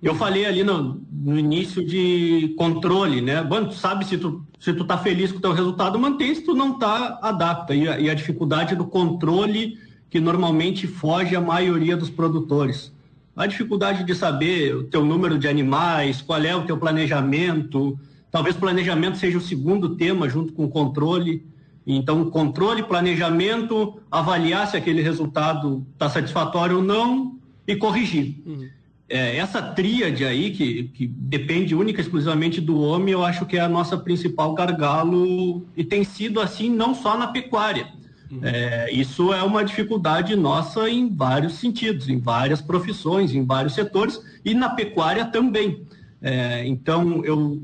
Eu 0.00 0.14
falei 0.14 0.46
ali 0.46 0.62
no, 0.62 1.02
no, 1.10 1.36
início 1.36 1.84
de 1.84 2.54
controle, 2.56 3.20
né? 3.20 3.42
Bom, 3.42 3.68
sabe 3.72 4.06
se 4.06 4.16
tu, 4.16 4.46
se 4.60 4.72
tu 4.72 4.84
tá 4.84 4.96
feliz 4.96 5.32
com 5.32 5.38
o 5.38 5.40
teu 5.40 5.52
resultado, 5.52 5.98
mantém, 5.98 6.32
se 6.32 6.42
tu 6.42 6.54
não 6.54 6.78
tá, 6.78 7.18
adapta. 7.20 7.74
E 7.74 7.88
a, 7.88 7.98
e 7.98 8.08
a 8.08 8.14
dificuldade 8.14 8.76
do 8.76 8.84
controle 8.84 9.76
que 10.08 10.20
normalmente 10.20 10.86
foge 10.86 11.34
a 11.34 11.40
maioria 11.40 11.96
dos 11.96 12.08
produtores. 12.08 12.92
A 13.34 13.44
dificuldade 13.44 14.04
de 14.04 14.14
saber 14.14 14.76
o 14.76 14.84
teu 14.84 15.04
número 15.04 15.36
de 15.36 15.48
animais, 15.48 16.22
qual 16.22 16.40
é 16.40 16.54
o 16.54 16.62
teu 16.62 16.76
planejamento, 16.76 17.98
talvez 18.30 18.56
planejamento 18.56 19.18
seja 19.18 19.38
o 19.38 19.40
segundo 19.40 19.96
tema 19.96 20.28
junto 20.28 20.52
com 20.52 20.68
controle. 20.68 21.44
Então, 21.90 22.28
controle, 22.28 22.82
planejamento, 22.82 23.98
avaliar 24.10 24.66
se 24.66 24.76
aquele 24.76 25.00
resultado 25.00 25.86
está 25.94 26.10
satisfatório 26.10 26.76
ou 26.76 26.82
não 26.82 27.38
e 27.66 27.74
corrigir. 27.74 28.42
Uhum. 28.44 28.68
É, 29.08 29.38
essa 29.38 29.62
tríade 29.62 30.22
aí, 30.22 30.50
que, 30.50 30.84
que 30.84 31.06
depende 31.06 31.74
única 31.74 31.98
e 31.98 32.04
exclusivamente 32.04 32.60
do 32.60 32.78
homem, 32.78 33.14
eu 33.14 33.24
acho 33.24 33.46
que 33.46 33.56
é 33.56 33.60
a 33.60 33.68
nossa 33.68 33.96
principal 33.96 34.52
gargalo 34.52 35.66
e 35.74 35.82
tem 35.82 36.04
sido 36.04 36.42
assim 36.42 36.68
não 36.68 36.94
só 36.94 37.16
na 37.16 37.28
pecuária. 37.28 37.88
Uhum. 38.30 38.40
É, 38.42 38.92
isso 38.92 39.32
é 39.32 39.42
uma 39.42 39.64
dificuldade 39.64 40.36
nossa 40.36 40.90
em 40.90 41.08
vários 41.08 41.54
sentidos, 41.54 42.06
em 42.10 42.18
várias 42.18 42.60
profissões, 42.60 43.34
em 43.34 43.46
vários 43.46 43.72
setores 43.72 44.20
e 44.44 44.52
na 44.52 44.68
pecuária 44.68 45.24
também. 45.24 45.86
É, 46.20 46.66
então, 46.66 47.24
eu, 47.24 47.62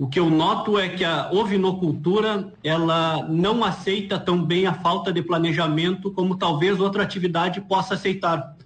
o 0.00 0.08
que 0.08 0.18
eu 0.18 0.30
noto 0.30 0.78
é 0.78 0.88
que 0.88 1.04
a 1.04 1.30
ovinocultura 1.30 2.50
ela 2.64 3.28
não 3.28 3.62
aceita 3.62 4.18
tão 4.18 4.42
bem 4.42 4.64
a 4.64 4.72
falta 4.72 5.12
de 5.12 5.20
planejamento 5.20 6.10
como 6.10 6.38
talvez 6.38 6.80
outra 6.80 7.02
atividade 7.02 7.60
possa 7.60 7.92
aceitar. 7.92 8.56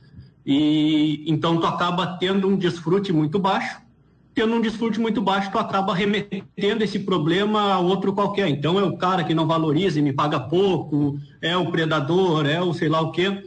E 0.46 1.24
então 1.26 1.58
tu 1.58 1.66
acaba 1.66 2.06
tendo 2.18 2.46
um 2.46 2.56
desfrute 2.56 3.12
muito 3.12 3.40
baixo 3.40 3.82
tendo 4.32 4.54
um 4.54 4.60
desfrute 4.60 5.00
muito 5.00 5.22
baixo, 5.22 5.50
tu 5.52 5.58
acaba 5.58 5.94
remetendo 5.94 6.82
esse 6.82 6.98
problema 6.98 7.72
a 7.72 7.78
outro 7.78 8.12
qualquer. 8.12 8.48
Então 8.48 8.80
é 8.80 8.82
o 8.82 8.96
cara 8.96 9.22
que 9.22 9.32
não 9.32 9.46
valoriza 9.46 10.00
e 10.00 10.02
me 10.02 10.12
paga 10.12 10.40
pouco, 10.40 11.16
é 11.40 11.56
o 11.56 11.70
predador, 11.70 12.44
é 12.44 12.60
o 12.60 12.74
sei 12.74 12.88
lá 12.88 13.00
o 13.00 13.12
quê. 13.12 13.44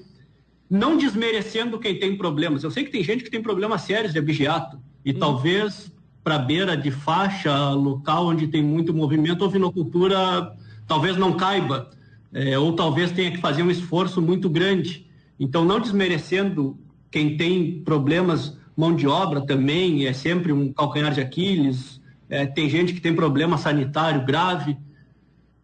Não 0.70 0.98
desmerecendo 0.98 1.78
quem 1.78 2.00
tem 2.00 2.18
problemas. 2.18 2.64
Eu 2.64 2.72
sei 2.72 2.86
que 2.86 2.92
tem 2.92 3.04
gente 3.04 3.22
que 3.22 3.30
tem 3.30 3.44
problemas 3.44 3.82
sérios 3.82 4.14
de 4.14 4.20
abigeato. 4.20 4.80
E 5.04 5.12
hum. 5.12 5.20
talvez 5.20 5.92
para 6.28 6.40
beira 6.40 6.76
de 6.76 6.92
faixa, 6.92 7.70
local 7.70 8.28
onde 8.28 8.50
tem 8.50 8.62
muito 8.62 8.94
movimento, 8.94 9.46
a 9.46 9.48
ovinocultura 9.48 10.54
talvez 10.86 11.16
não 11.16 11.38
caiba. 11.38 11.90
É, 12.34 12.60
ou 12.60 12.74
talvez 12.74 13.14
tenha 13.14 13.32
que 13.32 13.38
fazer 13.38 13.64
um 13.64 13.72
esforço 13.72 14.22
muito 14.22 14.50
grande. 14.50 15.08
Então, 15.40 15.64
não 15.64 15.80
desmerecendo 15.80 16.78
quem 17.10 17.38
tem 17.38 17.80
problemas 17.80 18.58
mão 18.76 18.94
de 18.94 19.08
obra 19.08 19.40
também 19.40 20.06
é 20.06 20.12
sempre 20.12 20.52
um 20.52 20.74
calcanhar 20.74 21.14
de 21.14 21.22
Aquiles, 21.22 22.02
é, 22.30 22.46
tem 22.46 22.70
gente 22.70 22.92
que 22.92 23.00
tem 23.00 23.16
problema 23.16 23.58
sanitário 23.58 24.26
grave. 24.26 24.78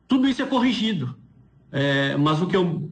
Tudo 0.08 0.30
isso 0.30 0.42
é 0.42 0.46
corrigido. 0.46 1.14
É, 1.74 2.16
mas 2.16 2.42
o 2.42 2.48
que 2.48 2.56
eu, 2.56 2.90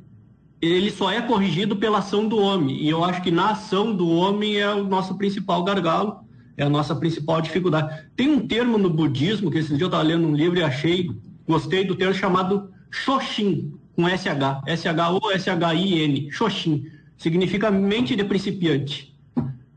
ele 0.62 0.92
só 0.92 1.10
é 1.10 1.22
corrigido 1.22 1.78
pela 1.78 2.00
ação 2.00 2.28
do 2.28 2.38
homem. 2.38 2.84
E 2.84 2.90
eu 2.90 3.02
acho 3.02 3.22
que 3.22 3.32
na 3.32 3.52
ação 3.52 3.96
do 3.96 4.10
homem 4.10 4.58
é 4.58 4.70
o 4.70 4.84
nosso 4.84 5.18
principal 5.18 5.64
gargalo, 5.64 6.30
é 6.62 6.66
a 6.66 6.70
nossa 6.70 6.96
principal 6.96 7.42
dificuldade. 7.42 8.06
Tem 8.16 8.30
um 8.30 8.48
termo 8.48 8.78
no 8.78 8.90
budismo, 8.90 9.50
que 9.50 9.58
esse 9.58 9.76
dia 9.76 9.84
eu 9.84 9.88
estava 9.88 10.04
lendo 10.04 10.28
um 10.28 10.36
livro 10.36 10.60
e 10.60 10.64
achei, 10.64 11.10
gostei 11.48 11.84
do 11.84 11.96
termo 11.96 12.14
chamado 12.14 12.72
Shoshin, 12.92 13.74
com 13.96 14.08
SH, 14.08 14.62
S-H-O-S-H-I-N, 14.68 16.32
Shoshin, 16.32 16.86
significa 17.18 17.72
mente 17.72 18.16
de 18.16 18.24
principiante. 18.24 19.18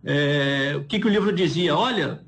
É, 0.05 0.74
o 0.76 0.85
que, 0.85 1.01
que 1.01 1.07
o 1.07 1.11
livro 1.11 1.32
dizia? 1.32 1.74
Olha, 1.74 2.20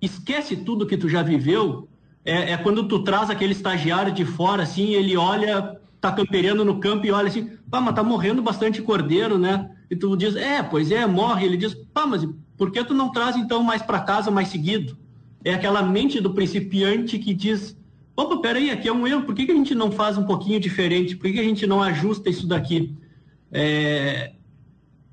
esquece 0.00 0.54
tudo 0.54 0.86
que 0.86 0.98
tu 0.98 1.08
já 1.08 1.22
viveu, 1.22 1.88
é, 2.26 2.52
é, 2.52 2.56
quando 2.58 2.86
tu 2.86 3.02
traz 3.02 3.30
aquele 3.30 3.52
estagiário 3.52 4.12
de 4.12 4.26
fora, 4.26 4.62
assim, 4.62 4.92
ele 4.92 5.16
olha, 5.16 5.80
tá 6.02 6.12
campeando 6.12 6.66
no 6.66 6.78
campo 6.80 7.06
e 7.06 7.10
olha 7.10 7.28
assim, 7.28 7.56
pá, 7.70 7.80
mas 7.80 7.94
tá 7.94 8.02
morrendo 8.02 8.42
bastante 8.42 8.82
cordeiro, 8.82 9.38
né? 9.38 9.70
E 9.90 9.96
tu 9.96 10.14
diz, 10.14 10.36
é, 10.36 10.62
pois 10.62 10.90
é, 10.90 11.06
morre. 11.06 11.46
Ele 11.46 11.56
diz, 11.56 11.74
pá, 11.94 12.06
mas 12.06 12.28
por 12.58 12.72
que 12.72 12.84
tu 12.84 12.92
não 12.92 13.10
traz 13.12 13.36
então 13.36 13.62
mais 13.62 13.80
para 13.80 14.00
casa 14.00 14.30
mais 14.30 14.48
seguido? 14.48 14.98
É 15.44 15.54
aquela 15.54 15.80
mente 15.82 16.20
do 16.20 16.34
principiante 16.34 17.18
que 17.18 17.32
diz, 17.32 17.76
opa, 18.16 18.38
peraí, 18.38 18.70
aqui 18.70 18.88
é 18.88 18.92
um 18.92 19.06
erro, 19.06 19.22
por 19.22 19.34
que, 19.34 19.46
que 19.46 19.52
a 19.52 19.54
gente 19.54 19.74
não 19.74 19.92
faz 19.92 20.18
um 20.18 20.24
pouquinho 20.24 20.58
diferente? 20.58 21.16
Por 21.16 21.28
que, 21.28 21.34
que 21.34 21.40
a 21.40 21.44
gente 21.44 21.66
não 21.66 21.80
ajusta 21.80 22.28
isso 22.28 22.46
daqui? 22.48 22.92
É, 23.52 24.32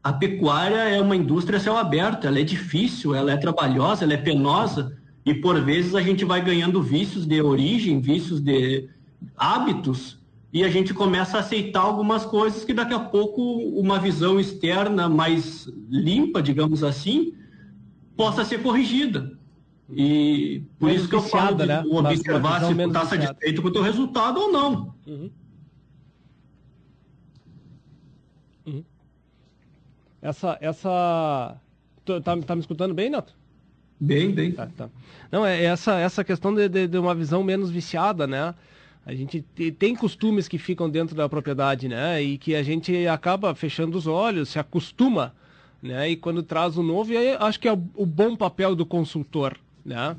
a 0.03 0.11
pecuária 0.11 0.89
é 0.89 0.99
uma 0.99 1.15
indústria 1.15 1.59
céu 1.59 1.77
aberto, 1.77 2.25
ela 2.25 2.39
é 2.39 2.43
difícil, 2.43 3.13
ela 3.13 3.31
é 3.31 3.37
trabalhosa, 3.37 4.03
ela 4.03 4.13
é 4.13 4.17
penosa, 4.17 4.97
e 5.23 5.33
por 5.33 5.59
vezes 5.61 5.93
a 5.93 6.01
gente 6.01 6.25
vai 6.25 6.43
ganhando 6.43 6.81
vícios 6.81 7.27
de 7.27 7.41
origem, 7.41 8.01
vícios 8.01 8.39
de 8.39 8.89
hábitos, 9.37 10.19
e 10.55 10.63
a 10.63 10.69
gente 10.69 10.93
começa 10.93 11.35
a 11.35 11.41
aceitar 11.41 11.81
algumas 11.81 12.25
coisas 12.25 12.63
que 12.63 12.73
daqui 12.73 12.93
a 12.93 12.99
pouco 12.99 13.41
uma 13.77 13.99
visão 13.99 14.39
externa 14.39 15.09
mais 15.09 15.67
limpa, 15.89 16.41
digamos 16.41 16.81
assim, 16.81 17.33
possa 18.15 18.45
ser 18.45 18.63
corrigida. 18.63 19.37
E 19.89 20.63
por 20.79 20.85
menos 20.85 21.01
isso 21.01 21.09
que 21.09 21.15
eu 21.15 21.21
falo 21.21 21.57
de 21.57 21.65
né? 21.65 21.83
observar 21.85 22.63
se 22.63 22.73
tu 22.73 22.81
está 22.81 23.05
satisfeito 23.05 23.61
com 23.61 23.67
o 23.67 23.71
teu 23.71 23.81
resultado 23.81 24.39
ou 24.39 24.49
não. 24.53 24.95
Uhum. 25.05 25.29
Essa. 30.21 30.57
essa... 30.61 31.57
Tá, 32.05 32.37
tá 32.37 32.55
me 32.55 32.61
escutando 32.61 32.93
bem, 32.93 33.09
Neto? 33.09 33.35
Bem, 33.99 34.31
bem. 34.31 34.53
Tá, 34.53 34.67
tá. 34.67 34.89
Não, 35.29 35.45
é 35.45 35.65
essa, 35.65 35.99
essa 35.99 36.23
questão 36.23 36.55
de, 36.55 36.69
de, 36.69 36.87
de, 36.87 36.97
uma 36.97 37.13
visão 37.13 37.43
menos 37.43 37.69
viciada, 37.69 38.25
né? 38.25 38.55
A 39.05 39.13
gente 39.13 39.41
tem 39.77 39.95
costumes 39.95 40.47
que 40.47 40.57
ficam 40.57 40.89
dentro 40.89 41.15
da 41.15 41.29
propriedade, 41.29 41.87
né? 41.87 42.21
E 42.23 42.37
que 42.39 42.55
a 42.55 42.63
gente 42.63 43.05
acaba 43.07 43.53
fechando 43.53 43.97
os 43.97 44.07
olhos, 44.07 44.49
se 44.49 44.57
acostuma, 44.57 45.35
né? 45.81 46.09
E 46.09 46.15
quando 46.15 46.41
traz 46.41 46.75
o 46.75 46.81
novo, 46.81 47.13
e 47.13 47.17
aí 47.17 47.37
acho 47.39 47.59
que 47.59 47.67
é 47.67 47.71
o, 47.71 48.05
bom 48.05 48.35
papel 48.35 48.75
do 48.75 48.85
consultor, 48.85 49.57
né? 49.85 50.15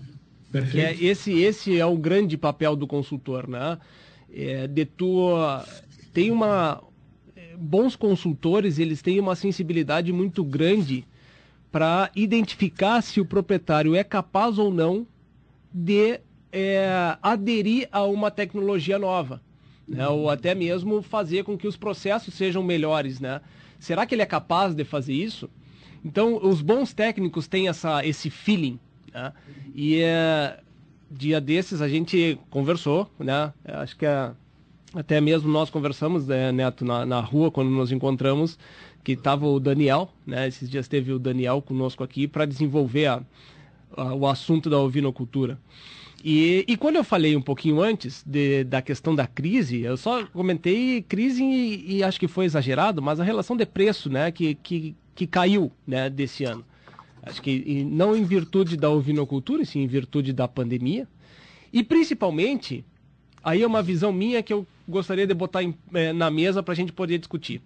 Perfeito. 0.52 0.72
Que 0.72 0.80
é 0.80 1.10
esse, 1.10 1.32
esse 1.32 1.78
é 1.78 1.84
o 1.84 1.96
grande 1.96 2.36
papel 2.36 2.76
do 2.76 2.86
consultor, 2.86 3.48
né? 3.48 3.76
É, 4.32 4.68
de 4.68 4.84
tu 4.84 5.34
tem 6.12 6.30
uma 6.30 6.80
bons 7.58 7.96
consultores, 7.96 8.78
eles 8.78 9.02
têm 9.02 9.18
uma 9.18 9.34
sensibilidade 9.34 10.12
muito 10.12 10.44
grande 10.44 11.04
para 11.72 12.10
identificar 12.14 13.02
se 13.02 13.20
o 13.20 13.24
proprietário 13.24 13.94
é 13.94 14.04
capaz 14.04 14.58
ou 14.58 14.72
não 14.72 15.06
de 15.72 16.20
é, 16.52 17.16
aderir 17.22 17.88
a 17.92 18.04
uma 18.04 18.30
tecnologia 18.30 18.98
nova, 18.98 19.40
né? 19.86 20.06
ou 20.08 20.30
até 20.30 20.54
mesmo 20.54 21.02
fazer 21.02 21.44
com 21.44 21.56
que 21.56 21.68
os 21.68 21.76
processos 21.76 22.34
sejam 22.34 22.62
melhores, 22.62 23.20
né? 23.20 23.40
Será 23.78 24.06
que 24.06 24.14
ele 24.14 24.22
é 24.22 24.26
capaz 24.26 24.74
de 24.74 24.84
fazer 24.84 25.12
isso? 25.12 25.50
Então, 26.04 26.38
os 26.42 26.62
bons 26.62 26.92
técnicos 26.92 27.46
têm 27.46 27.68
essa, 27.68 28.04
esse 28.06 28.30
feeling, 28.30 28.78
né? 29.12 29.32
E 29.74 30.00
é, 30.00 30.60
dia 31.10 31.40
desses 31.40 31.82
a 31.82 31.88
gente 31.88 32.38
conversou, 32.50 33.10
né? 33.18 33.52
Acho 33.64 33.96
que 33.96 34.06
é, 34.06 34.30
até 34.94 35.20
mesmo 35.20 35.50
nós 35.50 35.68
conversamos, 35.68 36.26
né, 36.26 36.52
Neto, 36.52 36.84
na, 36.84 37.04
na 37.04 37.20
rua, 37.20 37.50
quando 37.50 37.70
nos 37.70 37.92
encontramos, 37.92 38.58
que 39.04 39.12
estava 39.12 39.46
o 39.46 39.60
Daniel, 39.60 40.10
né? 40.26 40.48
Esses 40.48 40.70
dias 40.70 40.88
teve 40.88 41.12
o 41.12 41.18
Daniel 41.18 41.60
conosco 41.60 42.02
aqui 42.02 42.26
para 42.26 42.46
desenvolver 42.46 43.06
a, 43.06 43.22
a, 43.96 44.14
o 44.14 44.26
assunto 44.26 44.70
da 44.70 44.78
ovinocultura. 44.78 45.58
E, 46.28 46.64
e, 46.66 46.76
quando 46.76 46.96
eu 46.96 47.04
falei 47.04 47.36
um 47.36 47.40
pouquinho 47.40 47.80
antes 47.80 48.24
de, 48.26 48.64
da 48.64 48.82
questão 48.82 49.14
da 49.14 49.28
crise, 49.28 49.82
eu 49.82 49.96
só 49.96 50.26
comentei 50.26 51.00
crise 51.02 51.44
e, 51.44 51.98
e, 51.98 52.02
acho 52.02 52.18
que 52.18 52.26
foi 52.26 52.46
exagerado, 52.46 53.00
mas 53.00 53.20
a 53.20 53.22
relação 53.22 53.56
de 53.56 53.64
preço, 53.64 54.10
né, 54.10 54.32
que, 54.32 54.56
que, 54.56 54.96
que 55.14 55.24
caiu, 55.24 55.70
né, 55.86 56.10
desse 56.10 56.42
ano. 56.42 56.64
Acho 57.22 57.40
que 57.40 57.84
não 57.84 58.16
em 58.16 58.24
virtude 58.24 58.76
da 58.76 58.90
ovinocultura, 58.90 59.64
sim 59.64 59.84
em 59.84 59.86
virtude 59.86 60.32
da 60.32 60.48
pandemia. 60.48 61.06
E 61.72 61.84
principalmente, 61.84 62.84
aí 63.40 63.62
é 63.62 63.66
uma 63.66 63.80
visão 63.80 64.12
minha 64.12 64.42
que 64.42 64.52
eu 64.52 64.66
gostaria 64.88 65.28
de 65.28 65.34
botar 65.34 65.62
em, 65.62 65.76
é, 65.94 66.12
na 66.12 66.28
mesa 66.28 66.60
para 66.60 66.72
a 66.72 66.76
gente 66.76 66.92
poder 66.92 67.18
discutir. 67.18 67.62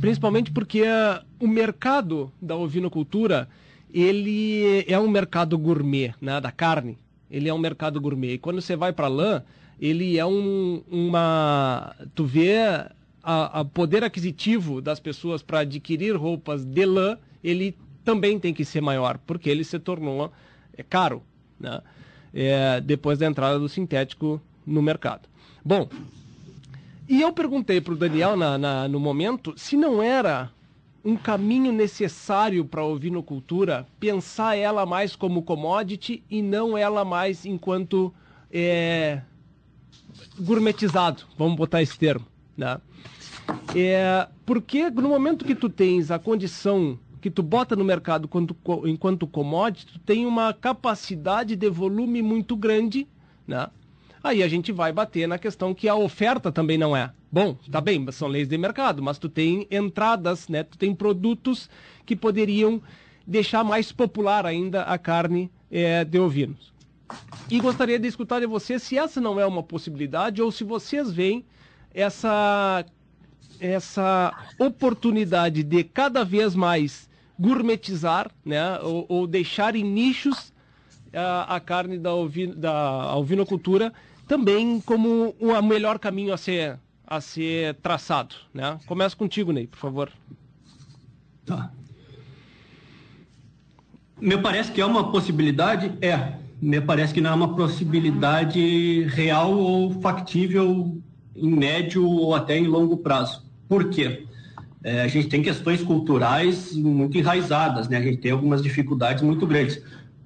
Principalmente 0.00 0.50
porque 0.50 0.82
uh, 0.82 1.24
o 1.38 1.46
mercado 1.46 2.32
da 2.42 2.56
ovinocultura 2.56 3.48
ele 3.92 4.84
é 4.88 4.98
um 4.98 5.08
mercado 5.08 5.56
gourmet, 5.56 6.12
né, 6.20 6.40
da 6.40 6.50
carne. 6.50 6.98
Ele 7.30 7.48
é 7.48 7.54
um 7.54 7.58
mercado 7.58 8.00
gourmet. 8.00 8.34
E 8.34 8.38
quando 8.38 8.60
você 8.60 8.76
vai 8.76 8.92
para 8.92 9.08
lã, 9.08 9.42
ele 9.80 10.18
é 10.18 10.26
um, 10.26 10.82
uma... 10.90 11.94
Tu 12.14 12.24
vê 12.24 12.56
a, 13.24 13.64
poder 13.72 14.04
aquisitivo 14.04 14.80
das 14.80 15.00
pessoas 15.00 15.42
para 15.42 15.60
adquirir 15.60 16.14
roupas 16.14 16.64
de 16.64 16.84
lã, 16.84 17.18
ele 17.42 17.76
também 18.04 18.38
tem 18.38 18.52
que 18.52 18.64
ser 18.64 18.82
maior, 18.82 19.18
porque 19.26 19.48
ele 19.48 19.64
se 19.64 19.78
tornou 19.78 20.30
é, 20.76 20.82
caro, 20.82 21.22
né? 21.58 21.80
É, 22.34 22.80
depois 22.80 23.18
da 23.18 23.26
entrada 23.26 23.58
do 23.58 23.68
sintético 23.68 24.42
no 24.66 24.82
mercado. 24.82 25.28
Bom, 25.64 25.88
e 27.08 27.22
eu 27.22 27.32
perguntei 27.32 27.80
para 27.80 27.94
o 27.94 27.96
Daniel 27.96 28.36
na, 28.36 28.58
na, 28.58 28.88
no 28.88 28.98
momento 28.98 29.54
se 29.56 29.76
não 29.76 30.02
era 30.02 30.50
um 31.04 31.16
caminho 31.16 31.70
necessário 31.70 32.64
para 32.64 32.80
a 32.80 32.86
ovinocultura 32.86 33.86
pensar 34.00 34.56
ela 34.56 34.86
mais 34.86 35.14
como 35.14 35.42
commodity 35.42 36.22
e 36.30 36.40
não 36.40 36.78
ela 36.78 37.04
mais 37.04 37.44
enquanto 37.44 38.12
é, 38.50 39.20
gourmetizado, 40.40 41.24
vamos 41.36 41.56
botar 41.56 41.82
esse 41.82 41.98
termo, 41.98 42.26
né? 42.56 42.80
É, 43.76 44.26
porque 44.46 44.88
no 44.90 45.08
momento 45.08 45.44
que 45.44 45.54
tu 45.54 45.68
tens 45.68 46.10
a 46.10 46.18
condição 46.18 46.98
que 47.20 47.30
tu 47.30 47.42
bota 47.42 47.74
no 47.74 47.84
mercado 47.84 48.26
enquanto, 48.26 48.56
enquanto 48.86 49.26
commodity, 49.26 49.94
tu 49.94 49.98
tem 49.98 50.26
uma 50.26 50.52
capacidade 50.52 51.56
de 51.56 51.70
volume 51.70 52.22
muito 52.22 52.56
grande, 52.56 53.06
né? 53.46 53.68
Aí 54.24 54.42
a 54.42 54.48
gente 54.48 54.72
vai 54.72 54.90
bater 54.90 55.28
na 55.28 55.38
questão 55.38 55.74
que 55.74 55.86
a 55.86 55.94
oferta 55.94 56.50
também 56.50 56.78
não 56.78 56.96
é. 56.96 57.12
Bom, 57.30 57.54
tá 57.70 57.78
bem, 57.78 58.10
são 58.10 58.26
leis 58.26 58.48
de 58.48 58.56
mercado, 58.56 59.02
mas 59.02 59.18
tu 59.18 59.28
tem 59.28 59.66
entradas, 59.70 60.48
né? 60.48 60.62
Tu 60.62 60.78
tem 60.78 60.94
produtos 60.94 61.68
que 62.06 62.16
poderiam 62.16 62.80
deixar 63.26 63.62
mais 63.62 63.92
popular 63.92 64.46
ainda 64.46 64.82
a 64.84 64.96
carne 64.96 65.50
é, 65.70 66.06
de 66.06 66.18
ovinos. 66.18 66.72
E 67.50 67.60
gostaria 67.60 67.98
de 67.98 68.08
escutar 68.08 68.40
de 68.40 68.46
você 68.46 68.78
se 68.78 68.96
essa 68.96 69.20
não 69.20 69.38
é 69.38 69.44
uma 69.44 69.62
possibilidade 69.62 70.40
ou 70.40 70.50
se 70.50 70.64
vocês 70.64 71.12
veem 71.12 71.44
essa 71.92 72.82
essa 73.60 74.32
oportunidade 74.58 75.62
de 75.62 75.84
cada 75.84 76.24
vez 76.24 76.54
mais 76.54 77.10
gourmetizar, 77.38 78.30
né, 78.44 78.78
ou, 78.80 79.04
ou 79.06 79.26
deixar 79.26 79.76
em 79.76 79.84
nichos 79.84 80.52
a, 81.12 81.56
a 81.56 81.60
carne 81.60 81.98
da, 81.98 82.14
ovi, 82.14 82.46
da 82.46 83.14
ovinocultura 83.16 83.92
também 84.26 84.80
como 84.80 85.34
o 85.40 85.62
melhor 85.62 85.98
caminho 85.98 86.32
a 86.32 86.36
ser, 86.36 86.78
a 87.06 87.20
ser 87.20 87.74
traçado. 87.76 88.34
Né? 88.52 88.78
Começa 88.86 89.16
contigo, 89.16 89.52
Ney, 89.52 89.66
por 89.66 89.78
favor. 89.78 90.10
Tá. 91.44 91.70
Me 94.20 94.38
parece 94.38 94.72
que 94.72 94.80
é 94.80 94.86
uma 94.86 95.10
possibilidade, 95.10 95.92
é. 96.00 96.34
Me 96.60 96.80
parece 96.80 97.12
que 97.12 97.20
não 97.20 97.30
é 97.30 97.34
uma 97.34 97.54
possibilidade 97.54 99.02
real 99.08 99.52
ou 99.52 100.00
factível 100.00 100.96
em 101.36 101.50
médio 101.50 102.06
ou 102.08 102.34
até 102.34 102.56
em 102.56 102.66
longo 102.66 102.96
prazo. 102.98 103.44
Por 103.68 103.90
quê? 103.90 104.26
É, 104.82 105.02
a 105.02 105.08
gente 105.08 105.28
tem 105.28 105.42
questões 105.42 105.82
culturais 105.82 106.74
muito 106.74 107.18
enraizadas, 107.18 107.88
né? 107.88 107.96
A 107.96 108.02
gente 108.02 108.18
tem 108.18 108.30
algumas 108.30 108.62
dificuldades 108.62 109.22
muito 109.22 109.46
grandes 109.46 109.82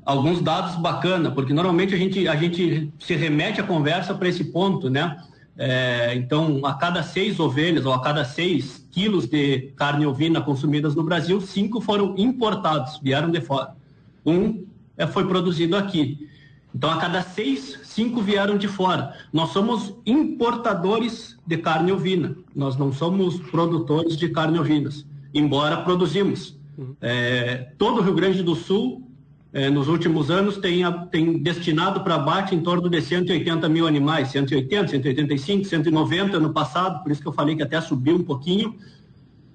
alguns 0.08 0.40
dados 0.40 0.74
bacana, 0.76 1.30
porque 1.30 1.52
normalmente 1.52 1.94
a 1.94 1.98
gente, 1.98 2.26
a 2.26 2.34
gente 2.34 2.90
se 2.98 3.14
remete 3.14 3.60
a 3.60 3.62
conversa 3.62 4.14
para 4.14 4.26
esse 4.26 4.42
ponto, 4.42 4.88
né? 4.88 5.22
É, 5.54 6.14
então, 6.14 6.64
a 6.64 6.72
cada 6.72 7.02
seis 7.02 7.38
ovelhas 7.38 7.84
ou 7.84 7.92
a 7.92 8.00
cada 8.00 8.24
seis 8.24 8.88
quilos 8.90 9.26
de 9.26 9.70
carne 9.76 10.06
ovina 10.06 10.40
consumidas 10.40 10.94
no 10.94 11.02
Brasil, 11.02 11.38
cinco 11.42 11.82
foram 11.82 12.14
importados, 12.16 12.98
vieram 13.02 13.30
de 13.30 13.42
fora. 13.42 13.76
Um 14.24 14.64
é, 14.96 15.06
foi 15.06 15.26
produzido 15.26 15.76
aqui. 15.76 16.26
Então, 16.74 16.90
a 16.90 16.96
cada 16.96 17.20
seis, 17.20 17.78
cinco 17.84 18.22
vieram 18.22 18.56
de 18.56 18.66
fora. 18.66 19.12
Nós 19.30 19.50
somos 19.50 19.92
importadores 20.06 21.36
de 21.46 21.58
carne 21.58 21.92
ovina. 21.92 22.34
Nós 22.56 22.78
não 22.78 22.94
somos 22.94 23.38
produtores 23.50 24.16
de 24.16 24.30
carne 24.30 24.58
ovinas, 24.58 25.04
embora 25.34 25.82
produzimos. 25.82 26.56
Uhum. 26.78 26.96
É, 26.98 27.72
todo 27.76 27.98
o 27.98 28.02
Rio 28.02 28.14
Grande 28.14 28.42
do 28.42 28.54
Sul, 28.54 29.07
é, 29.52 29.70
nos 29.70 29.88
últimos 29.88 30.30
anos, 30.30 30.58
tem, 30.58 30.82
tem 31.10 31.38
destinado 31.38 32.00
para 32.00 32.16
abate 32.16 32.54
em 32.54 32.60
torno 32.60 32.88
de 32.88 33.00
180 33.00 33.68
mil 33.68 33.86
animais, 33.86 34.28
180, 34.28 34.88
185, 34.88 35.64
190 35.64 36.38
no 36.38 36.52
passado, 36.52 37.02
por 37.02 37.10
isso 37.10 37.22
que 37.22 37.28
eu 37.28 37.32
falei 37.32 37.56
que 37.56 37.62
até 37.62 37.80
subiu 37.80 38.16
um 38.16 38.22
pouquinho 38.22 38.74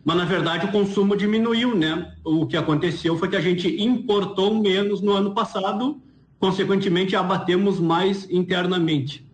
mas 0.03 0.17
na 0.17 0.25
verdade 0.25 0.65
o 0.65 0.71
consumo 0.71 1.15
diminuiu, 1.15 1.75
né? 1.75 2.13
O 2.23 2.45
que 2.45 2.57
aconteceu 2.57 3.17
foi 3.17 3.29
que 3.29 3.35
a 3.35 3.41
gente 3.41 3.81
importou 3.81 4.59
menos 4.59 5.01
no 5.01 5.13
ano 5.13 5.33
passado, 5.33 6.01
consequentemente 6.39 7.15
abatemos 7.15 7.79
mais 7.79 8.29
internamente. 8.29 9.25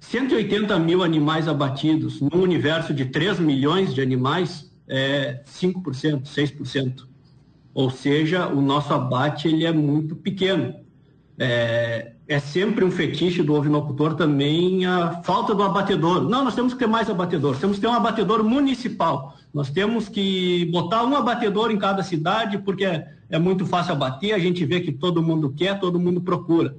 180 0.00 0.78
mil 0.78 1.02
animais 1.02 1.48
abatidos 1.48 2.20
num 2.20 2.42
universo 2.42 2.92
de 2.92 3.06
3 3.06 3.40
milhões 3.40 3.94
de 3.94 4.02
animais 4.02 4.70
é 4.86 5.42
5%, 5.46 6.24
6%. 6.24 7.06
Ou 7.76 7.90
seja, 7.90 8.48
o 8.48 8.62
nosso 8.62 8.94
abate 8.94 9.48
ele 9.48 9.66
é 9.66 9.70
muito 9.70 10.16
pequeno. 10.16 10.74
É, 11.38 12.12
é 12.26 12.38
sempre 12.38 12.82
um 12.82 12.90
fetiche 12.90 13.42
do 13.42 13.52
ovinocultor 13.52 14.14
também 14.14 14.86
a 14.86 15.20
falta 15.22 15.54
do 15.54 15.62
abatedor. 15.62 16.22
Não, 16.22 16.42
nós 16.42 16.54
temos 16.54 16.72
que 16.72 16.78
ter 16.78 16.86
mais 16.86 17.10
abatedor, 17.10 17.54
temos 17.58 17.76
que 17.76 17.82
ter 17.82 17.88
um 17.88 17.92
abatedor 17.92 18.42
municipal. 18.42 19.36
Nós 19.52 19.68
temos 19.68 20.08
que 20.08 20.64
botar 20.72 21.04
um 21.04 21.14
abatedor 21.14 21.70
em 21.70 21.76
cada 21.76 22.02
cidade, 22.02 22.56
porque 22.56 22.86
é, 22.86 23.12
é 23.28 23.38
muito 23.38 23.66
fácil 23.66 23.92
abater, 23.92 24.32
a 24.32 24.38
gente 24.38 24.64
vê 24.64 24.80
que 24.80 24.90
todo 24.90 25.22
mundo 25.22 25.52
quer, 25.54 25.78
todo 25.78 26.00
mundo 26.00 26.22
procura. 26.22 26.74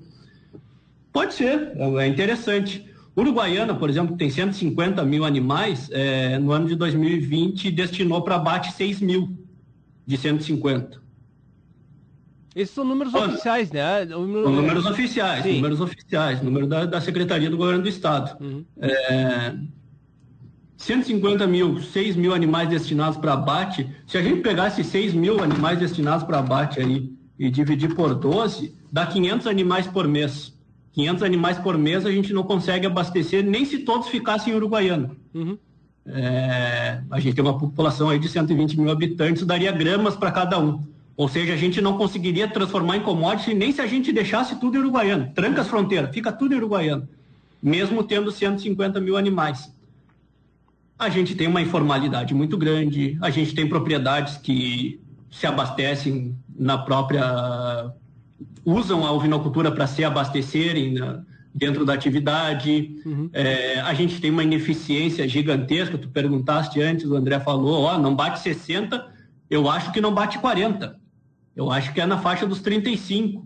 Pode 1.14 1.36
ser, 1.36 1.74
é 2.00 2.08
interessante. 2.08 2.84
Uruguaiana, 3.16 3.76
por 3.76 3.88
exemplo, 3.88 4.14
que 4.14 4.18
tem 4.18 4.32
150 4.32 5.04
mil 5.04 5.24
animais, 5.24 5.91
é, 5.91 6.39
no 6.39 6.52
ano 6.52 6.68
de 6.68 6.74
2020 6.74 7.70
destinou 7.70 8.24
para 8.24 8.38
abate 8.38 8.72
6 8.72 9.00
mil 9.00 9.47
de 10.08 10.18
150. 10.18 11.05
Esses 12.55 12.74
são 12.74 12.84
números 12.84 13.14
oficiais, 13.14 13.70
né? 13.70 14.05
Número... 14.05 14.43
São 14.45 14.55
números 14.55 14.86
oficiais, 14.88 15.43
Sim. 15.43 15.55
números 15.58 15.80
oficiais, 15.80 16.41
número 16.41 16.66
da, 16.66 16.86
da, 16.86 16.99
Secretaria 16.99 17.51
do 17.51 17.58
Governo 17.58 17.84
do 17.84 17.89
Estado. 17.89 18.36
Uhum. 18.43 18.66
É, 18.80 19.53
150 20.78 21.45
mil, 21.45 21.80
6 21.80 22.16
mil 22.16 22.34
animais 22.34 22.68
destinados 22.70 23.18
para 23.20 23.34
abate. 23.34 23.88
Se 24.08 24.18
a 24.18 24.24
gente 24.24 24.41
pegasse 24.41 24.84
6 24.84 25.14
mil 25.14 25.43
animais 25.43 25.78
destinados 25.78 26.26
para 26.26 26.39
abate 26.39 26.80
aí 26.80 27.14
e 27.38 27.51
dividir 27.51 27.93
por 27.93 28.16
12, 28.16 28.74
dá 28.91 29.05
500 29.05 29.45
animais 29.45 29.86
por 29.86 30.08
mês. 30.08 30.58
500 30.93 31.22
animais 31.22 31.60
por 31.60 31.78
mês 31.78 32.08
a 32.08 32.12
gente 32.12 32.34
não 32.34 32.41
consegue 32.41 32.88
abastecer 32.88 33.43
nem 33.43 33.66
se 33.66 33.80
todos 33.80 34.08
ficassem 34.08 34.51
em 34.51 34.55
Uruguaiana. 34.55 35.12
Uhum. 35.32 35.60
É, 36.10 37.01
a 37.12 37.20
gente 37.20 37.36
tem 37.36 37.43
uma 37.43 37.58
população 37.58 38.10
aí 38.10 38.20
de 38.20 38.30
120 38.30 38.80
mil 38.80 38.91
habitantes, 38.91 39.45
daria 39.45 39.72
gramas 39.72 40.16
para 40.16 40.32
cada 40.32 40.60
um. 40.60 40.82
Ou 41.16 41.28
seja, 41.28 41.53
a 41.53 41.58
gente 41.58 41.82
não 41.82 41.97
conseguiria 41.97 42.47
transformar 42.47 42.97
em 42.97 43.01
commodity 43.01 43.53
nem 43.53 43.72
se 43.72 43.82
a 43.82 43.88
gente 43.88 44.14
deixasse 44.14 44.60
tudo 44.60 44.78
em 44.78 44.80
Uruguaiana. 44.80 45.32
Tranca 45.34 45.62
as 45.62 45.68
fronteiras, 45.68 46.14
fica 46.14 46.32
tudo 46.32 46.53
em 46.53 46.58
Uruguaiana. 46.58 47.10
Mesmo 47.62 48.03
tendo 48.03 48.32
150 48.32 49.01
mil 49.01 49.18
animais. 49.18 49.72
A 50.97 51.10
gente 51.10 51.36
tem 51.36 51.47
uma 51.47 51.62
informalidade 51.62 52.34
muito 52.34 52.58
grande, 52.58 53.18
a 53.22 53.30
gente 53.30 53.53
tem 53.53 53.68
propriedades 53.68 54.38
que 54.38 54.99
se 55.32 55.45
abastecem 55.45 56.36
na 56.58 56.78
própria. 56.78 57.91
usam 58.64 59.05
a 59.05 59.12
ovinocultura 59.12 59.72
para 59.72 59.88
se 59.88 60.03
abastecerem 60.03 60.93
na, 60.93 61.24
dentro 61.58 61.84
da 61.84 61.93
atividade. 61.93 63.01
Uhum. 63.03 63.30
É, 63.34 63.80
a 63.80 63.93
gente 63.93 64.22
tem 64.22 64.30
uma 64.30 64.43
ineficiência 64.43 65.28
gigantesca. 65.28 65.97
Tu 65.97 66.08
perguntaste 66.10 66.80
antes, 66.80 67.05
o 67.05 67.16
André 67.16 67.39
falou: 67.39 67.84
ó, 67.84 67.97
não 67.97 68.16
bate 68.16 68.39
60, 68.39 69.05
eu 69.49 69.70
acho 69.70 69.91
que 69.91 69.99
não 69.99 70.14
bate 70.14 70.38
40. 70.38 70.95
Eu 71.55 71.72
acho 71.72 71.91
que 71.91 71.99
é 71.99 72.05
na 72.05 72.20
faixa 72.20 72.45
dos 72.45 72.62
35. 72.62 73.45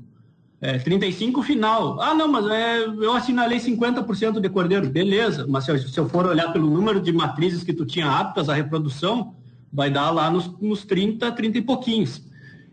É, 0.59 0.77
35 0.77 1.41
final. 1.41 1.99
Ah, 2.01 2.13
não, 2.13 2.27
mas 2.27 2.45
é, 2.47 2.83
eu 2.83 3.13
assinalei 3.13 3.57
50% 3.57 4.39
de 4.39 4.49
cordeiro. 4.49 4.89
Beleza, 4.89 5.47
mas 5.47 5.63
se 5.63 5.71
eu, 5.71 5.79
se 5.79 5.97
eu, 5.97 6.07
for 6.07 6.27
olhar 6.27 6.51
pelo 6.51 6.69
número 6.69 7.01
de 7.01 7.11
matrizes 7.11 7.63
que 7.63 7.73
tu 7.73 7.85
tinha 7.85 8.11
aptas 8.11 8.47
à 8.47 8.53
reprodução, 8.53 9.33
vai 9.73 9.89
dar 9.89 10.11
lá 10.11 10.29
nos, 10.29 10.47
nos 10.59 10.83
30, 10.83 11.31
30 11.31 11.57
e 11.57 11.61
pouquinhos. 11.61 12.21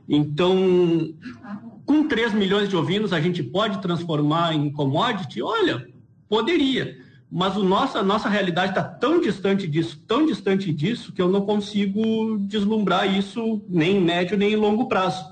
Então, 0.09 1.13
com 1.85 2.09
3 2.09 2.33
milhões 2.33 2.69
de 2.69 2.77
ovinos, 2.77 3.13
a 3.13 3.21
gente 3.21 3.43
pode 3.43 3.83
transformar 3.83 4.55
em 4.55 4.71
commodity? 4.71 5.43
Olha, 5.43 5.87
poderia. 6.29 6.97
Mas 7.31 7.57
o 7.57 7.63
nossa, 7.63 7.99
a 7.99 8.03
nossa 8.03 8.29
realidade 8.29 8.71
está 8.71 8.83
tão 8.83 9.21
distante 9.21 9.67
disso, 9.67 10.03
tão 10.07 10.25
distante 10.25 10.73
disso, 10.73 11.13
que 11.13 11.21
eu 11.21 11.29
não 11.29 11.43
consigo 11.43 12.39
deslumbrar 12.39 13.15
isso 13.15 13.61
nem 13.69 13.99
em 13.99 14.01
médio 14.01 14.39
nem 14.39 14.53
em 14.53 14.57
longo 14.57 14.89
prazo. 14.89 15.25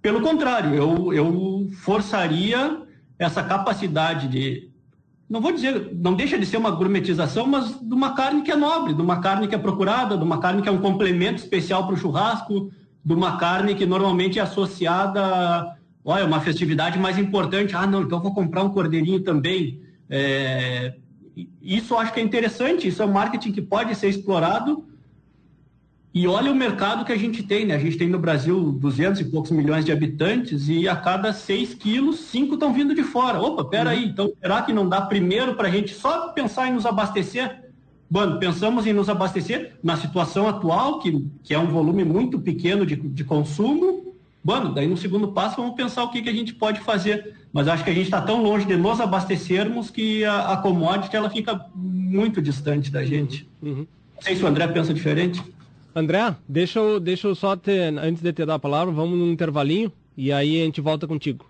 Pelo 0.00 0.20
contrário, 0.20 0.74
eu, 0.74 1.12
eu 1.12 1.68
forçaria 1.78 2.82
essa 3.18 3.42
capacidade 3.42 4.28
de, 4.28 4.70
não 5.28 5.40
vou 5.40 5.52
dizer, 5.52 5.90
não 5.92 6.14
deixa 6.14 6.38
de 6.38 6.46
ser 6.46 6.56
uma 6.56 6.70
gourmetização, 6.70 7.46
mas 7.46 7.78
de 7.80 7.92
uma 7.92 8.14
carne 8.14 8.42
que 8.42 8.50
é 8.50 8.56
nobre, 8.56 8.94
de 8.94 9.02
uma 9.02 9.20
carne 9.20 9.48
que 9.48 9.54
é 9.54 9.58
procurada, 9.58 10.16
de 10.16 10.24
uma 10.24 10.38
carne 10.38 10.62
que 10.62 10.68
é 10.68 10.72
um 10.72 10.80
complemento 10.80 11.42
especial 11.42 11.84
para 11.84 11.94
o 11.94 11.98
churrasco, 11.98 12.70
de 13.04 13.14
uma 13.14 13.36
carne 13.38 13.74
que 13.74 13.86
normalmente 13.86 14.38
é 14.38 14.42
associada, 14.42 15.76
olha, 16.04 16.26
uma 16.26 16.40
festividade 16.40 16.98
mais 16.98 17.18
importante. 17.18 17.74
Ah, 17.74 17.86
não, 17.86 18.02
então 18.02 18.20
vou 18.20 18.34
comprar 18.34 18.62
um 18.62 18.70
cordeirinho 18.70 19.20
também. 19.20 19.80
É, 20.08 20.94
isso 21.62 21.96
acho 21.96 22.12
que 22.12 22.20
é 22.20 22.22
interessante, 22.22 22.88
isso 22.88 23.02
é 23.02 23.06
um 23.06 23.12
marketing 23.12 23.52
que 23.52 23.62
pode 23.62 23.94
ser 23.94 24.08
explorado. 24.08 24.84
E 26.12 26.26
olha 26.26 26.50
o 26.50 26.56
mercado 26.56 27.04
que 27.04 27.12
a 27.12 27.16
gente 27.16 27.40
tem, 27.44 27.64
né? 27.64 27.76
A 27.76 27.78
gente 27.78 27.96
tem 27.96 28.08
no 28.08 28.18
Brasil 28.18 28.72
200 28.72 29.20
e 29.20 29.24
poucos 29.26 29.52
milhões 29.52 29.84
de 29.84 29.92
habitantes 29.92 30.68
e 30.68 30.88
a 30.88 30.96
cada 30.96 31.32
6 31.32 31.74
quilos, 31.74 32.18
5 32.18 32.54
estão 32.54 32.72
vindo 32.72 32.96
de 32.96 33.04
fora. 33.04 33.40
Opa, 33.40 33.64
peraí, 33.64 34.04
uhum. 34.04 34.10
então 34.10 34.32
será 34.40 34.60
que 34.62 34.72
não 34.72 34.88
dá 34.88 35.00
primeiro 35.02 35.54
para 35.54 35.68
a 35.68 35.70
gente 35.70 35.94
só 35.94 36.30
pensar 36.30 36.66
em 36.66 36.74
nos 36.74 36.84
abastecer? 36.84 37.69
Bom, 38.10 38.38
pensamos 38.38 38.86
em 38.86 38.92
nos 38.92 39.08
abastecer 39.08 39.76
na 39.82 39.96
situação 39.96 40.48
atual, 40.48 40.98
que, 40.98 41.26
que 41.44 41.54
é 41.54 41.58
um 41.58 41.68
volume 41.68 42.04
muito 42.04 42.40
pequeno 42.40 42.84
de, 42.84 42.96
de 42.96 43.22
consumo. 43.22 44.14
Bom, 44.42 44.72
daí 44.72 44.88
no 44.88 44.96
segundo 44.96 45.28
passo 45.28 45.56
vamos 45.56 45.76
pensar 45.76 46.02
o 46.02 46.10
que, 46.10 46.22
que 46.22 46.28
a 46.28 46.32
gente 46.32 46.54
pode 46.54 46.80
fazer 46.80 47.36
mas 47.52 47.66
acho 47.68 47.84
que 47.84 47.90
a 47.90 47.94
gente 47.94 48.04
está 48.04 48.20
tão 48.20 48.42
longe 48.42 48.64
de 48.64 48.76
nos 48.76 49.00
abastecermos 49.00 49.90
que 49.90 50.24
a, 50.24 50.52
a 50.52 50.56
commodity 50.58 51.16
ela 51.16 51.28
fica 51.28 51.66
muito 51.74 52.40
distante 52.40 52.90
da 52.90 53.04
gente. 53.04 53.48
Uhum. 53.60 53.86
Não 54.14 54.22
sei 54.22 54.36
se 54.36 54.44
o 54.44 54.46
André 54.46 54.68
pensa 54.68 54.94
diferente. 54.94 55.42
André, 55.94 56.34
deixa 56.48 56.78
eu, 56.78 57.00
deixa 57.00 57.26
eu 57.26 57.34
só 57.34 57.56
ter, 57.56 57.92
antes 57.98 58.22
de 58.22 58.32
te 58.32 58.46
dar 58.46 58.54
a 58.54 58.58
palavra, 58.58 58.94
vamos 58.94 59.18
num 59.18 59.32
intervalinho 59.32 59.92
e 60.16 60.30
aí 60.30 60.60
a 60.62 60.64
gente 60.64 60.80
volta 60.80 61.06
contigo. 61.08 61.49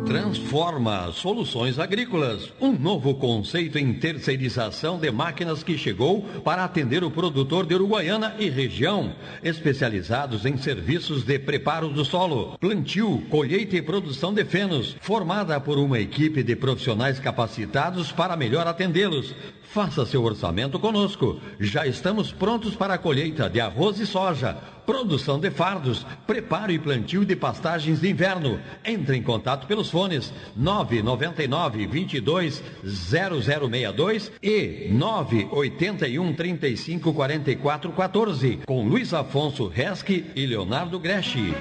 Transforma 0.07 1.11
Soluções 1.11 1.81
Agrícolas, 1.81 2.53
um 2.61 2.71
novo 2.71 3.13
conceito 3.17 3.77
em 3.77 3.93
terceirização 3.93 5.01
de 5.01 5.11
máquinas 5.11 5.65
que 5.65 5.77
chegou 5.77 6.23
para 6.45 6.63
atender 6.63 7.03
o 7.03 7.11
produtor 7.11 7.67
de 7.67 7.75
Uruguaiana 7.75 8.37
e 8.39 8.49
região, 8.49 9.13
especializados 9.43 10.47
em 10.47 10.57
serviços 10.57 11.25
de 11.25 11.41
preparo 11.41 11.89
do 11.89 12.05
solo, 12.05 12.57
plantio, 12.61 13.21
colheita 13.29 13.77
e 13.77 13.83
produção 13.83 14.33
de 14.33 14.45
fenos, 14.45 14.97
formada 15.01 15.61
por 15.61 15.77
uma 15.77 15.99
equipe 15.99 16.45
de 16.45 16.55
profissionais 16.55 17.19
capacitados 17.19 18.13
para 18.13 18.37
melhor 18.37 18.65
atendê-los. 18.69 19.35
Faça 19.77 20.07
seu 20.07 20.25
orçamento 20.25 20.79
conosco. 20.79 21.39
Já 21.61 21.87
estamos 21.87 22.33
prontos 22.33 22.75
para 22.75 22.95
a 22.95 22.99
colheita 22.99 23.51
de 23.51 23.61
arroz 23.61 24.01
e 24.01 24.07
soja 24.07 24.57
produção 24.87 25.39
de 25.39 25.51
fardos, 25.51 26.07
preparo 26.27 26.73
e 26.73 26.79
plantio 26.79 27.27
de 27.27 27.37
pastagens 27.37 28.01
de 28.01 28.09
inverno. 28.09 28.59
Entre 28.83 29.19
em 29.19 29.23
contato 29.23 29.67
pelos 29.67 29.91
fones 29.91 30.33
999 30.57 31.87
22 31.89 32.63
0062 32.85 34.33
e 34.43 34.89
981 34.93 36.33
35 36.33 37.13
44 37.13 37.93
14 37.93 38.61
com 38.65 38.89
Luiz 38.89 39.13
Afonso 39.13 39.69
Resque 39.69 40.25
e 40.35 40.47
Leonardo 40.47 40.99
Greschi. 40.99 41.55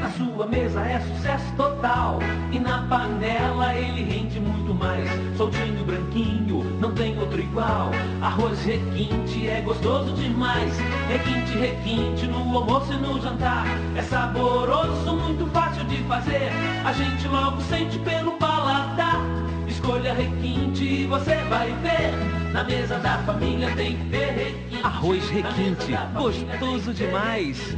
Na 0.00 0.10
sua 0.12 0.46
mesa 0.46 0.80
é 0.80 0.98
sucesso 1.00 1.52
total. 1.56 2.18
E 2.50 2.58
na 2.58 2.82
panela 2.88 3.74
ele 3.74 4.02
rende 4.02 4.40
muito 4.40 4.74
mais. 4.74 5.06
Soltinho, 5.36 5.84
branquinho, 5.84 6.64
não 6.80 6.92
tem 6.92 7.18
outro 7.18 7.38
igual. 7.38 7.90
Arroz 8.22 8.64
requinte 8.64 9.46
é 9.46 9.60
gostoso 9.60 10.12
demais. 10.14 10.78
Requinte, 11.08 11.52
requinte 11.58 12.26
no 12.26 12.56
almoço 12.56 12.92
e 12.94 12.96
no 12.96 13.20
jantar. 13.20 13.66
É 13.94 14.02
saboroso, 14.02 15.16
muito 15.16 15.46
fácil 15.52 15.84
de 15.84 15.98
fazer. 16.04 16.50
A 16.84 16.92
gente 16.94 17.28
logo 17.28 17.60
sente 17.62 17.98
pelo 17.98 18.32
paladar. 18.32 19.20
Escolha 19.68 20.14
requinte 20.14 20.82
e 20.82 21.06
você 21.06 21.36
vai 21.50 21.68
ver. 21.82 22.10
Na 22.52 22.64
mesa 22.64 22.98
da 22.98 23.18
família 23.18 23.70
tem 23.76 23.96
que 23.96 24.04
ter 24.08 24.30
requinte. 24.30 24.82
Arroz 24.82 25.28
requinte, 25.28 25.92
gostoso 26.14 26.94
demais. 26.94 27.76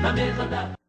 Na 0.00 0.12
mesa 0.12 0.44
da 0.44 0.83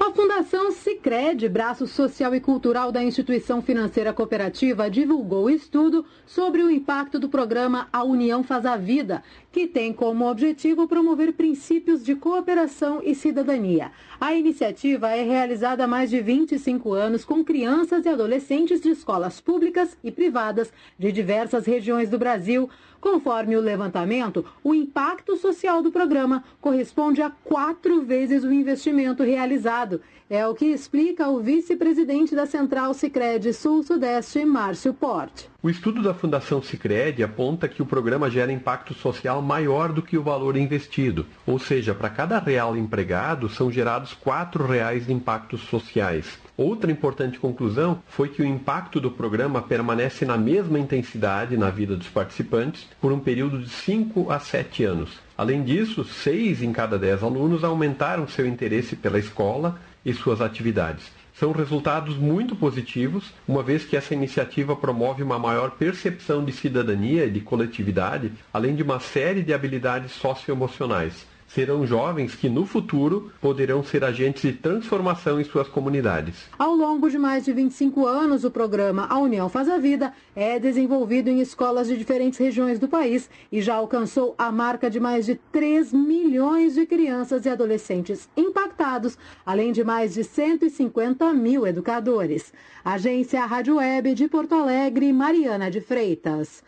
a 0.00 0.10
Fundação 0.12 0.72
Sicredi, 0.72 1.48
braço 1.48 1.86
social 1.86 2.34
e 2.34 2.40
cultural 2.40 2.90
da 2.90 3.02
instituição 3.02 3.62
financeira 3.62 4.12
cooperativa, 4.12 4.90
divulgou 4.90 5.48
estudo 5.48 6.04
sobre 6.26 6.62
o 6.62 6.70
impacto 6.70 7.18
do 7.18 7.28
programa 7.28 7.88
A 7.92 8.02
União 8.02 8.42
Faz 8.42 8.66
a 8.66 8.76
Vida, 8.76 9.22
que 9.54 9.68
tem 9.68 9.92
como 9.92 10.28
objetivo 10.28 10.88
promover 10.88 11.32
princípios 11.32 12.04
de 12.04 12.16
cooperação 12.16 13.00
e 13.04 13.14
cidadania. 13.14 13.92
A 14.20 14.34
iniciativa 14.34 15.10
é 15.10 15.22
realizada 15.22 15.84
há 15.84 15.86
mais 15.86 16.10
de 16.10 16.20
25 16.20 16.92
anos 16.92 17.24
com 17.24 17.44
crianças 17.44 18.04
e 18.04 18.08
adolescentes 18.08 18.80
de 18.80 18.88
escolas 18.88 19.40
públicas 19.40 19.96
e 20.02 20.10
privadas 20.10 20.72
de 20.98 21.12
diversas 21.12 21.66
regiões 21.66 22.10
do 22.10 22.18
Brasil. 22.18 22.68
Conforme 23.00 23.56
o 23.56 23.60
levantamento, 23.60 24.44
o 24.64 24.74
impacto 24.74 25.36
social 25.36 25.80
do 25.82 25.92
programa 25.92 26.42
corresponde 26.60 27.22
a 27.22 27.30
quatro 27.30 28.02
vezes 28.02 28.42
o 28.42 28.52
investimento 28.52 29.22
realizado. 29.22 30.00
É 30.28 30.44
o 30.46 30.54
que 30.54 30.64
explica 30.64 31.28
o 31.28 31.38
vice-presidente 31.38 32.34
da 32.34 32.46
Central 32.46 32.94
Sicredi 32.94 33.52
Sul-Sudeste, 33.52 34.42
Márcio 34.44 34.94
Porte. 34.94 35.50
O 35.62 35.68
estudo 35.68 36.02
da 36.02 36.14
Fundação 36.14 36.62
Sicredi 36.62 37.22
aponta 37.22 37.68
que 37.68 37.82
o 37.82 37.86
programa 37.86 38.30
gera 38.30 38.50
impacto 38.50 38.94
social 38.94 39.42
maior 39.44 39.92
do 39.92 40.02
que 40.02 40.18
o 40.18 40.22
valor 40.22 40.56
investido, 40.56 41.26
ou 41.46 41.58
seja, 41.58 41.94
para 41.94 42.08
cada 42.08 42.38
real 42.38 42.76
empregado 42.76 43.48
são 43.48 43.70
gerados 43.70 44.14
quatro 44.14 44.66
reais 44.66 45.06
de 45.06 45.12
impactos 45.12 45.60
sociais. 45.62 46.38
Outra 46.56 46.90
importante 46.90 47.38
conclusão 47.38 48.00
foi 48.08 48.28
que 48.28 48.40
o 48.40 48.46
impacto 48.46 49.00
do 49.00 49.10
programa 49.10 49.60
permanece 49.60 50.24
na 50.24 50.36
mesma 50.38 50.78
intensidade 50.78 51.56
na 51.56 51.68
vida 51.68 51.96
dos 51.96 52.08
participantes 52.08 52.86
por 53.00 53.12
um 53.12 53.20
período 53.20 53.58
de 53.58 53.68
5 53.68 54.30
a 54.30 54.38
7 54.38 54.84
anos. 54.84 55.10
Além 55.36 55.62
disso, 55.62 56.04
6 56.04 56.62
em 56.62 56.72
cada 56.72 56.98
10 56.98 57.22
alunos 57.22 57.64
aumentaram 57.64 58.26
seu 58.26 58.46
interesse 58.46 58.96
pela 58.96 59.18
escola 59.18 59.78
e 60.04 60.12
suas 60.12 60.40
atividades. 60.40 61.10
São 61.34 61.50
resultados 61.50 62.16
muito 62.16 62.54
positivos, 62.54 63.32
uma 63.46 63.62
vez 63.62 63.84
que 63.84 63.96
essa 63.96 64.14
iniciativa 64.14 64.76
promove 64.76 65.22
uma 65.22 65.38
maior 65.38 65.72
percepção 65.72 66.44
de 66.44 66.52
cidadania 66.52 67.26
e 67.26 67.30
de 67.30 67.40
coletividade, 67.40 68.32
além 68.52 68.74
de 68.76 68.84
uma 68.84 69.00
série 69.00 69.42
de 69.42 69.52
habilidades 69.52 70.12
socioemocionais 70.12 71.26
serão 71.54 71.86
jovens 71.86 72.34
que 72.34 72.48
no 72.48 72.66
futuro 72.66 73.30
poderão 73.40 73.84
ser 73.84 74.02
agentes 74.02 74.42
de 74.42 74.52
transformação 74.52 75.40
em 75.40 75.44
suas 75.44 75.68
comunidades. 75.68 76.34
Ao 76.58 76.74
longo 76.74 77.08
de 77.08 77.16
mais 77.16 77.44
de 77.44 77.52
25 77.52 78.06
anos, 78.06 78.44
o 78.44 78.50
programa 78.50 79.06
A 79.08 79.18
União 79.18 79.48
Faz 79.48 79.68
a 79.68 79.78
Vida 79.78 80.12
é 80.34 80.58
desenvolvido 80.58 81.30
em 81.30 81.40
escolas 81.40 81.86
de 81.86 81.96
diferentes 81.96 82.38
regiões 82.40 82.80
do 82.80 82.88
país 82.88 83.30
e 83.52 83.62
já 83.62 83.76
alcançou 83.76 84.34
a 84.36 84.50
marca 84.50 84.90
de 84.90 84.98
mais 84.98 85.26
de 85.26 85.36
3 85.52 85.92
milhões 85.92 86.74
de 86.74 86.84
crianças 86.86 87.46
e 87.46 87.48
adolescentes 87.48 88.28
impactados, 88.36 89.16
além 89.46 89.70
de 89.70 89.84
mais 89.84 90.14
de 90.14 90.24
150 90.24 91.32
mil 91.32 91.64
educadores. 91.66 92.52
Agência 92.84 93.44
Rádio 93.46 93.76
Web 93.76 94.14
de 94.14 94.28
Porto 94.28 94.54
Alegre, 94.54 95.12
Mariana 95.12 95.70
de 95.70 95.80
Freitas. 95.80 96.62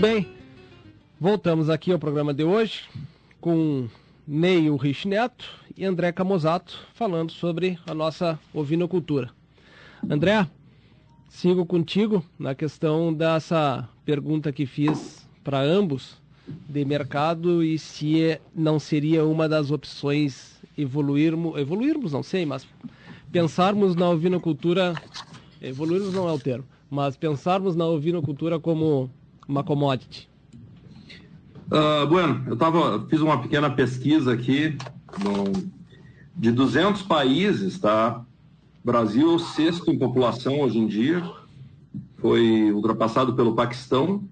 Bem. 0.00 0.26
Voltamos 1.20 1.68
aqui 1.68 1.92
ao 1.92 1.98
programa 1.98 2.32
de 2.32 2.42
hoje 2.42 2.84
com 3.38 3.86
Neil 4.26 4.74
Rich 4.76 5.06
Neto 5.06 5.44
e 5.76 5.84
André 5.84 6.10
Camozato 6.10 6.88
falando 6.94 7.32
sobre 7.32 7.78
a 7.86 7.92
nossa 7.92 8.40
ovinocultura. 8.54 9.28
André, 10.08 10.48
sigo 11.28 11.66
contigo 11.66 12.24
na 12.38 12.54
questão 12.54 13.12
dessa 13.12 13.86
pergunta 14.02 14.50
que 14.50 14.64
fiz 14.64 15.28
para 15.44 15.60
ambos 15.60 16.16
de 16.66 16.82
mercado 16.82 17.62
e 17.62 17.78
se 17.78 18.40
não 18.54 18.78
seria 18.78 19.26
uma 19.26 19.46
das 19.46 19.70
opções 19.70 20.62
evoluirmos, 20.78 21.58
evoluirmos 21.58 22.14
não 22.14 22.22
sei, 22.22 22.46
mas 22.46 22.66
pensarmos 23.30 23.94
na 23.94 24.08
ovinocultura, 24.08 24.94
evoluirmos 25.60 26.14
não 26.14 26.26
é 26.26 26.32
o 26.32 26.38
termo, 26.38 26.64
mas 26.88 27.18
pensarmos 27.18 27.76
na 27.76 27.84
ovinocultura 27.84 28.58
como 28.58 29.10
uma 29.50 29.64
commodity? 29.64 30.28
Uh, 31.66 32.06
bueno, 32.06 32.42
eu 32.46 32.56
tava, 32.56 33.06
fiz 33.08 33.20
uma 33.20 33.40
pequena 33.40 33.70
pesquisa 33.70 34.32
aqui 34.32 34.76
no, 35.22 35.70
de 36.36 36.50
200 36.50 37.02
países, 37.02 37.78
tá? 37.78 38.24
Brasil 38.84 39.30
é 39.30 39.34
o 39.34 39.38
sexto 39.38 39.90
em 39.90 39.98
população 39.98 40.60
hoje 40.60 40.78
em 40.78 40.86
dia, 40.86 41.22
foi 42.16 42.72
ultrapassado 42.72 43.34
pelo 43.34 43.54
Paquistão 43.54 44.24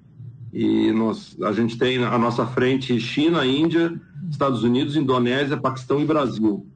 e 0.53 0.91
nós, 0.93 1.37
a 1.43 1.53
gente 1.53 1.77
tem 1.77 2.03
à 2.03 2.19
nossa 2.19 2.47
frente 2.47 2.99
China, 2.99 3.47
Índia, 3.47 4.01
Estados 4.31 4.63
Unidos, 4.63 4.97
Indonésia, 4.97 5.57
Paquistão 5.57 6.01
e 6.01 6.07
Brasil. 6.07 6.67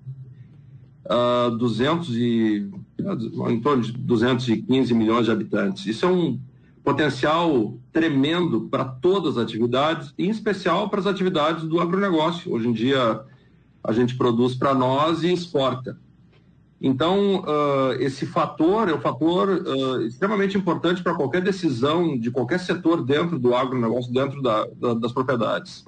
Uh, 1.04 1.56
200 1.56 2.16
e, 2.16 2.70
em 3.48 3.60
torno 3.60 3.82
de 3.82 3.92
215 3.92 4.94
milhões 4.94 5.24
de 5.24 5.32
habitantes. 5.32 5.86
Isso 5.86 6.06
é 6.06 6.08
um 6.08 6.38
potencial 6.84 7.76
tremendo 7.92 8.62
para 8.62 8.84
todas 8.84 9.36
as 9.36 9.44
atividades, 9.44 10.12
em 10.18 10.28
especial 10.28 10.88
para 10.88 11.00
as 11.00 11.06
atividades 11.06 11.64
do 11.64 11.80
agronegócio. 11.80 12.52
Hoje 12.52 12.68
em 12.68 12.72
dia, 12.72 13.20
a 13.82 13.92
gente 13.92 14.16
produz 14.16 14.54
para 14.54 14.74
nós 14.74 15.22
e 15.22 15.32
exporta. 15.32 15.96
Então, 16.80 17.42
uh, 17.42 17.92
esse 18.00 18.26
fator 18.26 18.88
é 18.88 18.94
um 18.94 19.00
fator 19.00 19.48
uh, 19.48 20.02
extremamente 20.02 20.58
importante 20.58 21.00
para 21.00 21.14
qualquer 21.14 21.40
decisão 21.40 22.18
de 22.18 22.28
qualquer 22.28 22.58
setor 22.58 23.04
dentro 23.04 23.38
do 23.38 23.54
agronegócio, 23.54 24.12
dentro 24.12 24.42
da, 24.42 24.66
da, 24.76 24.94
das 24.94 25.12
propriedades. 25.12 25.84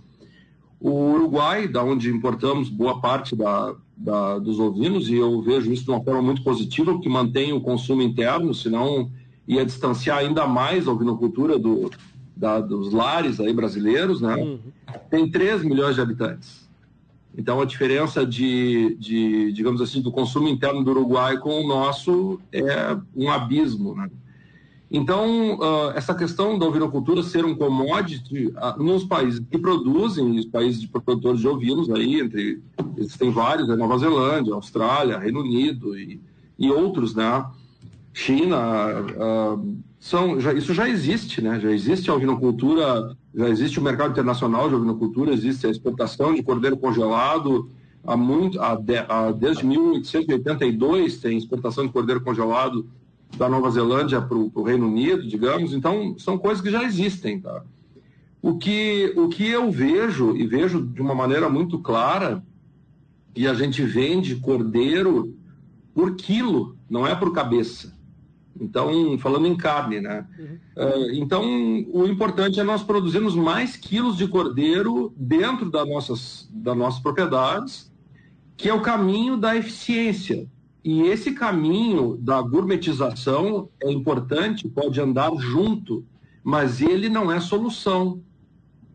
O 0.79 1.15
Uruguai, 1.15 1.67
da 1.67 1.83
onde 1.83 2.11
importamos 2.11 2.69
boa 2.69 3.01
parte 3.01 3.35
da, 3.35 4.39
dos 4.39 4.61
ovinos, 4.61 5.09
e 5.09 5.15
eu 5.15 5.41
vejo 5.43 5.73
isso 5.73 5.85
de 5.85 5.91
uma 5.91 6.03
forma 6.05 6.23
muito 6.23 6.45
positiva, 6.45 6.93
porque 6.93 7.09
mantém 7.09 7.53
o 7.53 7.61
consumo 7.61 8.03
interno, 8.03 8.55
senão 8.55 9.11
ia 9.47 9.65
distanciar 9.65 10.19
ainda 10.19 10.47
mais 10.47 10.87
a 10.87 10.93
ovinocultura 10.93 11.59
do, 11.59 11.91
da, 12.37 12.61
dos 12.61 12.93
lares 12.93 13.41
aí 13.41 13.53
brasileiros, 13.53 14.21
né? 14.21 14.35
Uhum. 14.35 14.59
Tem 15.11 15.31
3 15.31 15.63
milhões 15.63 15.95
de 15.95 16.01
habitantes. 16.01 16.65
Então, 17.37 17.61
a 17.61 17.65
diferença 17.65 18.25
de, 18.25 18.97
de, 18.99 19.53
digamos 19.53 19.81
assim, 19.81 20.01
do 20.01 20.13
consumo 20.13 20.49
interno 20.49 20.85
do 20.85 20.91
Uruguai 20.93 21.37
com 21.39 21.61
o 21.61 21.67
nosso 21.67 22.41
é 22.53 22.97
um 23.15 23.29
abismo. 23.29 23.95
Né? 23.97 24.09
Então, 24.89 25.59
uh, 25.59 25.91
essa 25.97 26.15
questão 26.15 26.57
da 26.57 26.67
ovinocultura 26.67 27.25
ser 27.25 27.45
um 27.45 27.57
commodity 27.57 28.47
uh, 28.47 28.81
nos 28.81 29.03
países 29.03 29.41
que 29.51 29.59
produzem, 29.59 30.39
os 30.39 30.47
países 30.47 30.81
de 30.81 30.87
produtores 30.87 31.41
de 31.41 31.49
ovinos, 31.49 31.91
aí, 31.91 32.21
entre, 32.21 32.63
existem 32.97 33.33
vários, 33.33 33.67
né? 33.67 33.75
Nova 33.75 33.99
Zelândia, 33.99 34.55
Austrália, 34.55 35.19
Reino 35.19 35.41
Unido 35.41 35.99
e, 35.99 36.21
e 36.57 36.71
outros, 36.71 37.17
né? 37.17 37.45
China, 38.15 39.01
uh, 39.01 39.77
são, 39.99 40.41
já, 40.41 40.53
isso 40.53 40.73
já 40.73 40.89
existe, 40.89 41.43
né? 41.43 41.59
Já 41.59 41.73
existe 41.73 42.09
a 42.09 42.15
ovinocultura, 42.15 43.17
já 43.35 43.49
existe 43.49 43.81
o 43.81 43.83
mercado 43.83 44.13
internacional 44.13 44.69
de 44.69 44.77
ovinocultura, 44.77 45.33
existe 45.33 45.67
a 45.67 45.71
exportação 45.71 46.33
de 46.33 46.41
cordeiro 46.41 46.77
congelado, 46.77 47.69
há 48.07 48.17
muito, 48.17 48.61
há 48.63 48.77
de, 48.77 48.99
há, 48.99 49.33
desde 49.33 49.67
1882 49.67 51.19
tem 51.19 51.37
exportação 51.37 51.85
de 51.87 51.93
cordeiro 51.93 52.21
congelado 52.21 52.87
da 53.37 53.49
Nova 53.49 53.69
Zelândia 53.69 54.23
para 54.23 54.39
o 54.39 54.63
Reino 54.63 54.87
Unido, 54.87 55.27
digamos. 55.27 55.75
Então, 55.75 56.15
são 56.17 56.39
coisas 56.39 56.63
que 56.63 56.71
já 56.71 56.85
existem, 56.85 57.41
tá? 57.41 57.65
O 58.41 58.59
que, 58.59 59.13
o 59.17 59.29
que 59.29 59.49
eu 59.49 59.73
vejo, 59.73 60.37
e 60.37 60.47
vejo 60.47 60.87
de 60.87 61.03
uma 61.03 61.17
maneira 61.17 61.49
muito 61.49 61.81
clara, 61.81 62.45
e 63.35 63.49
a 63.49 63.55
gente 63.55 63.83
vende 63.83 64.37
cordeiro 64.37 65.35
por 65.93 66.15
quilo, 66.15 66.77
não 66.89 67.05
é 67.05 67.15
por 67.15 67.33
cabeça. 67.33 67.94
Então, 68.61 69.19
falando 69.19 69.47
em 69.47 69.57
carne, 69.57 70.01
né? 70.01 70.27
Uhum. 70.39 70.59
Uh, 70.77 71.11
então, 71.15 71.43
o 71.93 72.07
importante 72.07 72.61
é 72.61 72.63
nós 72.65 72.83
produzirmos 72.83 73.35
mais 73.35 73.77
quilos 73.77 74.17
de 74.17 74.29
cordeiro 74.29 75.13
dentro 75.17 75.71
das 75.71 75.89
nossas, 75.89 76.49
das 76.53 76.77
nossas 76.77 77.01
propriedades, 77.01 77.93
que 78.57 78.69
é 78.69 78.75
o 78.75 78.81
caminho 78.81 79.37
da 79.37 79.57
eficiência. 79.57 80.47
E 80.85 81.03
esse 81.03 81.33
caminho 81.33 82.17
da 82.21 82.41
gourmetização 82.43 83.69
é 83.83 83.91
importante, 83.91 84.69
pode 84.69 85.01
andar 85.01 85.35
junto, 85.39 86.05
mas 86.43 86.81
ele 86.81 87.09
não 87.09 87.33
é 87.33 87.41
solução. 87.41 88.21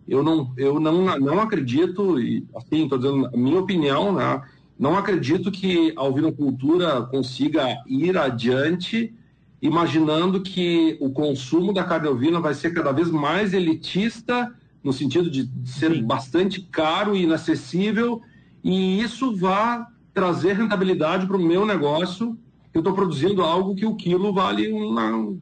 Eu 0.08 0.24
não, 0.24 0.54
eu 0.56 0.80
não, 0.80 1.20
não 1.20 1.42
acredito, 1.42 2.20
e 2.20 2.46
assim, 2.56 2.84
estou 2.84 2.98
dizendo 2.98 3.28
a 3.28 3.38
minha 3.38 3.60
opinião, 3.60 4.14
né? 4.14 4.42
não 4.80 4.98
acredito 4.98 5.52
que 5.52 5.94
a 5.98 6.04
ovinocultura 6.04 7.02
consiga 7.02 7.78
ir 7.86 8.18
adiante 8.18 9.14
imaginando 9.62 10.42
que 10.42 10.98
o 11.02 11.12
consumo 11.12 11.74
da 11.74 11.84
carne 11.84 12.08
ovina 12.08 12.40
vai 12.40 12.54
ser 12.54 12.74
cada 12.74 12.92
vez 12.92 13.10
mais 13.10 13.54
elitista, 13.54 14.54
no 14.84 14.94
sentido 14.94 15.30
de 15.30 15.50
ser 15.66 15.94
Sim. 15.94 16.04
bastante 16.04 16.62
caro 16.62 17.16
e 17.16 17.24
inacessível, 17.24 18.22
e 18.64 19.02
isso 19.02 19.36
vai 19.36 19.84
trazer 20.14 20.54
rentabilidade 20.54 21.28
para 21.28 21.38
o 21.38 21.44
meu 21.44 21.66
negócio. 21.66 22.38
Eu 22.74 22.80
estou 22.80 22.94
produzindo 22.94 23.42
algo 23.42 23.76
que 23.76 23.86
o 23.86 23.96
quilo 23.96 24.34
vale 24.34 24.72
uma, 24.72 25.36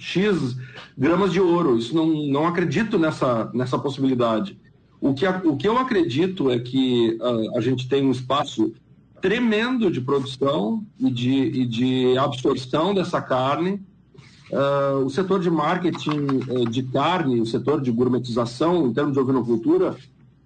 X 0.00 0.56
gramas 0.96 1.32
de 1.32 1.40
ouro. 1.40 1.78
Isso 1.78 1.94
não, 1.94 2.06
não 2.06 2.46
acredito 2.46 2.98
nessa, 2.98 3.50
nessa 3.54 3.78
possibilidade. 3.78 4.58
O 5.00 5.14
que, 5.14 5.26
o 5.26 5.56
que 5.56 5.68
eu 5.68 5.78
acredito 5.78 6.50
é 6.50 6.58
que 6.58 7.18
uh, 7.20 7.56
a 7.56 7.60
gente 7.60 7.88
tem 7.88 8.04
um 8.04 8.10
espaço 8.10 8.72
tremendo 9.20 9.90
de 9.90 10.00
produção 10.00 10.84
e 10.98 11.10
de, 11.10 11.30
e 11.30 11.66
de 11.66 12.18
absorção 12.18 12.94
dessa 12.94 13.20
carne. 13.20 13.82
Uh, 14.50 15.04
o 15.04 15.10
setor 15.10 15.40
de 15.40 15.50
marketing 15.50 16.26
uh, 16.48 16.68
de 16.68 16.82
carne, 16.82 17.40
o 17.40 17.46
setor 17.46 17.80
de 17.80 17.90
gourmetização, 17.92 18.86
em 18.86 18.92
termos 18.92 19.12
de 19.12 19.20
ovinocultura, 19.20 19.96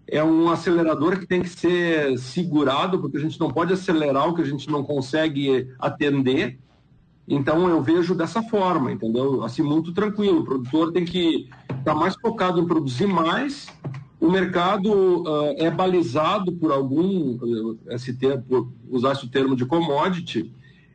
é 0.06 0.22
um 0.22 0.50
acelerador 0.50 1.18
que 1.18 1.26
tem 1.26 1.40
que 1.42 1.48
ser 1.48 2.18
segurado, 2.18 2.98
porque 2.98 3.16
a 3.16 3.20
gente 3.20 3.40
não 3.40 3.50
pode 3.50 3.72
acelerar 3.72 4.28
o 4.28 4.34
que 4.34 4.42
a 4.42 4.46
gente 4.46 4.70
não 4.70 4.84
consegue 4.84 5.68
atender. 5.78 6.58
Então 7.26 7.68
eu 7.68 7.82
vejo 7.82 8.14
dessa 8.14 8.42
forma, 8.42 8.92
entendeu? 8.92 9.42
Assim, 9.42 9.62
muito 9.62 9.92
tranquilo. 9.94 10.40
O 10.40 10.44
produtor 10.44 10.92
tem 10.92 11.06
que 11.06 11.48
estar 11.70 11.82
tá 11.82 11.94
mais 11.94 12.14
focado 12.16 12.60
em 12.60 12.66
produzir 12.66 13.06
mais 13.06 13.66
o 14.24 14.30
mercado 14.30 14.90
uh, 15.22 15.54
é 15.58 15.70
balizado 15.70 16.50
por 16.52 16.72
algum, 16.72 17.76
esse 17.90 18.14
termo, 18.14 18.42
por 18.42 18.72
usar 18.88 19.12
esse 19.12 19.28
termo 19.28 19.54
de 19.54 19.66
commodity, 19.66 20.50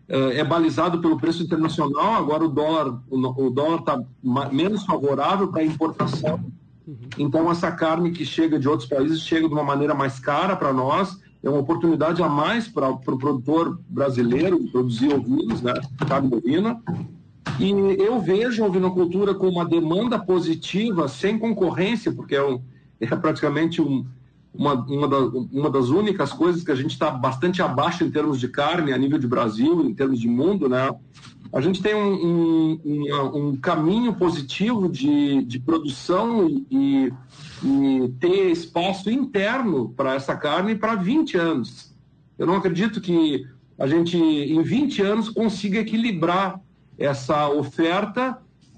uh, 0.09 0.31
é 0.33 0.43
balizado 0.43 0.99
pelo 0.99 1.15
preço 1.15 1.43
internacional. 1.43 2.15
Agora 2.15 2.43
o 2.43 2.47
dólar 2.47 2.99
o, 3.07 3.51
dólar 3.51 3.81
está 3.81 4.03
menos 4.51 4.83
favorável 4.83 5.49
para 5.49 5.61
a 5.61 5.65
importação. 5.65 6.43
Uhum. 6.87 6.97
Então 7.19 7.51
essa 7.51 7.71
carne 7.71 8.09
que 8.09 8.25
chega 8.25 8.57
de 8.57 8.67
outros 8.67 8.89
países 8.89 9.21
chega 9.21 9.47
de 9.47 9.53
uma 9.53 9.63
maneira 9.63 9.93
mais 9.93 10.17
cara 10.19 10.55
para 10.55 10.73
nós. 10.73 11.19
É 11.43 11.49
uma 11.49 11.59
oportunidade 11.59 12.23
a 12.23 12.27
mais 12.27 12.67
para 12.67 12.89
o 12.89 12.97
pro 12.97 13.15
produtor 13.15 13.79
brasileiro 13.87 14.59
produzir 14.71 15.13
ovinos, 15.13 15.61
né, 15.61 15.73
carne 16.07 16.29
bovina. 16.29 16.81
E 17.59 17.69
eu 18.01 18.19
vejo 18.19 18.63
a 18.63 18.67
ovinocultura 18.67 19.35
com 19.35 19.47
uma 19.47 19.65
demanda 19.65 20.17
positiva, 20.17 21.07
sem 21.07 21.37
concorrência, 21.37 22.11
porque 22.11 22.35
é 22.35 22.43
um, 22.43 22.59
é 22.99 23.15
praticamente 23.15 23.81
um, 23.81 24.05
uma, 24.53 24.73
uma, 24.73 25.07
da, 25.07 25.19
uma, 25.19 25.69
das 25.69 25.89
únicas 25.89 26.33
coisas 26.33 26.63
que 26.63 26.71
a 26.71 26.75
gente 26.75 26.91
está 26.91 27.11
bastante 27.11 27.61
abaixo 27.61 28.03
em 28.03 28.11
termos 28.11 28.39
de 28.39 28.47
carne 28.47 28.91
a 28.91 28.97
nível 28.97 29.17
de 29.17 29.27
Brasil, 29.27 29.85
em 29.85 29.93
termos 29.93 30.19
de 30.19 30.27
mundo, 30.27 30.67
né? 30.67 30.89
A 31.51 31.61
gente 31.61 31.81
tem 31.81 31.95
um, 31.95 32.79
um, 32.85 33.37
um 33.37 33.55
caminho 33.55 34.13
positivo 34.13 34.87
de, 34.87 35.43
de 35.45 35.59
produção 35.59 36.47
e, 36.69 37.11
e 37.63 38.13
ter 38.19 38.51
espaço 38.51 39.09
interno 39.09 39.89
para 39.89 40.13
essa 40.13 40.35
carne 40.35 40.75
para 40.75 40.93
20 40.95 41.37
anos. 41.37 41.95
Eu 42.37 42.45
não 42.45 42.55
acredito 42.55 43.01
que 43.01 43.47
a 43.79 43.87
gente, 43.87 44.17
em 44.17 44.61
20 44.61 45.01
anos, 45.01 45.29
consiga 45.29 45.79
equilibrar 45.79 46.61
essa 46.97 47.49
oferta 47.49 48.37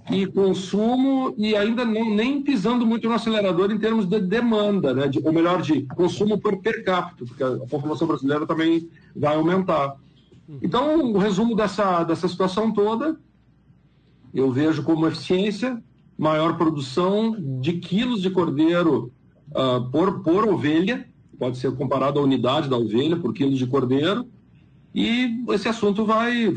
e 0.10 0.26
consumo 0.26 1.34
e 1.38 1.56
ainda 1.56 1.86
não, 1.86 2.14
nem 2.14 2.42
pisando 2.42 2.86
muito 2.86 3.08
no 3.08 3.14
acelerador 3.14 3.72
em 3.72 3.78
termos 3.78 4.06
de 4.06 4.20
demanda, 4.20 4.94
né? 4.94 5.08
De, 5.08 5.20
ou 5.24 5.32
melhor, 5.32 5.62
de 5.62 5.84
consumo 5.96 6.40
por 6.40 6.58
per 6.58 6.84
capita, 6.84 7.26
porque 7.26 7.44
a 7.44 7.58
população 7.68 8.08
brasileira 8.08 8.46
também 8.46 8.90
vai 9.16 9.36
aumentar. 9.36 9.96
Então, 10.62 11.12
o 11.12 11.18
resumo 11.18 11.56
dessa, 11.56 12.04
dessa 12.04 12.28
situação 12.28 12.74
toda, 12.74 13.18
eu 14.34 14.52
vejo 14.52 14.84
como 14.84 15.08
eficiência, 15.08 15.82
maior 16.18 16.58
produção 16.58 17.36
de 17.62 17.74
quilos 17.74 18.22
de 18.22 18.30
cordeiro 18.30 19.12
uh, 19.52 19.90
por, 19.92 20.24
por 20.24 20.48
ovelha, 20.48 21.08
pode 21.38 21.58
ser 21.58 21.72
comparado 21.76 22.20
à 22.20 22.24
unidade 22.24 22.70
da 22.70 22.78
ovelha 22.78 23.18
por 23.18 23.34
quilos 23.34 23.58
de 23.58 23.68
cordeiro, 23.68 24.28
e 24.94 25.44
esse 25.50 25.70
assunto 25.70 26.06
vai 26.06 26.54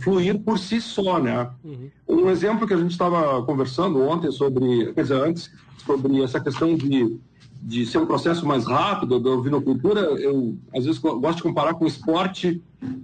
fluir 0.00 0.38
por 0.40 0.58
si 0.58 0.80
só, 0.80 1.18
né? 1.18 1.50
Uhum. 1.64 1.90
Um 2.08 2.30
exemplo 2.30 2.66
que 2.66 2.74
a 2.74 2.76
gente 2.76 2.92
estava 2.92 3.42
conversando 3.44 4.00
ontem 4.02 4.30
sobre, 4.30 4.92
quer 4.92 5.02
dizer, 5.02 5.20
antes, 5.20 5.50
sobre 5.84 6.22
essa 6.22 6.40
questão 6.40 6.76
de, 6.76 7.18
de 7.60 7.84
ser 7.84 7.98
um 7.98 8.06
processo 8.06 8.46
mais 8.46 8.66
rápido 8.66 9.18
da 9.18 9.30
ovinocultura, 9.30 10.00
eu 10.00 10.56
às 10.72 10.84
vezes 10.84 11.00
gosto 11.00 11.38
de 11.38 11.42
comparar 11.42 11.74
com 11.74 11.84
esporte, 11.84 12.62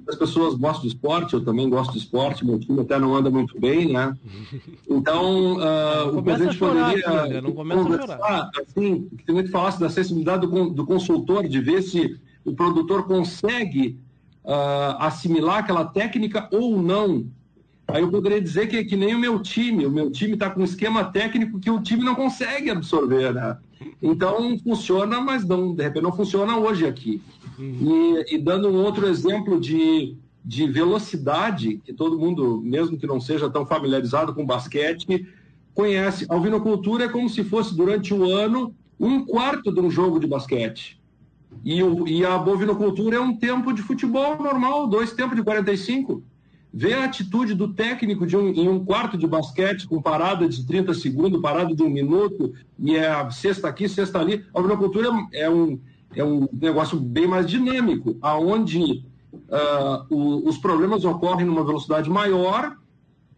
as 0.09 0.15
pessoas 0.15 0.55
gostam 0.55 0.83
de 0.83 0.89
esporte, 0.89 1.35
eu 1.35 1.45
também 1.45 1.69
gosto 1.69 1.93
de 1.93 1.99
esporte, 1.99 2.47
meu 2.47 2.61
time 2.61 2.81
até 2.81 3.01
não 3.01 3.17
anda 3.17 3.31
muito 3.31 3.61
bem, 3.61 3.93
né? 3.93 4.17
Então, 4.89 5.57
uh, 5.57 6.17
o 6.17 6.53
chorar, 6.53 6.95
poderia 7.03 7.43
não 7.43 7.53
conversar, 7.53 8.51
assim, 8.61 9.09
que 9.27 9.33
gente 9.33 9.51
falasse 9.51 9.81
da 9.81 9.91
sensibilidade 9.91 10.47
do, 10.47 10.71
do 10.71 10.87
consultor, 10.87 11.49
de 11.49 11.61
ver 11.61 11.83
se 11.83 12.17
o 12.45 12.53
produtor 12.53 13.09
consegue 13.09 13.99
uh, 14.49 14.97
assimilar 15.01 15.59
aquela 15.59 15.85
técnica 15.85 16.49
ou 16.51 16.81
não. 16.81 17.27
Aí 17.87 18.03
eu 18.03 18.11
poderia 18.11 18.41
dizer 18.41 18.67
que, 18.67 18.85
que 18.85 18.97
nem 18.97 19.15
o 19.15 19.19
meu 19.19 19.41
time, 19.41 19.87
o 19.87 19.91
meu 19.91 20.11
time 20.11 20.35
está 20.35 20.51
com 20.51 20.61
um 20.61 20.65
esquema 20.65 21.05
técnico 21.05 21.61
que 21.61 21.71
o 21.71 21.81
time 21.81 22.03
não 22.03 22.15
consegue 22.15 22.71
absorver, 22.71 23.33
né? 23.33 23.57
Então 24.03 24.59
funciona, 24.59 25.21
mas 25.21 25.45
não, 25.45 25.75
de 25.75 25.83
repente 25.83 26.03
não 26.03 26.13
funciona 26.13 26.59
hoje 26.59 26.87
aqui. 26.87 27.23
Uhum. 27.59 28.17
E, 28.29 28.35
e, 28.35 28.39
dando 28.39 28.69
um 28.69 28.83
outro 28.83 29.07
exemplo 29.07 29.61
de, 29.61 30.17
de 30.45 30.67
velocidade, 30.67 31.81
que 31.85 31.93
todo 31.93 32.19
mundo, 32.19 32.61
mesmo 32.63 32.99
que 32.99 33.07
não 33.07 33.21
seja 33.21 33.49
tão 33.49 33.65
familiarizado 33.65 34.35
com 34.35 34.45
basquete, 34.45 35.27
conhece. 35.75 36.27
A 36.29 36.35
alvinocultura 36.35 37.05
é 37.05 37.09
como 37.09 37.29
se 37.29 37.43
fosse, 37.43 37.75
durante 37.75 38.13
o 38.13 38.25
ano, 38.25 38.75
um 39.01 39.25
quarto 39.25 39.73
de 39.73 39.81
um 39.81 39.91
jogo 39.91 40.21
de 40.21 40.27
basquete. 40.27 40.98
E, 41.65 41.83
o, 41.83 42.07
e 42.07 42.25
a 42.25 42.39
bovinocultura 42.39 43.17
é 43.17 43.21
um 43.21 43.37
tempo 43.37 43.73
de 43.73 43.83
futebol 43.83 44.41
normal, 44.43 44.87
dois 44.87 45.13
tempos 45.13 45.37
de 45.37 45.43
45. 45.43 46.23
Vê 46.73 46.95
a 46.95 47.05
atitude 47.05 47.55
do 47.55 47.73
técnico 47.73 48.25
um, 48.25 48.49
em 48.49 48.69
um 48.69 48.85
quarto 48.85 49.17
de 49.17 49.27
basquete 49.27 49.87
com 49.87 50.03
parada 50.03 50.49
de 50.49 50.67
30 50.67 50.95
segundos, 50.95 51.41
parada 51.41 51.75
de 51.75 51.83
um 51.83 51.89
minuto, 51.89 52.53
e 52.79 52.97
é 52.97 53.31
sexta 53.31 53.69
aqui, 53.69 53.89
sexta 53.89 54.19
ali. 54.19 54.45
A 54.55 54.61
bovinocultura 54.61 55.09
é 55.33 55.49
um, 55.49 55.79
é 56.15 56.25
um 56.25 56.49
negócio 56.53 56.99
bem 56.99 57.27
mais 57.27 57.49
dinâmico, 57.49 58.17
aonde 58.21 59.05
uh, 59.33 60.15
o, 60.15 60.49
os 60.49 60.59
problemas 60.59 61.05
ocorrem 61.05 61.47
numa 61.47 61.65
velocidade 61.65 62.11
maior 62.11 62.77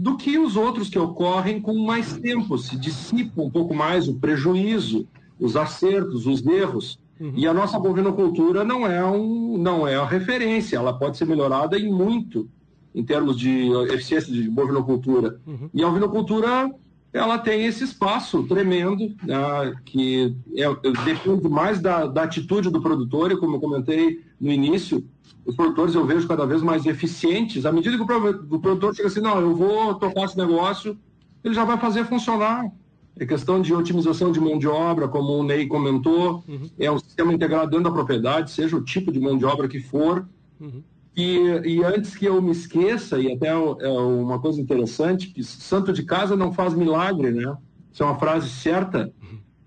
do 0.01 0.17
que 0.17 0.39
os 0.39 0.57
outros 0.57 0.89
que 0.89 0.99
ocorrem 0.99 1.61
com 1.61 1.79
mais 1.85 2.17
tempo, 2.17 2.57
se 2.57 2.75
dissipa 2.77 3.43
um 3.43 3.51
pouco 3.51 3.75
mais 3.75 4.09
o 4.09 4.15
prejuízo, 4.15 5.07
os 5.39 5.57
acertos, 5.57 6.27
os 6.27 6.45
erros. 6.47 6.99
Uhum. 7.21 7.33
E 7.37 7.47
a 7.47 7.53
nossa 7.53 7.79
bovinocultura 7.79 8.65
não 8.65 8.87
é, 8.87 9.05
um, 9.05 9.59
não 9.59 9.87
é 9.87 9.97
a 9.97 10.07
referência, 10.07 10.77
ela 10.77 10.93
pode 10.93 11.19
ser 11.19 11.27
melhorada 11.27 11.79
em 11.79 11.93
muito 11.93 12.49
em 12.95 13.05
termos 13.05 13.39
de 13.39 13.71
eficiência 13.93 14.33
de 14.33 14.49
bovinocultura. 14.49 15.39
Uhum. 15.47 15.69
E 15.73 15.83
a 15.83 15.89
ovinocultura 15.89 16.75
ela 17.13 17.39
tem 17.39 17.67
esse 17.67 17.85
espaço 17.85 18.45
tremendo, 18.45 19.15
né, 19.23 19.75
que 19.85 20.35
é, 20.57 20.67
depende 21.05 21.49
mais 21.49 21.81
da, 21.81 22.07
da, 22.07 22.23
atitude 22.23 22.71
do 22.71 22.81
produtor, 22.81 23.33
e 23.33 23.37
como 23.37 23.57
eu 23.57 23.61
comentei 23.61 24.21
no 24.41 24.51
início, 24.51 25.05
os 25.45 25.57
produtores 25.57 25.95
eu 25.95 26.07
vejo 26.07 26.29
cada 26.29 26.47
vez 26.47 26.63
mais 26.63 26.87
eficientes. 26.87 27.67
À 27.67 27.73
medida 27.73 27.97
que 27.97 28.03
o, 28.03 28.61
produtor 28.61 28.95
chega 28.95 29.09
assim, 29.09 29.21
não, 29.21 29.41
eu 29.41 29.55
vou 29.55 29.95
tocar 29.95 30.25
esse 30.25 30.37
negócio, 30.37 30.97
ele 31.43 31.55
já 31.55 31.65
vai 31.65 31.79
fazer 31.79 32.05
funcionar. 32.05 32.71
É 33.19 33.27
questão 33.27 33.61
de 33.61 33.75
otimização 33.75 34.33
de 34.33 34.41
mão 34.41 34.59
de 34.59 34.67
obra, 34.67 35.07
como 35.09 35.33
o 35.33 35.43
Ney 35.43 35.67
comentou, 35.67 36.43
uhum. 36.49 36.71
é 36.79 36.91
um 36.91 36.99
sistema 36.99 37.33
integrado 37.33 37.71
dentro 37.71 37.85
da 37.85 37.91
propriedade, 37.91 38.51
seja 38.51 38.77
o 38.77 38.85
tipo 38.85 39.13
de 39.13 39.21
mão 39.21 39.37
de 39.37 39.45
obra 39.45 39.69
que 39.69 39.81
for. 39.81 40.27
Uhum. 40.59 40.83
E, 41.17 41.37
e, 41.67 41.85
antes 41.85 42.17
que 42.17 42.25
eu 42.25 42.41
me 42.41 42.53
esqueça, 42.53 43.19
e 43.19 43.33
até 43.33 43.49
é 43.49 43.91
uma 43.91 44.39
coisa 44.39 44.61
interessante, 44.61 45.29
que 45.29 45.43
santo 45.43 45.93
de 45.93 46.05
casa 46.05 46.37
não 46.37 46.53
faz 46.53 46.73
milagre, 46.73 47.31
né? 47.31 47.57
Isso 47.93 48.03
é 48.03 48.07
uma 48.07 48.19
frase 48.19 48.49
certa, 48.49 49.13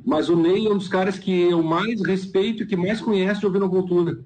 mas 0.05 0.29
o 0.29 0.35
Ney 0.35 0.67
é 0.67 0.71
um 0.71 0.77
dos 0.77 0.87
caras 0.87 1.19
que 1.19 1.31
eu 1.31 1.61
mais 1.61 2.01
respeito 2.01 2.63
e 2.63 2.65
que 2.65 2.75
mais 2.75 3.01
conhece 3.01 3.41
de 3.41 3.45
ovinocultura 3.45 4.19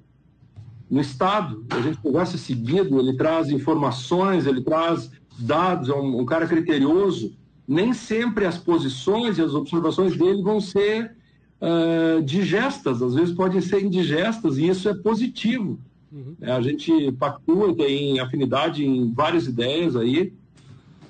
no 0.89 1.01
Estado. 1.01 1.65
A 1.70 1.82
gente 1.82 1.97
conversa 1.97 2.38
seguido, 2.38 2.99
ele 2.99 3.15
traz 3.15 3.49
informações, 3.49 4.45
ele 4.45 4.61
traz 4.61 5.11
dados, 5.38 5.89
é 5.89 5.93
um, 5.93 6.22
um, 6.22 6.26
cara 6.26 6.47
criterioso. 6.47 7.36
Nem 7.68 7.93
sempre 7.93 8.45
as 8.45 8.57
posições 8.57 9.38
e 9.38 9.41
as 9.41 9.53
observações 9.53 10.15
dele 10.15 10.41
vão 10.41 10.61
ser 10.61 11.15
uh, 11.61 12.22
digestas, 12.22 13.01
às 13.01 13.13
vezes 13.13 13.36
podem 13.36 13.61
ser 13.61 13.84
indigestas, 13.84 14.57
e 14.57 14.68
isso 14.68 14.88
é 14.88 14.93
positivo. 14.93 15.80
Uhum. 16.11 16.36
É, 16.41 16.51
a 16.51 16.61
gente 16.61 17.11
pactua, 17.13 17.76
tem 17.76 18.20
afinidade 18.20 18.86
em 18.86 19.11
várias 19.13 19.47
ideias 19.47 19.95
aí. 19.95 20.34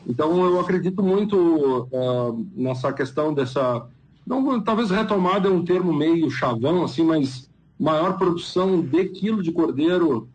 Então, 0.08 0.44
eu 0.46 0.60
acredito 0.60 1.04
muito 1.04 1.88
uh, 1.92 2.48
nessa 2.56 2.92
questão 2.94 3.34
dessa. 3.34 3.86
Não, 4.26 4.60
talvez 4.62 4.90
retomada 4.90 5.48
é 5.48 5.52
um 5.52 5.64
termo 5.64 5.94
meio 5.94 6.30
chavão, 6.32 6.84
assim, 6.84 7.04
mas 7.04 7.50
maior 7.80 8.18
produção 8.18 8.82
de 8.82 9.06
quilo 9.06 9.44
de 9.44 9.52
cordeiro 9.52 10.28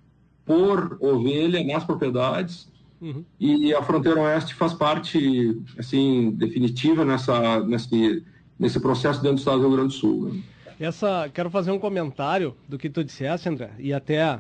por 0.45 0.97
ovelha 1.01 1.65
nas 1.65 1.85
propriedades. 1.85 2.69
Uhum. 3.03 3.25
E 3.41 3.75
a 3.75 3.83
fronteira 3.83 4.21
oeste 4.21 4.55
faz 4.55 4.73
parte, 4.73 5.61
assim, 5.77 6.31
definitiva 6.31 7.05
nessa, 7.05 7.61
nesse, 7.65 8.25
nesse 8.57 8.79
processo 8.79 9.21
dentro 9.21 9.37
do 9.37 9.39
estado 9.41 9.57
do 9.57 9.67
Rio 9.67 9.77
Grande 9.77 9.89
do 9.89 9.95
Sul. 9.95 10.33
Né? 10.33 10.41
Essa, 10.79 11.29
quero 11.35 11.51
fazer 11.51 11.73
um 11.73 11.81
comentário 11.81 12.55
do 12.69 12.79
que 12.79 12.89
tu 12.89 13.03
disseste, 13.03 13.49
André, 13.49 13.71
e 13.77 13.93
até 13.93 14.39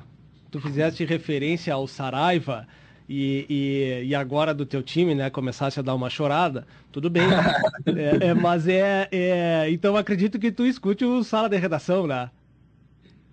tu 0.48 0.60
fizeste 0.60 1.04
referência 1.04 1.74
ao 1.74 1.88
Saraiva 1.88 2.68
e, 3.08 3.46
e, 3.50 4.08
e, 4.08 4.14
agora 4.14 4.54
do 4.54 4.64
teu 4.64 4.82
time, 4.82 5.14
né, 5.14 5.28
começasse 5.28 5.80
a 5.80 5.82
dar 5.82 5.94
uma 5.94 6.08
chorada, 6.08 6.64
tudo 6.92 7.10
bem. 7.10 7.24
é, 7.86 8.28
é, 8.28 8.34
mas 8.34 8.68
é, 8.68 9.08
é, 9.10 9.70
Então 9.70 9.96
acredito 9.96 10.38
que 10.38 10.52
tu 10.52 10.64
escute 10.64 11.04
o 11.04 11.24
sala 11.24 11.48
de 11.48 11.56
redação, 11.56 12.06
né? 12.06 12.30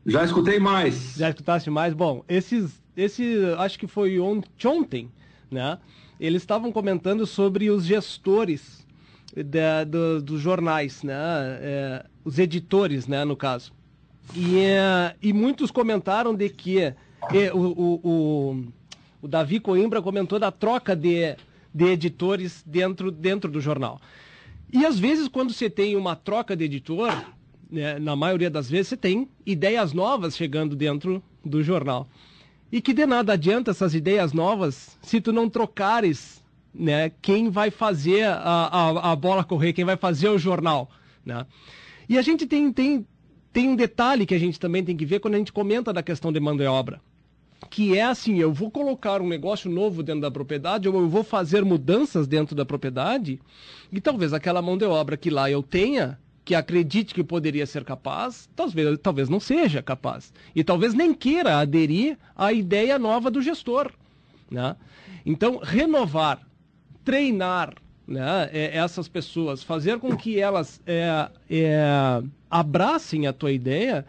Já 0.06 0.24
escutei 0.24 0.60
mais. 0.60 1.16
Já 1.16 1.30
escutaste 1.30 1.70
mais? 1.70 1.94
Bom, 1.94 2.24
esses, 2.28 2.82
esse, 2.98 3.38
acho 3.60 3.78
que 3.78 3.86
foi 3.86 4.20
ontem, 4.20 5.12
né? 5.50 5.78
Eles 6.20 6.42
estavam 6.42 6.72
comentando 6.72 7.26
sobre 7.26 7.70
os 7.70 7.86
gestores 7.86 8.86
da, 9.36 9.84
do, 9.84 10.22
dos 10.22 10.42
jornais, 10.42 11.04
né? 11.04 11.14
É, 11.62 12.06
os 12.24 12.38
editores, 12.38 13.08
né, 13.08 13.24
no 13.24 13.36
caso. 13.36 13.72
E, 14.36 14.60
é, 14.60 15.16
e 15.22 15.34
muitos 15.34 15.72
comentaram 15.72 16.36
de 16.36 16.50
que 16.50 16.80
é, 16.82 16.96
o, 17.54 17.58
o, 17.58 18.00
o, 18.04 18.64
o, 19.22 19.28
Davi 19.28 19.60
Coimbra 19.60 20.02
comentou 20.02 20.38
da 20.38 20.52
troca 20.52 20.96
de, 20.96 21.36
de 21.74 21.86
editores 21.86 22.64
dentro, 22.66 23.12
dentro 23.12 23.50
do 23.50 23.60
jornal. 23.60 24.00
E 24.72 24.86
às 24.86 25.00
vezes, 25.00 25.28
quando 25.28 25.52
você 25.52 25.70
tem 25.70 25.96
uma 25.96 26.16
troca 26.16 26.56
de 26.56 26.66
editor, 26.66 27.12
né, 27.72 27.98
na 27.98 28.16
maioria 28.16 28.50
das 28.50 28.70
vezes, 28.70 28.90
você 28.90 28.98
tem 28.98 29.28
ideias 29.46 29.94
novas 29.94 30.38
chegando 30.38 30.76
dentro 30.76 31.24
do 31.44 31.64
jornal. 31.64 32.08
E 32.72 32.82
que 32.82 32.94
de 32.94 33.06
nada 33.06 33.34
adianta 33.34 33.72
essas 33.72 33.96
ideias 33.96 34.32
novas 34.32 34.98
se 35.02 35.20
tu 35.20 35.34
não 35.34 35.50
trocares 35.50 36.44
né, 36.74 37.12
quem 37.22 37.50
vai 37.50 37.72
fazer 37.72 38.26
a, 38.26 38.36
a, 38.36 39.12
a 39.12 39.16
bola 39.16 39.44
correr, 39.44 39.74
quem 39.74 39.86
vai 39.86 39.98
fazer 39.98 40.30
o 40.30 40.38
jornal. 40.38 40.90
Né? 41.26 41.46
E 42.08 42.18
a 42.18 42.22
gente 42.22 42.46
tem, 42.46 42.72
tem, 42.72 43.06
tem 43.52 43.70
um 43.70 43.76
detalhe 43.76 44.26
que 44.26 44.36
a 44.36 44.40
gente 44.40 44.60
também 44.60 44.84
tem 44.84 44.96
que 44.96 45.06
ver 45.06 45.20
quando 45.20 45.36
a 45.36 45.38
gente 45.38 45.54
comenta 45.54 45.92
da 45.92 46.04
questão 46.04 46.32
de 46.32 46.40
mão 46.40 46.56
de 46.56 46.66
obra. 46.66 47.02
Que 47.70 47.98
é 47.98 48.04
assim, 48.04 48.38
eu 48.40 48.54
vou 48.54 48.72
colocar 48.72 49.22
um 49.22 49.28
negócio 49.28 49.70
novo 49.70 50.02
dentro 50.02 50.22
da 50.22 50.32
propriedade, 50.32 50.88
ou 50.88 51.02
eu 51.02 51.10
vou 51.10 51.24
fazer 51.24 51.66
mudanças 51.66 52.26
dentro 52.26 52.56
da 52.56 52.66
propriedade, 52.66 53.40
e 53.92 54.00
talvez 54.00 54.32
aquela 54.32 54.62
mão 54.62 54.78
de 54.78 54.86
obra 54.86 55.18
que 55.18 55.30
lá 55.30 55.52
eu 55.52 55.62
tenha, 55.62 56.18
que 56.50 56.56
acredite 56.56 57.14
que 57.14 57.24
poderia 57.24 57.64
ser 57.68 57.84
capaz, 57.84 58.50
talvez, 58.56 58.98
talvez 59.04 59.30
não 59.30 59.40
seja 59.40 59.84
capaz. 59.84 60.34
E 60.56 60.64
talvez 60.64 60.96
nem 60.96 61.14
queira 61.14 61.60
aderir 61.60 62.18
à 62.36 62.52
ideia 62.52 62.98
nova 62.98 63.30
do 63.30 63.40
gestor. 63.40 63.92
Né? 64.50 64.76
Então, 65.24 65.60
renovar, 65.62 66.40
treinar 67.06 67.76
né, 68.08 68.50
é, 68.52 68.76
essas 68.76 69.08
pessoas, 69.08 69.62
fazer 69.62 70.00
com 70.00 70.18
que 70.18 70.40
elas 70.40 70.82
é, 70.88 71.30
é, 71.52 72.24
abracem 72.50 73.28
a 73.28 73.34
tua 73.34 73.52
ideia, 73.52 74.04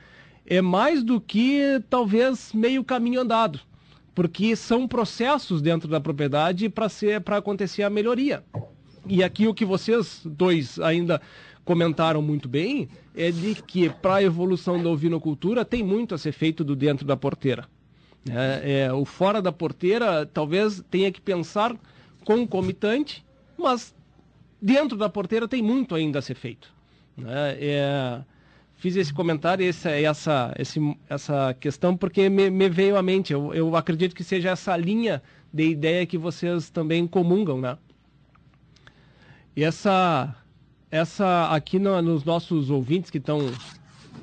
é 0.47 0.63
mais 0.63 1.03
do 1.05 1.21
que 1.21 1.83
talvez 1.91 2.55
meio 2.55 2.83
caminho 2.83 3.21
andado. 3.21 3.61
Porque 4.15 4.57
são 4.57 4.89
processos 4.89 5.61
dentro 5.61 5.91
da 5.91 6.01
propriedade 6.01 6.71
para 6.71 7.37
acontecer 7.37 7.83
a 7.83 7.91
melhoria. 7.91 8.43
E 9.07 9.23
aqui 9.23 9.47
o 9.47 9.53
que 9.55 9.65
vocês 9.65 10.23
dois 10.25 10.79
ainda 10.79 11.21
comentaram 11.71 12.21
muito 12.21 12.49
bem 12.49 12.89
é 13.17 13.31
de 13.31 13.55
que 13.55 13.89
para 13.89 14.17
a 14.17 14.23
evolução 14.25 14.83
da 14.83 14.89
ovinocultura 14.89 15.65
tem 15.65 15.85
muito 15.85 16.17
a 16.17 16.19
ser 16.19 16.33
feito 16.33 16.65
do 16.65 16.75
dentro 16.75 17.07
da 17.07 17.17
porteira. 17.17 17.69
É, 18.29 18.87
é, 18.87 18.93
o 18.93 19.05
fora 19.05 19.41
da 19.41 19.53
porteira 19.53 20.27
talvez 20.27 20.83
tenha 20.91 21.13
que 21.13 21.21
pensar 21.21 21.77
concomitante, 22.25 23.25
mas 23.57 23.95
dentro 24.61 24.99
da 24.99 25.09
porteira 25.09 25.47
tem 25.47 25.63
muito 25.63 25.95
ainda 25.95 26.19
a 26.19 26.23
ser 26.23 26.35
feito. 26.35 26.75
Né? 27.17 27.57
É, 27.61 28.21
fiz 28.75 28.97
esse 28.97 29.15
comentário, 29.15 29.65
essa, 29.65 29.91
essa, 29.91 30.53
essa 31.09 31.55
questão, 31.55 31.97
porque 31.97 32.29
me, 32.29 32.51
me 32.51 32.69
veio 32.69 32.97
à 32.97 33.03
mente. 33.03 33.33
Eu, 33.33 33.55
eu, 33.55 33.77
acredito 33.77 34.13
que 34.13 34.25
seja 34.25 34.51
essa 34.51 34.77
linha 34.77 35.23
de 35.53 35.69
ideia 35.69 36.05
que 36.05 36.19
vocês 36.19 36.69
também 36.69 37.07
comungam, 37.07 37.61
né? 37.61 37.79
E 39.55 39.63
essa, 39.63 40.35
essa 40.91 41.49
aqui 41.51 41.79
no, 41.79 42.01
nos 42.03 42.25
nossos 42.25 42.71
ouvintes 42.71 43.11
que 43.11 43.19
estão 43.19 43.53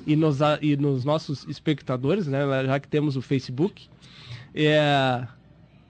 e 0.06 0.16
nos, 0.16 0.40
e 0.62 0.76
nos 0.76 1.04
nossos 1.04 1.46
espectadores, 1.48 2.28
né, 2.28 2.40
já 2.66 2.80
que 2.80 2.88
temos 2.88 3.16
o 3.16 3.22
Facebook, 3.22 3.88
é 4.54 5.28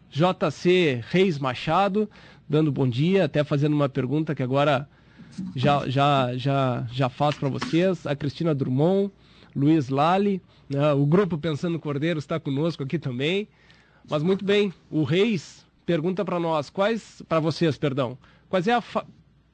JC 0.10 1.04
Reis 1.10 1.38
Machado 1.38 2.10
dando 2.48 2.72
bom 2.72 2.88
dia, 2.88 3.26
até 3.26 3.44
fazendo 3.44 3.74
uma 3.74 3.90
pergunta 3.90 4.34
que 4.34 4.42
agora 4.42 4.88
já 5.56 5.88
já 5.88 6.36
já 6.36 6.88
já 6.92 7.10
faço 7.10 7.40
para 7.40 7.50
vocês, 7.50 8.08
a 8.08 8.16
Cristina 8.16 8.56
Drummond, 8.56 9.12
Luiz 9.56 9.90
Lali, 9.90 10.42
né, 10.70 10.94
o 10.94 11.06
grupo 11.06 11.38
Pensando 11.38 11.80
Cordeiro 11.80 12.20
está 12.20 12.40
conosco 12.40 12.84
aqui 12.84 12.98
também. 12.98 13.48
Mas 14.10 14.24
muito 14.24 14.46
bem, 14.46 14.74
o 14.90 15.04
Reis 15.04 15.66
pergunta 15.86 16.24
para 16.24 16.40
nós, 16.40 16.70
quais 16.70 17.22
para 17.28 17.40
vocês, 17.40 17.78
perdão, 17.78 18.18
quais 18.50 18.68
é 18.68 18.74
a 18.74 18.82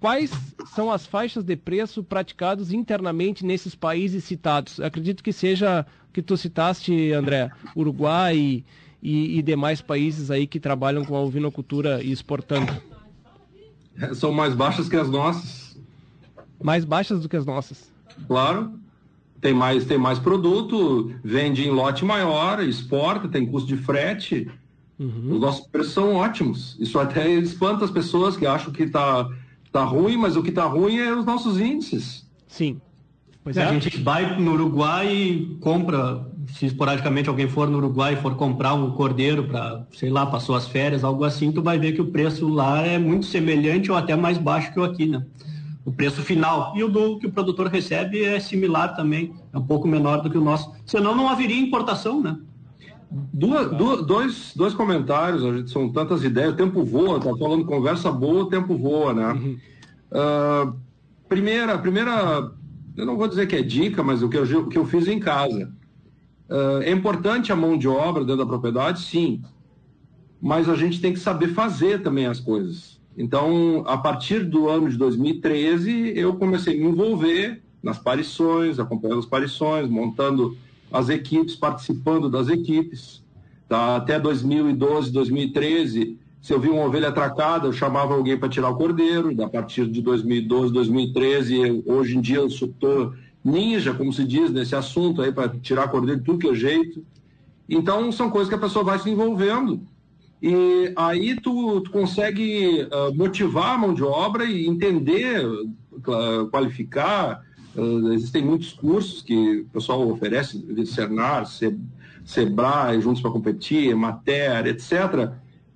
Quais 0.04 0.32
são 0.76 0.92
as 0.92 1.06
faixas 1.06 1.46
de 1.46 1.56
preço 1.56 2.04
praticados 2.04 2.74
internamente 2.74 3.46
nesses 3.46 3.74
países 3.74 4.26
citados? 4.26 4.78
Acredito 4.82 5.24
que 5.24 5.32
seja 5.32 5.86
que 6.12 6.22
tu 6.22 6.36
citaste, 6.36 7.14
André, 7.14 7.50
Uruguai 7.74 8.66
e, 9.02 9.40
e 9.40 9.42
demais 9.42 9.82
países 9.82 10.30
aí 10.30 10.46
que 10.46 10.60
trabalham 10.60 11.06
com 11.06 11.16
a 11.16 11.22
ovinocultura 11.22 12.04
e 12.04 12.12
exportando. 12.12 12.70
São 14.14 14.34
mais 14.34 14.54
baixas 14.54 14.90
que 14.90 14.98
as 14.98 15.10
nossas. 15.10 15.80
Mais 16.62 16.84
baixas 16.84 17.22
do 17.22 17.30
que 17.30 17.38
as 17.38 17.46
nossas. 17.46 17.90
Claro. 18.28 18.78
tem 19.40 19.54
mais, 19.54 19.86
tem 19.86 19.98
mais 19.98 20.20
produto, 20.20 21.16
vende 21.24 21.66
em 21.66 21.72
lote 21.72 22.04
maior, 22.04 22.62
exporta, 22.62 23.30
tem 23.30 23.46
custo 23.46 23.70
de 23.70 23.78
frete. 23.78 24.52
Uhum. 25.00 25.36
Os 25.36 25.40
nossos 25.40 25.66
preços 25.68 25.94
são 25.94 26.16
ótimos. 26.16 26.76
Isso 26.78 27.00
até 27.00 27.30
espanta 27.36 27.86
as 27.86 27.92
pessoas 27.92 28.36
que 28.36 28.46
acham 28.46 28.74
que 28.74 28.84
está 28.84 29.30
tá 29.74 29.84
ruim, 29.84 30.16
mas 30.16 30.38
o 30.38 30.44
que 30.44 30.50
está 30.50 30.66
ruim 30.66 30.98
é 30.98 31.12
os 31.12 31.26
nossos 31.26 31.60
índices. 31.60 32.26
Sim. 32.48 32.80
Pois 33.44 33.58
é. 33.58 33.64
A 33.64 33.74
gente 33.74 34.02
vai 34.02 34.40
no 34.40 34.54
Uruguai 34.54 35.12
e 35.12 35.58
compra, 35.60 36.26
se 36.54 36.68
esporadicamente 36.68 37.28
alguém 37.28 37.50
for 37.50 37.68
no 37.68 37.80
Uruguai 37.80 38.14
e 38.14 38.18
for 38.18 38.36
comprar 38.36 38.76
um 38.76 38.92
cordeiro 38.92 39.44
para, 39.46 39.86
sei 39.92 40.10
lá, 40.10 40.26
passou 40.26 40.56
as 40.56 40.68
férias, 40.68 41.04
algo 41.04 41.26
assim, 41.26 41.52
tu 41.52 41.62
vai 41.62 41.78
ver 41.78 41.92
que 41.94 42.02
o 42.02 42.06
preço 42.06 42.48
lá 42.48 42.86
é 42.86 42.98
muito 42.98 43.26
semelhante 43.26 43.92
ou 43.92 43.98
até 43.98 44.16
mais 44.16 44.38
baixo 44.38 44.72
que 44.72 44.80
o 44.80 44.84
aqui, 44.84 45.08
né? 45.08 45.26
O 45.84 45.92
preço 45.92 46.22
final. 46.22 46.72
E 46.78 46.84
o 46.84 46.88
do 46.88 47.20
que 47.20 47.28
o 47.28 47.32
produtor 47.32 47.68
recebe 47.68 48.24
é 48.24 48.40
similar 48.40 48.96
também, 48.96 49.34
é 49.52 49.58
um 49.58 49.66
pouco 49.66 49.88
menor 49.88 50.22
do 50.22 50.30
que 50.30 50.38
o 50.38 50.44
nosso. 50.44 50.72
Senão 50.86 51.14
não 51.14 51.28
haveria 51.28 51.60
importação, 51.60 52.22
né? 52.22 52.38
Duas, 53.32 54.06
dois, 54.06 54.54
dois 54.56 54.74
comentários, 54.74 55.46
a 55.46 55.56
gente, 55.56 55.70
são 55.70 55.88
tantas 55.90 56.24
ideias, 56.24 56.54
o 56.54 56.58
tempo 56.58 56.84
voa, 56.84 57.20
tá 57.20 57.30
falando 57.38 57.64
conversa 57.66 58.12
boa, 58.12 58.44
o 58.44 58.50
tempo 58.50 58.76
voa, 58.76 59.14
né? 59.14 59.34
Uhum. 59.34 59.58
Uh, 60.12 60.76
primeira, 61.30 61.78
primeira, 61.78 62.52
eu 62.98 63.06
não 63.06 63.16
vou 63.16 63.28
dizer 63.28 63.46
que 63.48 63.56
é 63.56 63.62
dica, 63.62 64.02
mas 64.02 64.24
o 64.24 64.30
que 64.30 64.38
eu, 64.38 64.62
o 64.62 64.68
que 64.68 64.78
eu 64.78 64.86
fiz 64.86 65.08
em 65.08 65.20
casa. 65.20 65.72
Uh, 66.50 66.82
é 66.82 66.92
importante 66.92 67.52
a 67.52 67.56
mão 67.56 67.78
de 67.78 67.88
obra 67.88 68.24
dentro 68.24 68.44
da 68.44 68.46
propriedade, 68.48 69.02
sim, 69.02 69.44
mas 70.42 70.68
a 70.68 70.76
gente 70.76 71.00
tem 71.00 71.14
que 71.14 71.20
saber 71.20 71.50
fazer 71.50 72.02
também 72.02 72.26
as 72.26 72.40
coisas. 72.40 73.00
Então, 73.16 73.84
a 73.86 73.98
partir 73.98 74.44
do 74.44 74.68
ano 74.70 74.90
de 74.90 74.98
2013, 74.98 76.14
eu 76.16 76.34
comecei 76.36 76.76
a 76.76 76.80
me 76.80 76.90
envolver 76.90 77.62
nas 77.82 78.00
parições, 78.00 78.80
acompanhando 78.80 79.20
as 79.20 79.26
parições, 79.26 79.88
montando 79.88 80.58
as 80.94 81.10
equipes, 81.10 81.56
participando 81.56 82.30
das 82.30 82.48
equipes. 82.48 83.24
Tá? 83.68 83.96
Até 83.96 84.20
2012, 84.20 85.12
2013, 85.12 86.20
se 86.40 86.54
eu 86.54 86.60
vi 86.60 86.70
uma 86.70 86.86
ovelha 86.86 87.10
atracada, 87.10 87.68
eu 87.68 87.74
chamava 87.74 88.14
alguém 88.14 88.38
para 88.38 88.48
tirar 88.48 88.70
o 88.70 88.76
cordeiro. 88.76 89.34
A 89.44 89.50
partir 89.50 89.88
de 89.88 90.02
2012, 90.02 90.72
2013, 90.72 91.84
hoje 91.86 92.16
em 92.16 92.22
dia 92.22 92.38
eu 92.38 92.48
estou 92.48 93.14
ninja, 93.44 93.94
como 93.94 94.14
se 94.14 94.24
diz, 94.24 94.52
nesse 94.52 94.76
assunto 94.76 95.22
aí, 95.22 95.32
para 95.32 95.50
tirar 95.50 95.88
cordeiro 95.88 96.20
de 96.20 96.26
tudo 96.26 96.40
que 96.40 96.50
é 96.50 96.54
jeito. 96.54 97.04
Então, 97.68 98.12
são 98.12 98.30
coisas 98.30 98.50
que 98.50 98.56
a 98.56 98.60
pessoa 98.60 98.86
vai 98.86 99.00
se 99.00 99.10
envolvendo. 99.10 99.82
E 100.42 100.94
aí 100.96 101.40
tu, 101.40 101.82
tu 101.82 101.90
consegue 101.90 102.84
uh, 102.92 103.16
motivar 103.16 103.76
a 103.76 103.78
mão 103.78 103.94
de 103.94 104.04
obra 104.04 104.44
e 104.44 104.68
entender, 104.68 105.46
uh, 105.46 106.48
qualificar, 106.52 107.42
Uh, 107.76 108.14
existem 108.14 108.44
muitos 108.44 108.74
cursos 108.74 109.22
que 109.22 109.62
o 109.62 109.66
pessoal 109.66 110.08
oferece, 110.08 110.64
Cernar, 110.86 111.46
Sebrae, 112.24 113.02
Juntos 113.02 113.22
para 113.22 113.32
Competir, 113.32 113.96
Mater, 113.96 114.68
etc. 114.68 115.32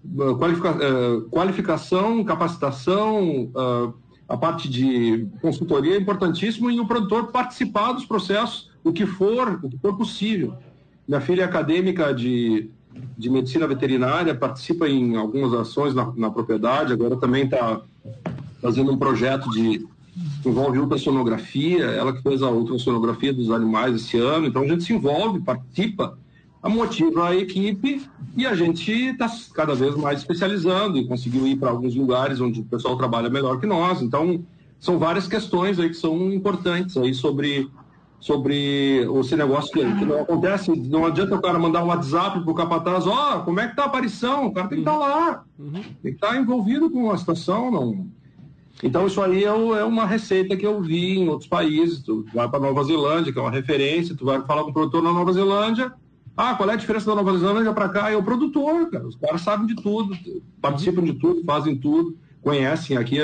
Uh, 0.05 0.35
qualifica, 0.37 0.71
uh, 0.71 1.21
qualificação, 1.29 2.23
capacitação, 2.23 3.51
a 4.29 4.35
parte 4.35 4.69
de 4.69 5.25
consultoria 5.41 5.95
é 5.95 5.97
importantíssimo 5.97 6.69
e 6.69 6.79
o 6.79 6.85
produtor 6.85 7.31
participar 7.31 7.93
dos 7.93 8.05
processos, 8.05 8.69
o 8.83 8.91
que 8.91 9.05
for, 9.05 9.59
o 9.63 9.69
que 9.69 9.77
for 9.77 9.97
possível. 9.97 10.53
Minha 11.07 11.21
filha 11.21 11.43
é 11.43 11.45
acadêmica 11.45 12.13
de, 12.13 12.69
de 13.17 13.29
medicina 13.29 13.65
veterinária, 13.65 14.35
participa 14.35 14.87
em 14.87 15.15
algumas 15.15 15.53
ações 15.53 15.95
na, 15.95 16.11
na 16.15 16.29
propriedade, 16.29 16.91
agora 16.91 17.15
também 17.15 17.45
está 17.45 17.81
fazendo 18.61 18.91
um 18.91 18.97
projeto 18.97 19.49
de 19.49 19.87
envolve 20.45 20.79
ultrassonografia, 20.79 21.85
ela 21.85 22.13
que 22.13 22.21
fez 22.21 22.41
a 22.41 22.49
ultrassonografia 22.49 23.33
dos 23.33 23.51
animais 23.51 23.95
esse 23.95 24.17
ano, 24.17 24.47
então 24.47 24.63
a 24.63 24.67
gente 24.67 24.83
se 24.83 24.93
envolve, 24.93 25.41
participa, 25.41 26.17
motiva 26.63 27.29
a 27.29 27.35
equipe 27.35 28.01
e 28.35 28.45
a 28.45 28.53
gente 28.53 28.91
está 28.91 29.29
cada 29.53 29.73
vez 29.73 29.95
mais 29.95 30.19
especializando 30.19 30.97
e 30.97 31.07
conseguiu 31.07 31.47
ir 31.47 31.55
para 31.55 31.69
alguns 31.69 31.95
lugares 31.95 32.41
onde 32.41 32.59
o 32.59 32.65
pessoal 32.65 32.97
trabalha 32.97 33.29
melhor 33.29 33.59
que 33.59 33.65
nós, 33.65 34.01
então 34.01 34.43
são 34.79 34.99
várias 34.99 35.27
questões 35.27 35.79
aí 35.79 35.89
que 35.89 35.95
são 35.95 36.31
importantes 36.31 36.97
aí 36.97 37.13
sobre 37.13 37.69
sobre 38.19 39.07
esse 39.19 39.35
negócio 39.35 39.71
que, 39.71 39.79
que 39.79 40.03
não 40.03 40.21
acontece, 40.21 40.75
não 40.75 41.05
adianta 41.05 41.35
o 41.35 41.41
cara 41.41 41.59
mandar 41.59 41.83
um 41.83 41.87
WhatsApp 41.87 42.43
pro 42.43 42.53
capataz, 42.55 43.05
ó, 43.05 43.37
oh, 43.37 43.43
como 43.43 43.59
é 43.59 43.67
que 43.67 43.75
tá 43.75 43.83
a 43.83 43.85
aparição? 43.85 44.47
O 44.47 44.51
cara 44.51 44.67
tem 44.67 44.79
que 44.79 44.81
estar 44.81 44.93
tá 44.93 44.97
lá, 44.97 45.43
uhum. 45.59 45.71
tem 45.71 45.83
que 46.01 46.09
estar 46.09 46.29
tá 46.29 46.37
envolvido 46.37 46.89
com 46.89 47.11
a 47.11 47.17
situação, 47.17 47.69
não, 47.69 48.07
então, 48.83 49.07
isso 49.07 49.21
aí 49.21 49.43
é, 49.43 49.47
é, 49.47 49.83
uma 49.83 50.05
receita 50.05 50.55
que 50.55 50.65
eu 50.65 50.79
vi 50.81 51.17
em 51.19 51.29
outros 51.29 51.49
países. 51.49 52.01
Tu 52.03 52.25
vai 52.33 52.47
para 52.47 52.59
Nova 52.59 52.83
Zelândia, 52.83 53.33
que 53.33 53.39
é 53.39 53.41
uma 53.41 53.51
referência, 53.51 54.15
tu 54.15 54.25
vai 54.25 54.41
falar 54.45 54.63
com 54.63 54.69
o 54.69 54.73
produtor 54.73 55.01
na 55.01 55.11
Nova 55.11 55.33
Zelândia. 55.33 55.91
Ah, 56.35 56.53
qual 56.53 56.69
é 56.69 56.73
a 56.73 56.77
diferença 56.77 57.07
da 57.07 57.15
Nova 57.15 57.35
Zelândia 57.35 57.73
para 57.73 57.89
cá? 57.89 58.11
É 58.11 58.15
o 58.15 58.23
produtor, 58.23 58.89
cara. 58.91 59.07
Os 59.07 59.15
caras 59.15 59.41
sabem 59.41 59.65
de 59.65 59.75
tudo, 59.75 60.15
participam 60.61 61.03
de 61.03 61.13
tudo, 61.13 61.43
fazem 61.43 61.75
tudo, 61.75 62.15
conhecem. 62.41 62.95
Aqui 62.95 63.17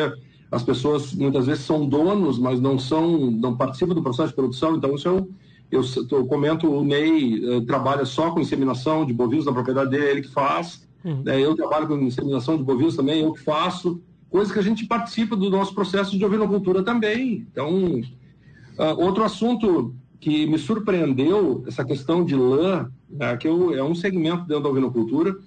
as 0.51 0.63
pessoas 0.63 1.13
muitas 1.13 1.45
vezes 1.45 1.63
são 1.63 1.87
donos, 1.87 2.39
mas 2.39 2.59
não 2.59 2.79
são, 2.79 3.29
não 3.29 3.55
participam 3.55 3.93
do 3.93 4.01
processo 4.01 4.29
de 4.29 4.35
produção. 4.35 4.75
Então, 4.75 4.95
isso 4.95 5.07
eu, 5.07 5.29
eu, 5.69 5.81
eu 6.11 6.25
comento, 6.25 6.67
o 6.67 6.83
Ney 6.83 7.45
uh, 7.45 7.61
trabalha 7.61 8.05
só 8.05 8.31
com 8.31 8.39
inseminação 8.39 9.05
de 9.05 9.13
bovinos 9.13 9.45
na 9.45 9.53
propriedade 9.53 9.91
dele, 9.91 10.05
ele 10.05 10.21
que 10.21 10.31
faz. 10.31 10.87
Uhum. 11.05 11.23
É, 11.27 11.39
eu 11.39 11.55
trabalho 11.55 11.87
com 11.87 11.95
inseminação 11.99 12.57
de 12.57 12.63
bovinos 12.63 12.95
também, 12.95 13.21
eu 13.21 13.33
que 13.33 13.43
faço 13.43 14.01
coisa 14.33 14.51
que 14.51 14.57
a 14.57 14.63
gente 14.63 14.87
participa 14.87 15.35
do 15.35 15.47
nosso 15.47 15.75
processo 15.75 16.17
de 16.17 16.25
ovinocultura 16.25 16.81
também. 16.81 17.45
Então, 17.51 18.01
uh, 18.01 18.97
outro 18.97 19.23
assunto 19.23 19.93
que 20.19 20.47
me 20.47 20.57
surpreendeu, 20.57 21.63
essa 21.67 21.85
questão 21.85 22.25
de 22.25 22.35
lã, 22.35 22.89
né, 23.07 23.37
que 23.37 23.47
eu, 23.47 23.75
é 23.75 23.83
um 23.83 23.93
segmento 23.93 24.47
dentro 24.47 24.63
da 24.63 24.69
ovinocultura, 24.69 25.37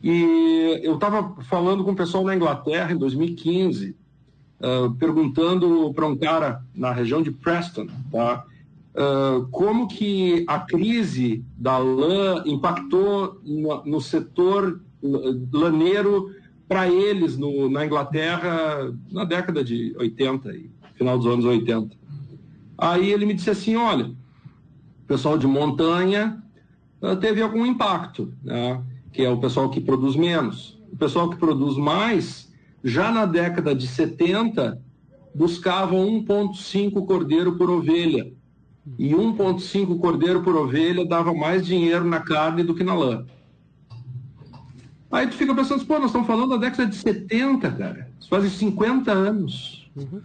e 0.00 0.80
eu 0.84 0.94
estava 0.94 1.34
falando 1.46 1.82
com 1.82 1.90
o 1.90 1.96
pessoal 1.96 2.22
na 2.22 2.36
Inglaterra 2.36 2.92
em 2.92 2.96
2015, 2.96 3.90
uh, 3.90 3.94
ah, 4.62 4.94
perguntando 4.96 5.92
para 5.92 6.06
um 6.06 6.16
cara 6.16 6.62
na 6.72 6.92
região 6.92 7.20
de 7.20 7.32
Preston, 7.32 7.88
tá? 8.12 8.44
Uh, 8.94 9.48
como 9.48 9.88
que 9.88 10.44
a 10.46 10.60
crise 10.60 11.44
da 11.58 11.76
lã 11.76 12.44
impactou 12.46 13.40
no, 13.44 13.84
no 13.84 14.00
setor 14.00 14.80
laneiro 15.52 16.30
para 16.68 16.88
eles 16.88 17.36
no, 17.36 17.68
na 17.70 17.86
Inglaterra 17.86 18.92
na 19.10 19.24
década 19.24 19.62
de 19.62 19.94
80, 19.98 20.52
final 20.94 21.18
dos 21.18 21.26
anos 21.26 21.44
80. 21.44 21.96
Aí 22.76 23.10
ele 23.12 23.26
me 23.26 23.34
disse 23.34 23.50
assim: 23.50 23.76
olha, 23.76 24.06
o 24.06 25.06
pessoal 25.06 25.38
de 25.38 25.46
montanha 25.46 26.42
uh, 27.00 27.16
teve 27.16 27.40
algum 27.40 27.64
impacto, 27.64 28.32
né? 28.42 28.82
que 29.12 29.22
é 29.22 29.30
o 29.30 29.38
pessoal 29.38 29.70
que 29.70 29.80
produz 29.80 30.16
menos. 30.16 30.78
O 30.92 30.96
pessoal 30.96 31.30
que 31.30 31.36
produz 31.36 31.76
mais, 31.76 32.52
já 32.84 33.10
na 33.10 33.24
década 33.24 33.74
de 33.74 33.86
70, 33.86 34.80
buscava 35.34 35.94
1,5 35.94 37.06
cordeiro 37.06 37.56
por 37.56 37.70
ovelha. 37.70 38.32
E 38.98 39.10
1,5 39.10 39.98
cordeiro 39.98 40.42
por 40.42 40.54
ovelha 40.54 41.04
dava 41.04 41.34
mais 41.34 41.66
dinheiro 41.66 42.04
na 42.04 42.20
carne 42.20 42.62
do 42.62 42.74
que 42.74 42.84
na 42.84 42.94
lã. 42.94 43.26
Aí 45.16 45.26
tu 45.26 45.34
fica 45.34 45.54
pensando, 45.54 45.84
pô, 45.86 45.94
nós 45.94 46.06
estamos 46.06 46.26
falando 46.26 46.50
da 46.50 46.56
década 46.58 46.86
de 46.86 46.94
70, 46.94 47.70
cara. 47.72 48.08
Isso 48.20 48.28
faz 48.28 48.52
50 48.52 49.10
anos. 49.10 49.88
Uhum. 49.96 50.20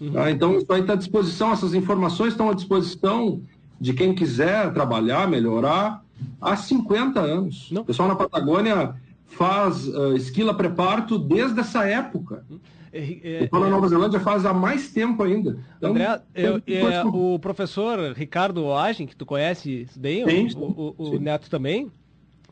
Uhum. 0.00 0.12
Ah, 0.16 0.30
então, 0.32 0.58
isso 0.58 0.72
aí 0.72 0.80
está 0.80 0.94
à 0.94 0.96
disposição, 0.96 1.52
essas 1.52 1.74
informações 1.74 2.32
estão 2.32 2.50
à 2.50 2.54
disposição 2.54 3.40
de 3.80 3.92
quem 3.94 4.12
quiser 4.12 4.72
trabalhar, 4.72 5.28
melhorar, 5.28 6.02
há 6.40 6.56
50 6.56 7.20
anos. 7.20 7.70
Não. 7.70 7.82
O 7.82 7.84
pessoal 7.84 8.08
na 8.08 8.16
Patagônia 8.16 8.96
faz 9.28 9.86
uh, 9.86 10.16
esquila 10.16 10.52
preparto 10.52 11.18
desde 11.18 11.60
essa 11.60 11.84
época. 11.84 12.44
É, 12.92 13.44
é, 13.44 13.48
na 13.50 13.70
Nova 13.70 13.88
Zelândia 13.88 14.20
faz 14.20 14.44
há 14.44 14.52
mais 14.52 14.90
tempo 14.90 15.22
ainda. 15.22 15.56
Então, 15.78 15.90
André, 15.90 16.20
eu, 16.34 16.62
é, 16.66 17.04
o 17.04 17.38
professor 17.38 18.12
Ricardo 18.12 18.64
Oagem, 18.64 19.06
que 19.06 19.16
tu 19.16 19.24
conhece 19.24 19.86
bem, 19.96 20.50
sim, 20.50 20.58
o, 20.58 20.94
o, 20.98 21.10
o 21.14 21.18
Neto 21.18 21.48
também, 21.48 21.90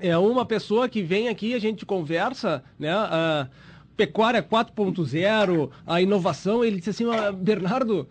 é 0.01 0.17
uma 0.17 0.45
pessoa 0.45 0.89
que 0.89 1.03
vem 1.03 1.29
aqui, 1.29 1.55
a 1.55 1.59
gente 1.59 1.87
conversa, 1.87 2.63
né? 2.79 2.91
A 2.93 3.49
pecuária 3.97 4.43
4.0, 4.43 5.71
a 5.87 6.01
inovação, 6.01 6.65
ele 6.65 6.79
disse 6.79 6.91
assim, 6.91 7.05
ah, 7.11 7.31
Bernardo, 7.31 8.09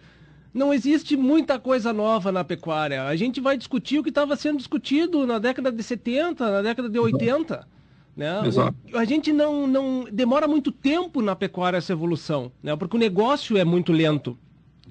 não 0.53 0.71
existe 0.71 1.17
muita 1.17 1.57
coisa 1.57 1.91
nova 1.91 2.31
na 2.31 2.43
pecuária. 2.43 3.03
A 3.03 3.15
gente 3.15 3.41
vai 3.41 3.57
discutir 3.57 3.99
o 3.99 4.03
que 4.03 4.09
estava 4.09 4.35
sendo 4.35 4.57
discutido 4.57 5.25
na 5.25 5.39
década 5.39 5.71
de 5.71 5.81
70, 5.81 6.51
na 6.51 6.61
década 6.61 6.89
de 6.89 6.99
80. 6.99 7.67
Né? 8.15 8.41
Exato. 8.45 8.75
A 8.93 9.05
gente 9.05 9.31
não, 9.31 9.65
não 9.65 10.05
demora 10.11 10.47
muito 10.47 10.71
tempo 10.71 11.21
na 11.21 11.35
pecuária 11.35 11.77
essa 11.77 11.93
evolução, 11.93 12.51
né? 12.61 12.75
porque 12.75 12.97
o 12.97 12.99
negócio 12.99 13.57
é 13.57 13.63
muito 13.63 13.91
lento. 13.91 14.37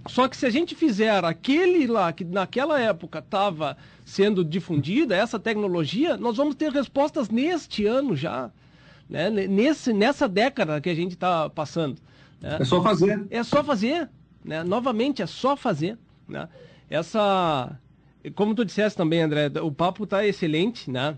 Só 0.09 0.29
que 0.29 0.37
se 0.37 0.47
a 0.47 0.51
gente 0.51 0.75
fizer 0.75 1.25
aquele 1.25 1.87
lá 1.87 2.13
que 2.13 2.25
naquela 2.25 2.81
época 2.81 3.19
estava 3.21 3.77
sendo 4.05 4.45
difundida, 4.45 5.15
essa 5.15 5.39
tecnologia, 5.39 6.17
nós 6.17 6.37
vamos 6.37 6.55
ter 6.55 6.73
respostas 6.73 7.29
neste 7.29 7.87
ano 7.87 8.17
já. 8.17 8.51
Né? 9.09 9.31
Nesse, 9.31 9.93
nessa 9.93 10.29
década 10.29 10.81
que 10.81 10.89
a 10.89 10.95
gente 10.95 11.13
está 11.13 11.49
passando. 11.49 11.99
Né? 12.41 12.59
É 12.61 12.65
só 12.65 12.83
fazer. 12.83 13.27
É 13.31 13.43
só 13.43 13.63
fazer. 13.63 14.09
Né? 14.45 14.65
Novamente, 14.65 15.23
é 15.23 15.27
só 15.27 15.57
fazer. 15.57 15.99
Né? 16.27 16.49
essa, 16.91 17.79
como 18.35 18.55
tu 18.55 18.65
disseste 18.65 18.97
também, 18.97 19.21
André, 19.21 19.51
o 19.63 19.71
papo 19.71 20.05
está 20.05 20.27
excelente, 20.27 20.91
né? 20.91 21.17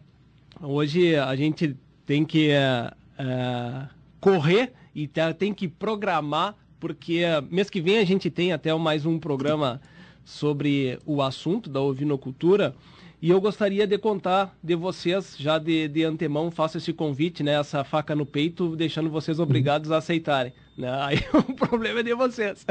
Hoje 0.61 1.17
a 1.17 1.35
gente 1.37 1.77
tem 2.05 2.25
que 2.25 2.51
é, 2.51 2.91
é, 3.19 3.89
correr 4.21 4.73
e 4.95 5.07
tá, 5.07 5.33
tem 5.33 5.55
que 5.55 5.69
programar, 5.69 6.57
porque 6.81 7.23
mês 7.51 7.69
que 7.69 7.81
vem 7.81 7.99
a 7.99 8.05
gente 8.05 8.31
tem 8.31 8.53
até 8.53 8.75
mais 8.75 9.05
um 9.05 9.19
programa 9.19 9.81
sobre 10.25 10.99
o 11.05 11.23
assunto 11.23 11.69
da 11.69 11.81
ovinocultura. 11.81 12.75
E 13.23 13.29
eu 13.29 13.39
gostaria 13.39 13.87
de 13.87 13.99
contar 13.99 14.57
de 14.65 14.75
vocês, 14.75 15.37
já 15.39 15.59
de, 15.59 15.87
de 15.89 16.05
antemão, 16.05 16.51
faço 16.51 16.79
esse 16.79 16.91
convite, 16.91 17.43
né? 17.43 17.61
Essa 17.61 17.85
faca 17.85 18.17
no 18.17 18.25
peito, 18.25 18.75
deixando 18.75 19.11
vocês 19.11 19.39
obrigados 19.39 19.93
a 19.93 19.99
aceitarem. 19.99 20.55
Né? 20.77 20.89
Aí 21.05 21.19
o 21.35 21.53
problema 21.53 22.01
é 22.01 22.03
de 22.03 22.15
vocês. 22.15 22.65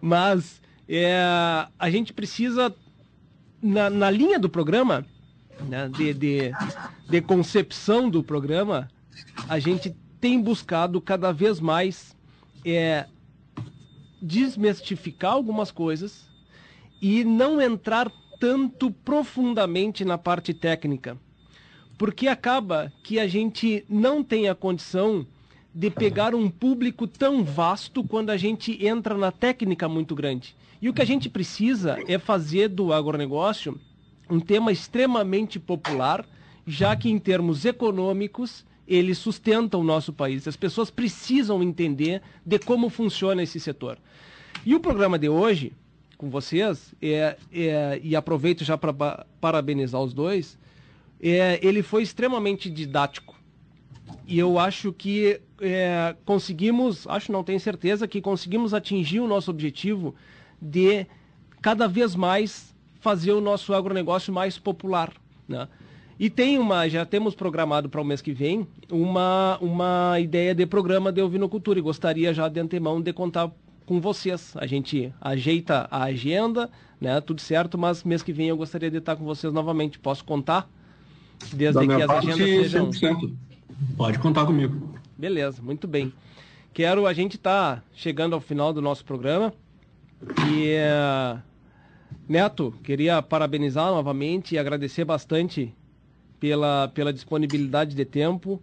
Mas 0.00 0.62
é, 0.88 1.20
a 1.76 1.90
gente 1.90 2.12
precisa, 2.12 2.72
na, 3.60 3.90
na 3.90 4.10
linha 4.10 4.38
do 4.38 4.48
programa, 4.48 5.04
né, 5.68 5.88
de, 5.88 6.14
de, 6.14 6.52
de 7.08 7.20
concepção 7.20 8.08
do 8.08 8.22
programa, 8.22 8.88
a 9.48 9.58
gente 9.58 9.94
tem 10.20 10.40
buscado 10.40 11.00
cada 11.00 11.32
vez 11.32 11.58
mais 11.58 12.16
é, 12.64 13.06
desmistificar 14.20 15.32
algumas 15.32 15.70
coisas 15.70 16.28
e 17.00 17.24
não 17.24 17.60
entrar 17.60 18.10
tanto 18.38 18.90
profundamente 18.90 20.04
na 20.04 20.16
parte 20.16 20.54
técnica, 20.54 21.16
porque 21.98 22.26
acaba 22.26 22.92
que 23.02 23.18
a 23.18 23.26
gente 23.26 23.84
não 23.88 24.24
tem 24.24 24.48
a 24.48 24.54
condição 24.54 25.26
de 25.74 25.90
pegar 25.90 26.34
um 26.34 26.50
público 26.50 27.06
tão 27.06 27.44
vasto 27.44 28.02
quando 28.02 28.30
a 28.30 28.36
gente 28.36 28.84
entra 28.84 29.16
na 29.16 29.30
técnica 29.30 29.88
muito 29.88 30.14
grande. 30.14 30.56
E 30.82 30.88
o 30.88 30.94
que 30.94 31.02
a 31.02 31.06
gente 31.06 31.28
precisa 31.28 31.98
é 32.08 32.18
fazer 32.18 32.68
do 32.68 32.92
agronegócio 32.92 33.78
um 34.28 34.40
tema 34.40 34.72
extremamente 34.72 35.58
popular, 35.58 36.24
já 36.66 36.96
que 36.96 37.10
em 37.10 37.18
termos 37.18 37.64
econômicos 37.64 38.64
ele 38.86 39.14
sustenta 39.14 39.76
o 39.76 39.84
nosso 39.84 40.12
país. 40.12 40.46
As 40.48 40.56
pessoas 40.56 40.90
precisam 40.90 41.62
entender 41.62 42.22
de 42.44 42.58
como 42.58 42.88
funciona 42.88 43.42
esse 43.42 43.60
setor. 43.60 43.98
E 44.64 44.74
o 44.74 44.80
programa 44.80 45.18
de 45.18 45.28
hoje, 45.28 45.72
com 46.18 46.28
vocês, 46.28 46.94
é, 47.00 47.36
é, 47.52 48.00
e 48.02 48.14
aproveito 48.14 48.64
já 48.64 48.76
para 48.76 49.24
parabenizar 49.40 50.00
os 50.00 50.12
dois, 50.12 50.58
é, 51.22 51.58
ele 51.62 51.82
foi 51.82 52.02
extremamente 52.02 52.68
didático. 52.68 53.38
E 54.26 54.38
eu 54.38 54.58
acho 54.58 54.92
que 54.92 55.40
é, 55.60 56.14
conseguimos, 56.24 57.06
acho 57.06 57.32
não 57.32 57.44
tenho 57.44 57.60
certeza, 57.60 58.08
que 58.08 58.20
conseguimos 58.20 58.74
atingir 58.74 59.20
o 59.20 59.26
nosso 59.26 59.50
objetivo 59.50 60.14
de 60.60 61.06
cada 61.62 61.86
vez 61.86 62.14
mais 62.14 62.74
fazer 63.00 63.32
o 63.32 63.40
nosso 63.40 63.72
agronegócio 63.72 64.32
mais 64.32 64.58
popular. 64.58 65.12
Né? 65.48 65.66
E 66.20 66.28
tem 66.28 66.58
uma, 66.58 66.86
já 66.86 67.06
temos 67.06 67.34
programado 67.34 67.88
para 67.88 67.98
o 67.98 68.04
mês 68.04 68.20
que 68.20 68.30
vem, 68.30 68.68
uma, 68.90 69.56
uma 69.58 70.20
ideia 70.20 70.54
de 70.54 70.66
programa 70.66 71.10
de 71.10 71.22
ovinocultura 71.22 71.78
e 71.78 71.82
gostaria 71.82 72.34
já 72.34 72.46
de 72.46 72.60
antemão 72.60 73.00
de 73.00 73.10
contar 73.10 73.50
com 73.86 74.02
vocês. 74.02 74.52
A 74.54 74.66
gente 74.66 75.10
ajeita 75.18 75.88
a 75.90 76.02
agenda, 76.02 76.70
né? 77.00 77.18
Tudo 77.22 77.40
certo, 77.40 77.78
mas 77.78 78.04
mês 78.04 78.22
que 78.22 78.34
vem 78.34 78.48
eu 78.48 78.56
gostaria 78.58 78.90
de 78.90 78.98
estar 78.98 79.16
com 79.16 79.24
vocês 79.24 79.50
novamente. 79.50 79.98
Posso 79.98 80.22
contar? 80.22 80.68
Desde 81.54 81.86
que 81.86 81.94
as 81.94 82.06
parte, 82.06 82.30
agendas 82.30 82.70
sejam. 82.70 82.90
100%. 82.90 83.34
Pode 83.96 84.18
contar 84.18 84.44
comigo. 84.44 84.94
Beleza, 85.16 85.62
muito 85.62 85.88
bem. 85.88 86.12
Quero, 86.74 87.06
a 87.06 87.14
gente 87.14 87.36
está 87.36 87.82
chegando 87.94 88.34
ao 88.34 88.42
final 88.42 88.74
do 88.74 88.82
nosso 88.82 89.06
programa 89.06 89.54
e 90.50 90.76
uh, 90.76 91.40
Neto, 92.28 92.74
queria 92.84 93.22
parabenizar 93.22 93.86
novamente 93.86 94.54
e 94.54 94.58
agradecer 94.58 95.04
bastante 95.06 95.74
pela, 96.40 96.88
pela 96.88 97.12
disponibilidade 97.12 97.94
de 97.94 98.04
tempo. 98.04 98.60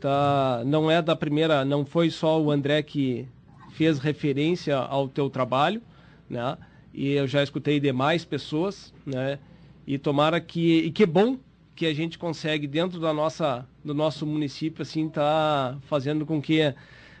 Tá, 0.00 0.62
não 0.66 0.90
é 0.90 1.00
da 1.00 1.14
primeira, 1.14 1.64
não 1.64 1.86
foi 1.86 2.10
só 2.10 2.42
o 2.42 2.50
André 2.50 2.82
que 2.82 3.26
fez 3.70 4.00
referência 4.00 4.76
ao 4.76 5.08
teu 5.08 5.30
trabalho, 5.30 5.80
né? 6.28 6.58
E 6.92 7.12
eu 7.12 7.26
já 7.26 7.42
escutei 7.42 7.78
demais 7.78 8.24
pessoas, 8.24 8.92
né? 9.06 9.38
E 9.86 9.96
tomara 9.98 10.40
que 10.40 10.78
e 10.78 10.90
que 10.90 11.06
bom 11.06 11.38
que 11.74 11.86
a 11.86 11.94
gente 11.94 12.18
consegue 12.18 12.66
dentro 12.66 13.00
da 13.00 13.14
nossa 13.14 13.66
do 13.84 13.94
nosso 13.94 14.26
município 14.26 14.82
assim 14.82 15.08
tá 15.08 15.78
fazendo 15.82 16.26
com 16.26 16.42
que 16.42 16.74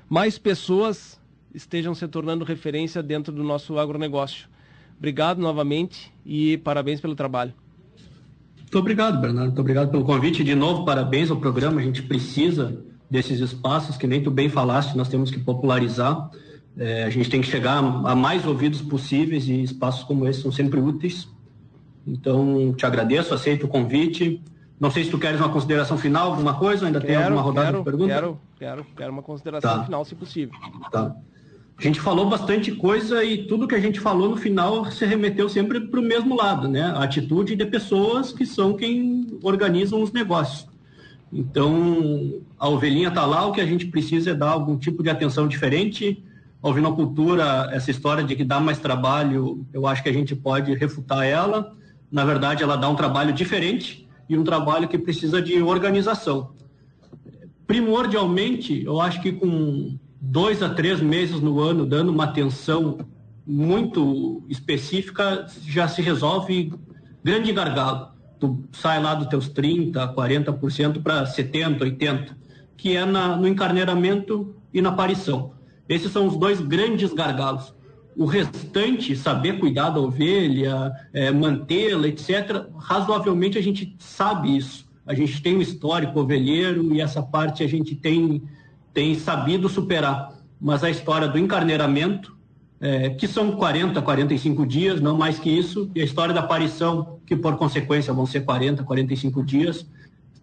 mais 0.08 0.36
pessoas 0.36 1.20
estejam 1.54 1.94
se 1.94 2.06
tornando 2.08 2.44
referência 2.44 3.02
dentro 3.02 3.32
do 3.32 3.44
nosso 3.44 3.78
agronegócio. 3.78 4.48
Obrigado 4.98 5.40
novamente 5.40 6.12
e 6.26 6.58
parabéns 6.58 7.00
pelo 7.00 7.14
trabalho. 7.14 7.54
Muito 8.72 8.80
obrigado, 8.80 9.20
Bernardo. 9.20 9.48
Muito 9.48 9.60
obrigado 9.60 9.90
pelo 9.90 10.02
convite. 10.02 10.42
De 10.42 10.54
novo, 10.54 10.86
parabéns 10.86 11.30
ao 11.30 11.36
programa. 11.36 11.78
A 11.78 11.84
gente 11.84 12.02
precisa 12.02 12.82
desses 13.10 13.38
espaços 13.38 13.98
que 13.98 14.06
nem 14.06 14.22
tu 14.22 14.30
bem 14.30 14.48
falaste, 14.48 14.96
nós 14.96 15.10
temos 15.10 15.30
que 15.30 15.38
popularizar. 15.38 16.30
É, 16.78 17.04
a 17.04 17.10
gente 17.10 17.28
tem 17.28 17.42
que 17.42 17.46
chegar 17.46 17.76
a 17.76 18.16
mais 18.16 18.46
ouvidos 18.46 18.80
possíveis 18.80 19.46
e 19.46 19.62
espaços 19.62 20.04
como 20.04 20.26
esse 20.26 20.40
são 20.40 20.50
sempre 20.50 20.80
úteis. 20.80 21.28
Então, 22.06 22.72
te 22.72 22.86
agradeço, 22.86 23.34
aceito 23.34 23.66
o 23.66 23.68
convite. 23.68 24.42
Não 24.80 24.90
sei 24.90 25.04
se 25.04 25.10
tu 25.10 25.18
queres 25.18 25.38
uma 25.38 25.50
consideração 25.50 25.98
final, 25.98 26.30
alguma 26.30 26.54
coisa, 26.54 26.86
ainda 26.86 26.98
quero, 26.98 27.12
tem 27.12 27.22
alguma 27.22 27.42
rodada 27.42 27.66
quero, 27.66 27.78
de 27.78 27.84
perguntas? 27.84 28.14
Quero, 28.14 28.40
quero, 28.58 28.86
quero 28.96 29.12
uma 29.12 29.22
consideração 29.22 29.80
tá. 29.80 29.84
final, 29.84 30.02
se 30.02 30.14
possível. 30.14 30.58
Tá. 30.90 31.14
A 31.82 31.84
gente 31.84 32.00
falou 32.00 32.28
bastante 32.28 32.70
coisa 32.70 33.24
e 33.24 33.44
tudo 33.44 33.66
que 33.66 33.74
a 33.74 33.80
gente 33.80 33.98
falou 33.98 34.28
no 34.28 34.36
final 34.36 34.88
se 34.88 35.04
remeteu 35.04 35.48
sempre 35.48 35.80
para 35.80 35.98
o 35.98 36.02
mesmo 36.02 36.36
lado, 36.36 36.68
né? 36.68 36.82
A 36.82 37.02
atitude 37.02 37.56
de 37.56 37.66
pessoas 37.66 38.30
que 38.30 38.46
são 38.46 38.74
quem 38.74 39.26
organizam 39.42 40.00
os 40.00 40.12
negócios. 40.12 40.68
Então, 41.32 42.40
a 42.56 42.68
ovelhinha 42.68 43.08
está 43.08 43.26
lá, 43.26 43.44
o 43.44 43.50
que 43.50 43.60
a 43.60 43.66
gente 43.66 43.86
precisa 43.86 44.30
é 44.30 44.34
dar 44.34 44.50
algum 44.50 44.78
tipo 44.78 45.02
de 45.02 45.10
atenção 45.10 45.48
diferente. 45.48 46.22
A 46.62 46.68
ovinocultura, 46.68 47.68
essa 47.72 47.90
história 47.90 48.22
de 48.22 48.36
que 48.36 48.44
dá 48.44 48.60
mais 48.60 48.78
trabalho, 48.78 49.66
eu 49.72 49.84
acho 49.84 50.04
que 50.04 50.08
a 50.08 50.12
gente 50.12 50.36
pode 50.36 50.72
refutar 50.74 51.26
ela. 51.26 51.74
Na 52.12 52.24
verdade, 52.24 52.62
ela 52.62 52.76
dá 52.76 52.88
um 52.88 52.94
trabalho 52.94 53.32
diferente 53.32 54.08
e 54.28 54.38
um 54.38 54.44
trabalho 54.44 54.86
que 54.86 54.96
precisa 54.96 55.42
de 55.42 55.60
organização. 55.60 56.52
Primordialmente, 57.66 58.84
eu 58.84 59.00
acho 59.00 59.20
que 59.20 59.32
com 59.32 59.98
dois 60.24 60.62
a 60.62 60.68
três 60.68 61.00
meses 61.00 61.40
no 61.40 61.58
ano, 61.58 61.84
dando 61.84 62.12
uma 62.12 62.24
atenção 62.24 62.98
muito 63.44 64.44
específica, 64.48 65.46
já 65.66 65.88
se 65.88 66.00
resolve 66.00 66.72
grande 67.24 67.52
gargalo. 67.52 68.12
Tu 68.38 68.64
sai 68.70 69.02
lá 69.02 69.14
dos 69.14 69.26
teus 69.26 69.48
30%, 69.50 70.14
40% 70.14 71.02
para 71.02 71.24
70%, 71.24 71.78
80%, 71.80 72.36
que 72.76 72.96
é 72.96 73.04
na, 73.04 73.36
no 73.36 73.48
encarneiramento 73.48 74.54
e 74.72 74.80
na 74.80 74.90
aparição. 74.90 75.54
Esses 75.88 76.12
são 76.12 76.28
os 76.28 76.36
dois 76.36 76.60
grandes 76.60 77.12
gargalos. 77.12 77.74
O 78.16 78.24
restante, 78.24 79.16
saber 79.16 79.58
cuidar 79.58 79.90
da 79.90 80.00
ovelha, 80.00 80.92
é, 81.12 81.32
mantê-la, 81.32 82.06
etc., 82.06 82.66
razoavelmente 82.76 83.58
a 83.58 83.62
gente 83.62 83.96
sabe 83.98 84.56
isso. 84.56 84.86
A 85.04 85.14
gente 85.14 85.42
tem 85.42 85.56
um 85.56 85.60
histórico 85.60 86.20
ovelheiro 86.20 86.94
e 86.94 87.00
essa 87.00 87.22
parte 87.22 87.64
a 87.64 87.66
gente 87.66 87.96
tem 87.96 88.42
tem 88.92 89.14
sabido 89.14 89.68
superar. 89.68 90.32
Mas 90.60 90.84
a 90.84 90.90
história 90.90 91.26
do 91.26 91.38
encarneiramento, 91.38 92.36
é, 92.80 93.10
que 93.10 93.26
são 93.26 93.52
40, 93.52 94.00
45 94.00 94.66
dias, 94.66 95.00
não 95.00 95.16
mais 95.16 95.38
que 95.38 95.50
isso, 95.50 95.90
e 95.94 96.00
a 96.00 96.04
história 96.04 96.34
da 96.34 96.40
aparição, 96.40 97.18
que 97.26 97.36
por 97.36 97.56
consequência 97.56 98.12
vão 98.12 98.26
ser 98.26 98.42
40, 98.42 98.84
45 98.84 99.42
dias, 99.42 99.86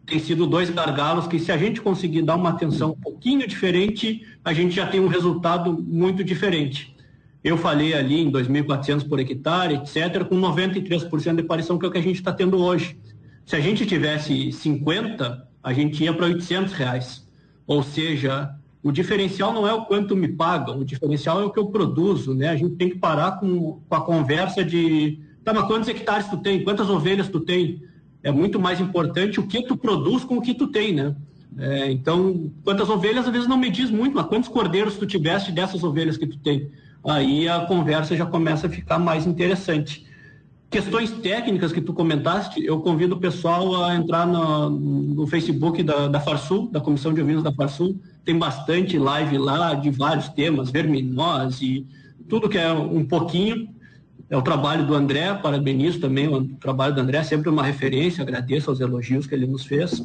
tem 0.05 0.19
sido 0.19 0.47
dois 0.47 0.69
gargalos 0.69 1.27
que, 1.27 1.39
se 1.39 1.51
a 1.51 1.57
gente 1.57 1.81
conseguir 1.81 2.23
dar 2.23 2.35
uma 2.35 2.49
atenção 2.49 2.91
um 2.91 3.01
pouquinho 3.01 3.47
diferente, 3.47 4.25
a 4.43 4.53
gente 4.53 4.75
já 4.75 4.87
tem 4.87 4.99
um 4.99 5.07
resultado 5.07 5.71
muito 5.81 6.23
diferente. 6.23 6.95
Eu 7.43 7.57
falei 7.57 7.93
ali 7.93 8.19
em 8.19 8.31
2.400 8.31 9.07
por 9.07 9.19
hectare, 9.19 9.75
etc., 9.75 10.25
com 10.25 10.35
93% 10.35 11.35
de 11.35 11.41
aparição, 11.41 11.77
que 11.77 11.85
é 11.85 11.89
o 11.89 11.91
que 11.91 11.97
a 11.97 12.01
gente 12.01 12.17
está 12.17 12.33
tendo 12.33 12.57
hoje. 12.57 12.97
Se 13.45 13.55
a 13.55 13.59
gente 13.59 13.85
tivesse 13.85 14.51
50, 14.51 15.47
a 15.63 15.73
gente 15.73 16.03
ia 16.03 16.13
para 16.13 16.25
800 16.25 16.73
reais. 16.73 17.28
Ou 17.69 17.83
seja, 17.83 18.49
o 18.81 18.91
diferencial 18.91 19.53
não 19.53 19.67
é 19.67 19.71
o 19.71 19.85
quanto 19.85 20.15
me 20.15 20.27
pagam, 20.27 20.79
o 20.79 20.83
diferencial 20.83 21.39
é 21.39 21.45
o 21.45 21.51
que 21.51 21.59
eu 21.59 21.67
produzo, 21.67 22.33
né? 22.33 22.47
A 22.47 22.55
gente 22.55 22.75
tem 22.77 22.89
que 22.89 22.97
parar 22.97 23.39
com, 23.39 23.79
com 23.87 23.95
a 23.95 24.01
conversa 24.01 24.65
de, 24.65 25.19
tá, 25.43 25.53
mas 25.53 25.67
quantos 25.67 25.87
hectares 25.87 26.27
tu 26.27 26.37
tem? 26.37 26.63
Quantas 26.63 26.89
ovelhas 26.89 27.29
tu 27.29 27.39
tem? 27.39 27.83
É 28.23 28.31
muito 28.31 28.59
mais 28.59 28.81
importante 28.81 29.39
o 29.39 29.45
que 29.45 29.61
tu 29.61 29.77
produz 29.77 30.23
com 30.23 30.37
o 30.37 30.41
que 30.41 30.55
tu 30.55 30.65
tem, 30.65 30.93
né? 30.93 31.15
É, 31.59 31.91
então, 31.91 32.51
quantas 32.63 32.89
ovelhas 32.89 33.27
às 33.27 33.31
vezes 33.31 33.47
não 33.47 33.57
me 33.57 33.69
diz 33.69 33.91
muito, 33.91 34.15
mas 34.15 34.25
quantos 34.25 34.49
cordeiros 34.49 34.97
tu 34.97 35.05
tiveste 35.05 35.51
dessas 35.51 35.83
ovelhas 35.83 36.17
que 36.17 36.25
tu 36.25 36.39
tem? 36.39 36.71
Aí 37.05 37.47
a 37.47 37.67
conversa 37.67 38.15
já 38.15 38.25
começa 38.25 38.65
a 38.65 38.69
ficar 38.69 38.97
mais 38.97 39.27
interessante. 39.27 40.07
Questões 40.69 41.09
técnicas 41.09 41.71
que 41.71 41.81
tu 41.81 41.93
comentaste, 41.93 42.63
eu 42.63 42.79
convido 42.79 43.15
o 43.15 43.19
pessoal 43.19 43.83
a 43.83 43.95
entrar 43.95 44.27
no, 44.27 44.69
no 44.69 45.25
Facebook 45.25 45.81
da, 45.81 46.07
da 46.07 46.19
Farsul, 46.19 46.69
da 46.69 46.79
Comissão 46.79 47.11
de 47.11 47.21
Ovinos 47.21 47.41
da 47.41 47.51
Farsul. 47.51 47.99
Tem 48.23 48.37
bastante 48.37 48.97
live 48.99 49.39
lá 49.39 49.73
de 49.73 49.89
vários 49.89 50.29
temas, 50.29 50.69
verminose, 50.69 51.87
tudo 52.27 52.47
que 52.47 52.57
é 52.57 52.71
um 52.71 53.03
pouquinho. 53.03 53.67
é 54.29 54.37
o 54.37 54.43
trabalho 54.43 54.85
do 54.85 54.93
André, 54.93 55.33
parabenizo 55.33 55.99
também 55.99 56.27
o 56.27 56.45
trabalho 56.59 56.93
do 56.93 57.01
André, 57.01 57.23
sempre 57.23 57.49
uma 57.49 57.63
referência, 57.63 58.21
agradeço 58.21 58.69
aos 58.69 58.79
elogios 58.79 59.25
que 59.25 59.33
ele 59.33 59.47
nos 59.47 59.65
fez. 59.65 60.03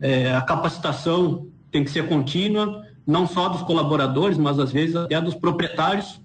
É, 0.00 0.34
a 0.34 0.40
capacitação 0.40 1.46
tem 1.70 1.84
que 1.84 1.90
ser 1.90 2.08
contínua, 2.08 2.84
não 3.06 3.28
só 3.28 3.48
dos 3.48 3.62
colaboradores, 3.62 4.36
mas 4.36 4.58
às 4.58 4.72
vezes 4.72 4.96
até 4.96 5.20
dos 5.20 5.36
proprietários. 5.36 6.19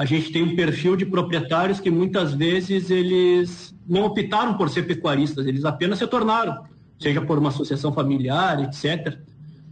A 0.00 0.06
gente 0.06 0.32
tem 0.32 0.42
um 0.42 0.56
perfil 0.56 0.96
de 0.96 1.04
proprietários 1.04 1.78
que 1.78 1.90
muitas 1.90 2.32
vezes 2.32 2.88
eles 2.88 3.76
não 3.86 4.06
optaram 4.06 4.54
por 4.54 4.70
ser 4.70 4.84
pecuaristas, 4.84 5.46
eles 5.46 5.62
apenas 5.66 5.98
se 5.98 6.06
tornaram, 6.06 6.64
seja 6.98 7.20
por 7.20 7.36
uma 7.36 7.50
associação 7.50 7.92
familiar, 7.92 8.62
etc. 8.62 9.18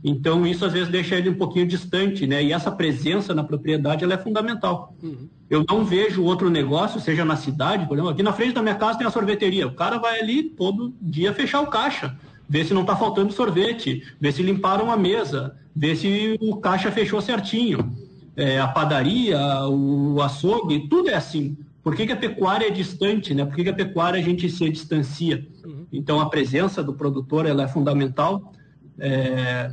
Então 0.04 0.46
isso 0.46 0.66
às 0.66 0.74
vezes 0.74 0.90
deixa 0.90 1.16
ele 1.16 1.30
um 1.30 1.38
pouquinho 1.38 1.66
distante, 1.66 2.26
né? 2.26 2.44
E 2.44 2.52
essa 2.52 2.70
presença 2.70 3.34
na 3.34 3.42
propriedade 3.42 4.04
ela 4.04 4.12
é 4.12 4.18
fundamental. 4.18 4.94
Uhum. 5.02 5.30
Eu 5.48 5.64
não 5.66 5.82
vejo 5.82 6.22
outro 6.22 6.50
negócio, 6.50 7.00
seja 7.00 7.24
na 7.24 7.36
cidade, 7.36 7.86
por 7.86 7.94
exemplo, 7.94 8.10
aqui 8.10 8.22
na 8.22 8.34
frente 8.34 8.52
da 8.52 8.60
minha 8.62 8.74
casa 8.74 8.98
tem 8.98 9.06
a 9.06 9.10
sorveteria. 9.10 9.66
O 9.66 9.74
cara 9.74 9.96
vai 9.96 10.20
ali 10.20 10.42
todo 10.42 10.94
dia 11.00 11.32
fechar 11.32 11.62
o 11.62 11.68
caixa, 11.68 12.14
ver 12.46 12.66
se 12.66 12.74
não 12.74 12.82
está 12.82 12.94
faltando 12.94 13.32
sorvete, 13.32 14.02
ver 14.20 14.32
se 14.32 14.42
limparam 14.42 14.92
a 14.92 14.96
mesa, 14.98 15.56
ver 15.74 15.96
se 15.96 16.36
o 16.38 16.58
caixa 16.58 16.92
fechou 16.92 17.22
certinho. 17.22 17.96
É, 18.38 18.60
a 18.60 18.68
padaria, 18.68 19.36
o 19.68 20.22
açougue, 20.22 20.88
tudo 20.88 21.10
é 21.10 21.14
assim. 21.14 21.56
Por 21.82 21.96
que, 21.96 22.06
que, 22.06 22.12
a 22.12 22.16
pecuária 22.16 22.68
é 22.68 22.70
distante, 22.70 23.34
né? 23.34 23.44
Por 23.44 23.56
que, 23.56 23.64
que 23.64 23.70
a 23.70 23.74
pecuária 23.74 24.20
a 24.20 24.22
gente 24.22 24.48
se 24.48 24.70
distancia? 24.70 25.44
Uhum. 25.64 25.86
Então 25.92 26.20
a 26.20 26.30
presença 26.30 26.80
do 26.80 26.94
produtor 26.94 27.46
ela 27.46 27.64
é 27.64 27.68
fundamental. 27.68 28.52
É, 28.96 29.72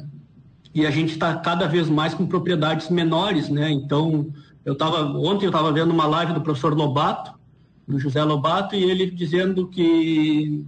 e 0.73 0.85
a 0.85 0.89
gente 0.89 1.11
está 1.11 1.35
cada 1.37 1.67
vez 1.67 1.87
mais 1.87 2.15
com 2.15 2.25
propriedades 2.25 2.89
menores, 2.89 3.49
né? 3.49 3.71
Então, 3.71 4.33
eu 4.65 4.75
tava, 4.75 5.05
ontem 5.17 5.45
eu 5.45 5.49
estava 5.49 5.71
vendo 5.71 5.91
uma 5.91 6.07
live 6.07 6.33
do 6.33 6.41
professor 6.41 6.73
Lobato, 6.73 7.33
do 7.87 7.99
José 7.99 8.23
Lobato, 8.23 8.75
e 8.75 8.83
ele 8.83 9.11
dizendo 9.11 9.67
que 9.67 10.65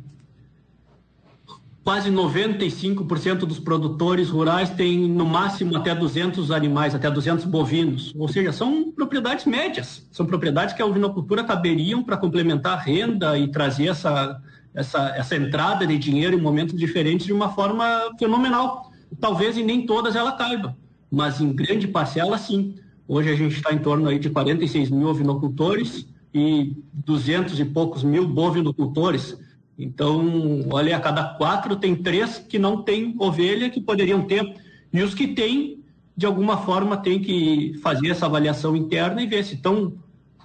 quase 1.87 2.11
95% 2.11 3.45
dos 3.45 3.59
produtores 3.59 4.27
rurais 4.27 4.69
têm 4.69 5.07
no 5.07 5.25
máximo 5.25 5.77
até 5.77 5.95
200 5.95 6.51
animais, 6.51 6.93
até 6.93 7.09
200 7.09 7.45
bovinos. 7.45 8.13
Ou 8.17 8.27
seja, 8.27 8.51
são 8.51 8.91
propriedades 8.91 9.45
médias, 9.45 10.05
são 10.11 10.25
propriedades 10.25 10.75
que 10.75 10.81
a 10.81 10.85
ovinocultura 10.85 11.45
caberiam 11.45 12.03
para 12.03 12.17
complementar 12.17 12.73
a 12.77 12.81
renda 12.81 13.39
e 13.39 13.47
trazer 13.47 13.87
essa, 13.87 14.37
essa, 14.75 15.15
essa 15.15 15.37
entrada 15.37 15.87
de 15.87 15.97
dinheiro 15.97 16.37
em 16.37 16.41
momentos 16.41 16.77
diferentes 16.77 17.25
de 17.25 17.31
uma 17.31 17.53
forma 17.53 17.87
fenomenal 18.19 18.91
talvez 19.21 19.57
em 19.57 19.63
nem 19.63 19.85
todas 19.85 20.13
ela 20.13 20.33
caiba, 20.33 20.75
mas 21.09 21.39
em 21.39 21.53
grande 21.53 21.87
parcela 21.87 22.37
sim. 22.37 22.75
Hoje 23.07 23.29
a 23.29 23.35
gente 23.35 23.55
está 23.55 23.73
em 23.73 23.79
torno 23.79 24.09
aí 24.09 24.19
de 24.19 24.29
46 24.29 24.89
mil 24.89 25.07
ovinocultores 25.07 26.05
e 26.33 26.75
200 26.91 27.57
e 27.57 27.63
poucos 27.63 28.03
mil 28.03 28.27
bovinocultores. 28.27 29.37
Então, 29.77 30.65
olha, 30.69 30.97
a 30.97 30.99
cada 30.99 31.23
quatro 31.23 31.75
tem 31.75 31.95
três 31.95 32.39
que 32.39 32.57
não 32.57 32.81
têm 32.81 33.15
ovelha 33.19 33.69
que 33.69 33.79
poderiam 33.79 34.23
ter. 34.23 34.55
E 34.91 35.01
os 35.03 35.13
que 35.13 35.27
têm, 35.27 35.83
de 36.15 36.25
alguma 36.25 36.57
forma, 36.57 36.97
têm 36.97 37.21
que 37.21 37.77
fazer 37.83 38.09
essa 38.09 38.25
avaliação 38.25 38.75
interna 38.75 39.21
e 39.21 39.27
ver 39.27 39.43
se 39.43 39.53
estão, 39.53 39.93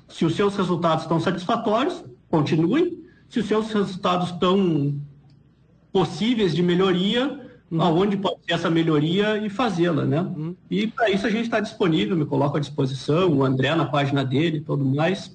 se 0.09 0.24
os 0.24 0.34
seus 0.34 0.54
resultados 0.56 1.04
estão 1.04 1.18
satisfatórios, 1.18 2.04
continuem. 2.28 3.00
Se 3.28 3.40
os 3.40 3.46
seus 3.46 3.72
resultados 3.72 4.28
estão 4.28 5.00
possíveis 5.90 6.54
de 6.54 6.62
melhoria, 6.62 7.40
aonde 7.78 8.16
pode 8.18 8.36
ser 8.44 8.52
essa 8.52 8.68
melhoria 8.68 9.38
e 9.38 9.48
fazê-la, 9.48 10.04
né? 10.04 10.20
Uhum. 10.20 10.54
E 10.70 10.86
para 10.86 11.09
isso 11.10 11.26
a 11.26 11.30
gente 11.30 11.44
está 11.44 11.60
disponível, 11.60 12.16
me 12.16 12.26
coloco 12.26 12.59
à 12.59 12.60
disposição, 12.60 13.30
o 13.30 13.42
André 13.42 13.74
na 13.74 13.86
página 13.86 14.22
dele, 14.22 14.60
todo 14.60 14.84
mais. 14.84 15.34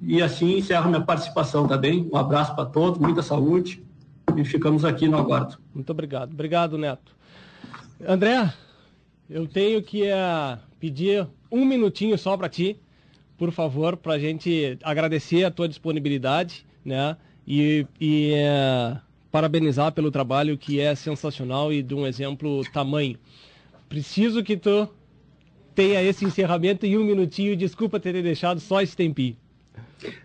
E 0.00 0.20
assim 0.20 0.58
encerro 0.58 0.88
minha 0.88 1.00
participação, 1.00 1.66
tá 1.66 1.76
bem? 1.76 2.08
Um 2.12 2.16
abraço 2.16 2.54
para 2.54 2.66
todos, 2.66 2.98
muita 2.98 3.22
saúde 3.22 3.82
e 4.36 4.44
ficamos 4.44 4.84
aqui 4.84 5.08
no 5.08 5.16
aguardo. 5.16 5.58
Muito 5.74 5.90
obrigado. 5.90 6.32
Obrigado, 6.32 6.76
Neto. 6.76 7.14
André, 8.06 8.52
eu 9.30 9.46
tenho 9.46 9.82
que 9.82 10.02
uh, 10.10 10.58
pedir 10.80 11.26
um 11.50 11.64
minutinho 11.64 12.18
só 12.18 12.36
para 12.36 12.48
ti, 12.48 12.78
por 13.38 13.52
favor, 13.52 13.96
para 13.96 14.14
a 14.14 14.18
gente 14.18 14.78
agradecer 14.82 15.44
a 15.44 15.50
tua 15.50 15.68
disponibilidade, 15.68 16.66
né? 16.84 17.16
E, 17.46 17.86
e 18.00 18.32
uh, 18.34 18.98
parabenizar 19.30 19.92
pelo 19.92 20.10
trabalho 20.10 20.58
que 20.58 20.78
é 20.80 20.94
sensacional 20.94 21.72
e 21.72 21.82
de 21.82 21.94
um 21.94 22.06
exemplo 22.06 22.62
tamanho. 22.72 23.18
Preciso 23.88 24.42
que 24.42 24.56
tu 24.56 24.88
tenha 25.74 26.02
esse 26.02 26.24
encerramento 26.24 26.86
em 26.86 26.96
um 26.96 27.04
minutinho. 27.04 27.56
Desculpa 27.56 27.98
ter 27.98 28.20
deixado 28.22 28.60
só 28.60 28.80
esse 28.80 28.96
tempinho. 28.96 29.36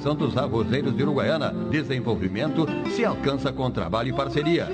Associação 0.00 0.14
dos 0.14 0.34
Arrozeiros 0.34 0.96
de 0.96 1.02
Uruguaiana. 1.02 1.52
Desenvolvimento 1.70 2.66
se 2.90 3.04
alcança 3.04 3.52
com 3.52 3.70
trabalho 3.70 4.08
e 4.08 4.12
parceria. 4.14 4.66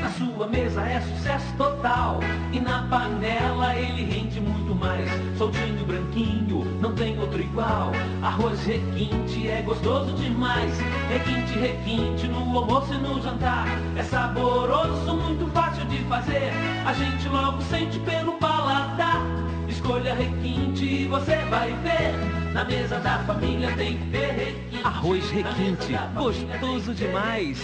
Na 0.00 0.10
sua 0.10 0.46
mesa 0.46 0.82
é 0.82 1.00
sucesso 1.00 1.54
total 1.58 2.20
E 2.50 2.60
na 2.60 2.84
panela 2.88 3.76
ele 3.76 4.04
rende 4.04 4.40
muito 4.40 4.74
mais. 4.74 5.10
Soltinho, 5.36 5.84
branquinho, 5.84 6.64
não 6.80 6.94
tem 6.94 7.18
outro 7.18 7.38
igual. 7.38 7.92
Arroz 8.22 8.64
requinte 8.64 9.46
é 9.48 9.60
gostoso 9.60 10.14
demais. 10.14 10.72
Requinte, 11.10 11.58
requinte 11.58 12.26
no 12.28 12.58
almoço 12.58 12.94
e 12.94 12.96
no 12.96 13.20
jantar. 13.20 13.66
É 13.96 14.02
saboroso, 14.02 15.14
muito 15.14 15.46
fácil 15.52 15.84
de 15.86 15.98
fazer. 16.04 16.52
A 16.86 16.94
gente 16.94 17.28
logo 17.28 17.60
sente 17.62 17.98
pelo 17.98 18.32
paladar 18.38 19.45
Escolha 19.86 20.14
requinte 20.14 21.06
você 21.06 21.36
vai 21.48 21.72
ver. 21.74 22.52
Na 22.52 22.64
mesa 22.64 22.98
da 22.98 23.20
família 23.20 23.70
tem 23.76 23.96
que 23.96 24.04
ter 24.06 24.32
requinte 24.32 24.65
Arroz 24.84 25.30
requinte, 25.30 25.92
gostoso 26.14 26.94
demais. 26.94 27.58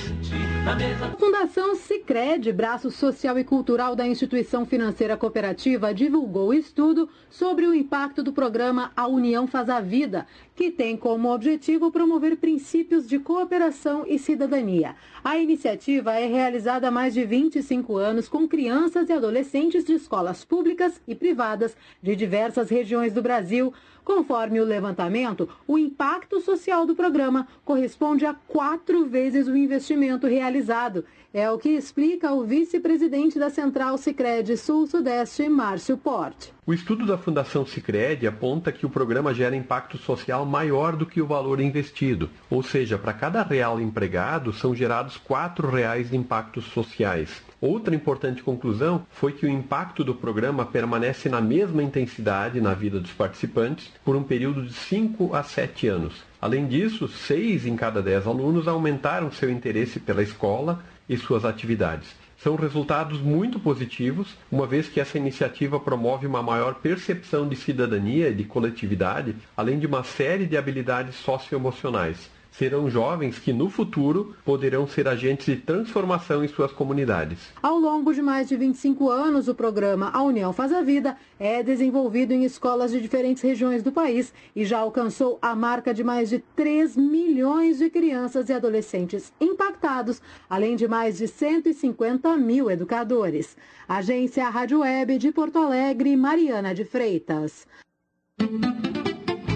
Mesa 0.76 1.10
Fundação 1.18 1.74
Sicredi, 1.74 2.52
braço 2.52 2.90
social 2.90 3.38
e 3.38 3.44
cultural 3.44 3.94
da 3.94 4.06
instituição 4.06 4.64
financeira 4.64 5.16
cooperativa, 5.16 5.92
divulgou 5.92 6.54
estudo 6.54 7.08
sobre 7.28 7.66
o 7.66 7.74
impacto 7.74 8.22
do 8.22 8.32
programa 8.32 8.92
A 8.96 9.06
União 9.06 9.46
Faz 9.46 9.68
a 9.68 9.80
Vida, 9.80 10.26
que 10.54 10.70
tem 10.70 10.96
como 10.96 11.32
objetivo 11.32 11.90
promover 11.90 12.36
princípios 12.36 13.08
de 13.08 13.18
cooperação 13.18 14.04
e 14.06 14.18
cidadania. 14.18 14.94
A 15.24 15.36
iniciativa 15.36 16.12
é 16.14 16.26
realizada 16.26 16.88
há 16.88 16.90
mais 16.90 17.14
de 17.14 17.24
25 17.24 17.96
anos 17.96 18.28
com 18.28 18.46
crianças 18.46 19.08
e 19.08 19.12
adolescentes 19.12 19.84
de 19.84 19.94
escolas 19.94 20.44
públicas 20.44 21.00
e 21.06 21.14
privadas 21.14 21.76
de 22.02 22.14
diversas 22.14 22.70
regiões 22.70 23.12
do 23.12 23.22
Brasil. 23.22 23.72
Conforme 24.04 24.60
o 24.60 24.64
levantamento, 24.64 25.48
o 25.66 25.78
impacto 25.78 26.40
social 26.40 26.84
do 26.84 26.94
programa 27.02 27.48
corresponde 27.64 28.24
a 28.24 28.32
quatro 28.32 29.06
vezes 29.06 29.48
o 29.48 29.56
investimento 29.56 30.28
realizado. 30.28 31.04
É 31.34 31.50
o 31.50 31.58
que 31.58 31.70
explica 31.70 32.30
o 32.30 32.44
vice-presidente 32.44 33.40
da 33.40 33.50
Central 33.50 33.98
Sicredi 33.98 34.56
Sul-Sudeste, 34.56 35.48
Márcio 35.48 35.96
Porte. 35.96 36.52
O 36.64 36.72
estudo 36.72 37.04
da 37.04 37.18
Fundação 37.18 37.66
Sicredi 37.66 38.24
aponta 38.24 38.70
que 38.70 38.86
o 38.86 38.90
programa 38.90 39.34
gera 39.34 39.56
impacto 39.56 39.98
social 39.98 40.46
maior 40.46 40.94
do 40.94 41.04
que 41.04 41.20
o 41.20 41.26
valor 41.26 41.60
investido, 41.60 42.30
ou 42.48 42.62
seja, 42.62 42.96
para 42.96 43.12
cada 43.12 43.42
real 43.42 43.80
empregado 43.80 44.52
são 44.52 44.72
gerados 44.72 45.16
R$ 45.16 45.70
reais 45.72 46.10
de 46.10 46.16
impactos 46.16 46.66
sociais. 46.66 47.42
Outra 47.60 47.96
importante 47.96 48.44
conclusão 48.44 49.04
foi 49.10 49.32
que 49.32 49.46
o 49.46 49.48
impacto 49.48 50.04
do 50.04 50.14
programa 50.14 50.64
permanece 50.64 51.28
na 51.28 51.40
mesma 51.40 51.82
intensidade 51.82 52.60
na 52.60 52.74
vida 52.74 53.00
dos 53.00 53.12
participantes 53.12 53.90
por 54.04 54.14
um 54.14 54.22
período 54.22 54.62
de 54.62 54.72
5 54.72 55.34
a 55.34 55.42
7 55.42 55.88
anos. 55.88 56.31
Além 56.42 56.66
disso, 56.66 57.06
6 57.06 57.66
em 57.66 57.76
cada 57.76 58.02
10 58.02 58.26
alunos 58.26 58.66
aumentaram 58.66 59.30
seu 59.30 59.48
interesse 59.48 60.00
pela 60.00 60.24
escola 60.24 60.82
e 61.08 61.16
suas 61.16 61.44
atividades. 61.44 62.16
São 62.36 62.56
resultados 62.56 63.20
muito 63.20 63.60
positivos, 63.60 64.34
uma 64.50 64.66
vez 64.66 64.88
que 64.88 64.98
essa 64.98 65.16
iniciativa 65.16 65.78
promove 65.78 66.26
uma 66.26 66.42
maior 66.42 66.74
percepção 66.74 67.48
de 67.48 67.54
cidadania 67.54 68.30
e 68.30 68.34
de 68.34 68.42
coletividade, 68.42 69.36
além 69.56 69.78
de 69.78 69.86
uma 69.86 70.02
série 70.02 70.44
de 70.44 70.56
habilidades 70.56 71.14
socioemocionais. 71.14 72.28
Serão 72.52 72.88
jovens 72.90 73.38
que, 73.38 73.50
no 73.50 73.70
futuro, 73.70 74.36
poderão 74.44 74.86
ser 74.86 75.08
agentes 75.08 75.46
de 75.46 75.56
transformação 75.56 76.44
em 76.44 76.48
suas 76.48 76.70
comunidades. 76.70 77.38
Ao 77.62 77.78
longo 77.78 78.12
de 78.12 78.20
mais 78.20 78.48
de 78.48 78.56
25 78.56 79.10
anos, 79.10 79.48
o 79.48 79.54
programa 79.54 80.10
A 80.12 80.22
União 80.22 80.52
Faz 80.52 80.70
a 80.70 80.82
Vida 80.82 81.16
é 81.40 81.62
desenvolvido 81.62 82.32
em 82.32 82.44
escolas 82.44 82.92
de 82.92 83.00
diferentes 83.00 83.42
regiões 83.42 83.82
do 83.82 83.90
país 83.90 84.34
e 84.54 84.66
já 84.66 84.78
alcançou 84.78 85.38
a 85.40 85.56
marca 85.56 85.94
de 85.94 86.04
mais 86.04 86.28
de 86.28 86.40
3 86.54 86.94
milhões 86.94 87.78
de 87.78 87.88
crianças 87.88 88.50
e 88.50 88.52
adolescentes 88.52 89.32
impactados, 89.40 90.20
além 90.48 90.76
de 90.76 90.86
mais 90.86 91.16
de 91.16 91.26
150 91.26 92.36
mil 92.36 92.70
educadores. 92.70 93.56
Agência 93.88 94.48
Rádio 94.50 94.80
Web 94.80 95.16
de 95.16 95.32
Porto 95.32 95.58
Alegre, 95.58 96.14
Mariana 96.16 96.74
de 96.74 96.84
Freitas. 96.84 97.66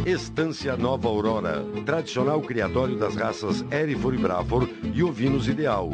Estância 0.07 0.77
Nova 0.77 1.09
Aurora, 1.09 1.65
tradicional 1.85 2.41
criatório 2.41 2.97
das 2.97 3.17
raças 3.17 3.65
Erifor 3.73 4.15
e 4.15 4.17
Brafor 4.17 4.69
e 4.95 5.03
ovinos 5.03 5.49
ideal. 5.49 5.91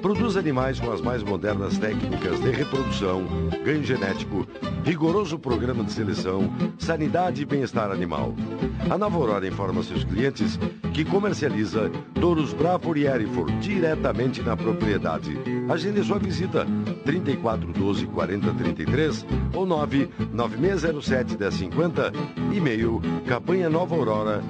Produz 0.00 0.36
animais 0.36 0.80
com 0.80 0.90
as 0.90 1.00
mais 1.00 1.22
modernas 1.22 1.78
técnicas 1.78 2.40
de 2.40 2.50
reprodução, 2.50 3.24
ganho 3.64 3.84
genético, 3.84 4.46
rigoroso 4.84 5.38
programa 5.38 5.84
de 5.84 5.92
seleção, 5.92 6.52
sanidade 6.78 7.42
e 7.42 7.44
bem-estar 7.44 7.90
animal. 7.90 8.34
A 8.90 8.96
Nova 8.96 9.16
Aurora 9.16 9.46
informa 9.46 9.82
seus 9.82 10.04
clientes 10.04 10.58
que 10.92 11.04
comercializa 11.04 11.90
touros 12.20 12.52
Brafor 12.52 12.96
e 12.96 13.06
Erifor 13.06 13.50
diretamente 13.60 14.42
na 14.42 14.56
propriedade. 14.56 15.38
Agende 15.68 16.02
sua 16.02 16.18
visita 16.18 16.66
3412 17.04 18.06
4033 18.06 19.26
ou 19.54 19.66
99607 19.66 21.36
1050, 21.36 22.12
e-mail 22.52 23.00
campanha 23.26 23.70
nova 23.70 23.94
aurora, 23.94 24.42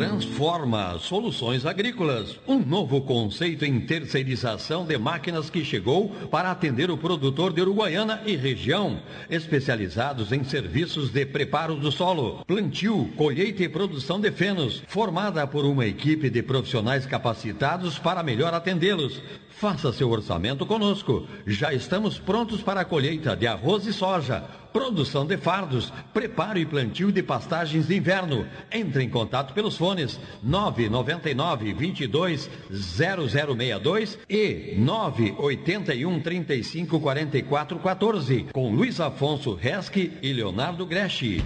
Transforma 0.00 0.98
Soluções 0.98 1.66
Agrícolas, 1.66 2.40
um 2.48 2.58
novo 2.58 3.02
conceito 3.02 3.66
em 3.66 3.78
terceirização 3.80 4.86
de 4.86 4.96
máquinas 4.96 5.50
que 5.50 5.62
chegou 5.62 6.08
para 6.30 6.50
atender 6.50 6.90
o 6.90 6.96
produtor 6.96 7.52
de 7.52 7.60
Uruguaiana 7.60 8.22
e 8.24 8.34
região, 8.34 8.98
especializados 9.28 10.32
em 10.32 10.42
serviços 10.42 11.10
de 11.10 11.26
preparo 11.26 11.76
do 11.76 11.92
solo, 11.92 12.42
plantio, 12.46 13.10
colheita 13.14 13.62
e 13.62 13.68
produção 13.68 14.18
de 14.18 14.32
fenos, 14.32 14.82
formada 14.88 15.46
por 15.46 15.66
uma 15.66 15.84
equipe 15.84 16.30
de 16.30 16.42
profissionais 16.42 17.04
capacitados 17.04 17.98
para 17.98 18.22
melhor 18.22 18.54
atendê-los. 18.54 19.20
Faça 19.60 19.92
seu 19.92 20.08
orçamento 20.08 20.64
conosco. 20.64 21.26
Já 21.46 21.70
estamos 21.70 22.18
prontos 22.18 22.62
para 22.62 22.80
a 22.80 22.84
colheita 22.84 23.36
de 23.36 23.46
arroz 23.46 23.84
e 23.84 23.92
soja, 23.92 24.42
produção 24.72 25.26
de 25.26 25.36
fardos, 25.36 25.92
preparo 26.14 26.58
e 26.58 26.64
plantio 26.64 27.12
de 27.12 27.22
pastagens 27.22 27.86
de 27.86 27.94
inverno. 27.94 28.46
Entre 28.72 29.04
em 29.04 29.10
contato 29.10 29.52
pelos 29.52 29.76
fones 29.76 30.18
999 30.42 31.74
22 31.74 32.48
0062 32.70 34.18
e 34.30 34.76
981 34.78 36.20
35 36.20 36.98
44 36.98 37.78
14 37.80 38.46
com 38.54 38.74
Luiz 38.74 38.98
Afonso 38.98 39.54
Resque 39.54 40.10
e 40.22 40.32
Leonardo 40.32 40.86
Greschi. 40.86 41.44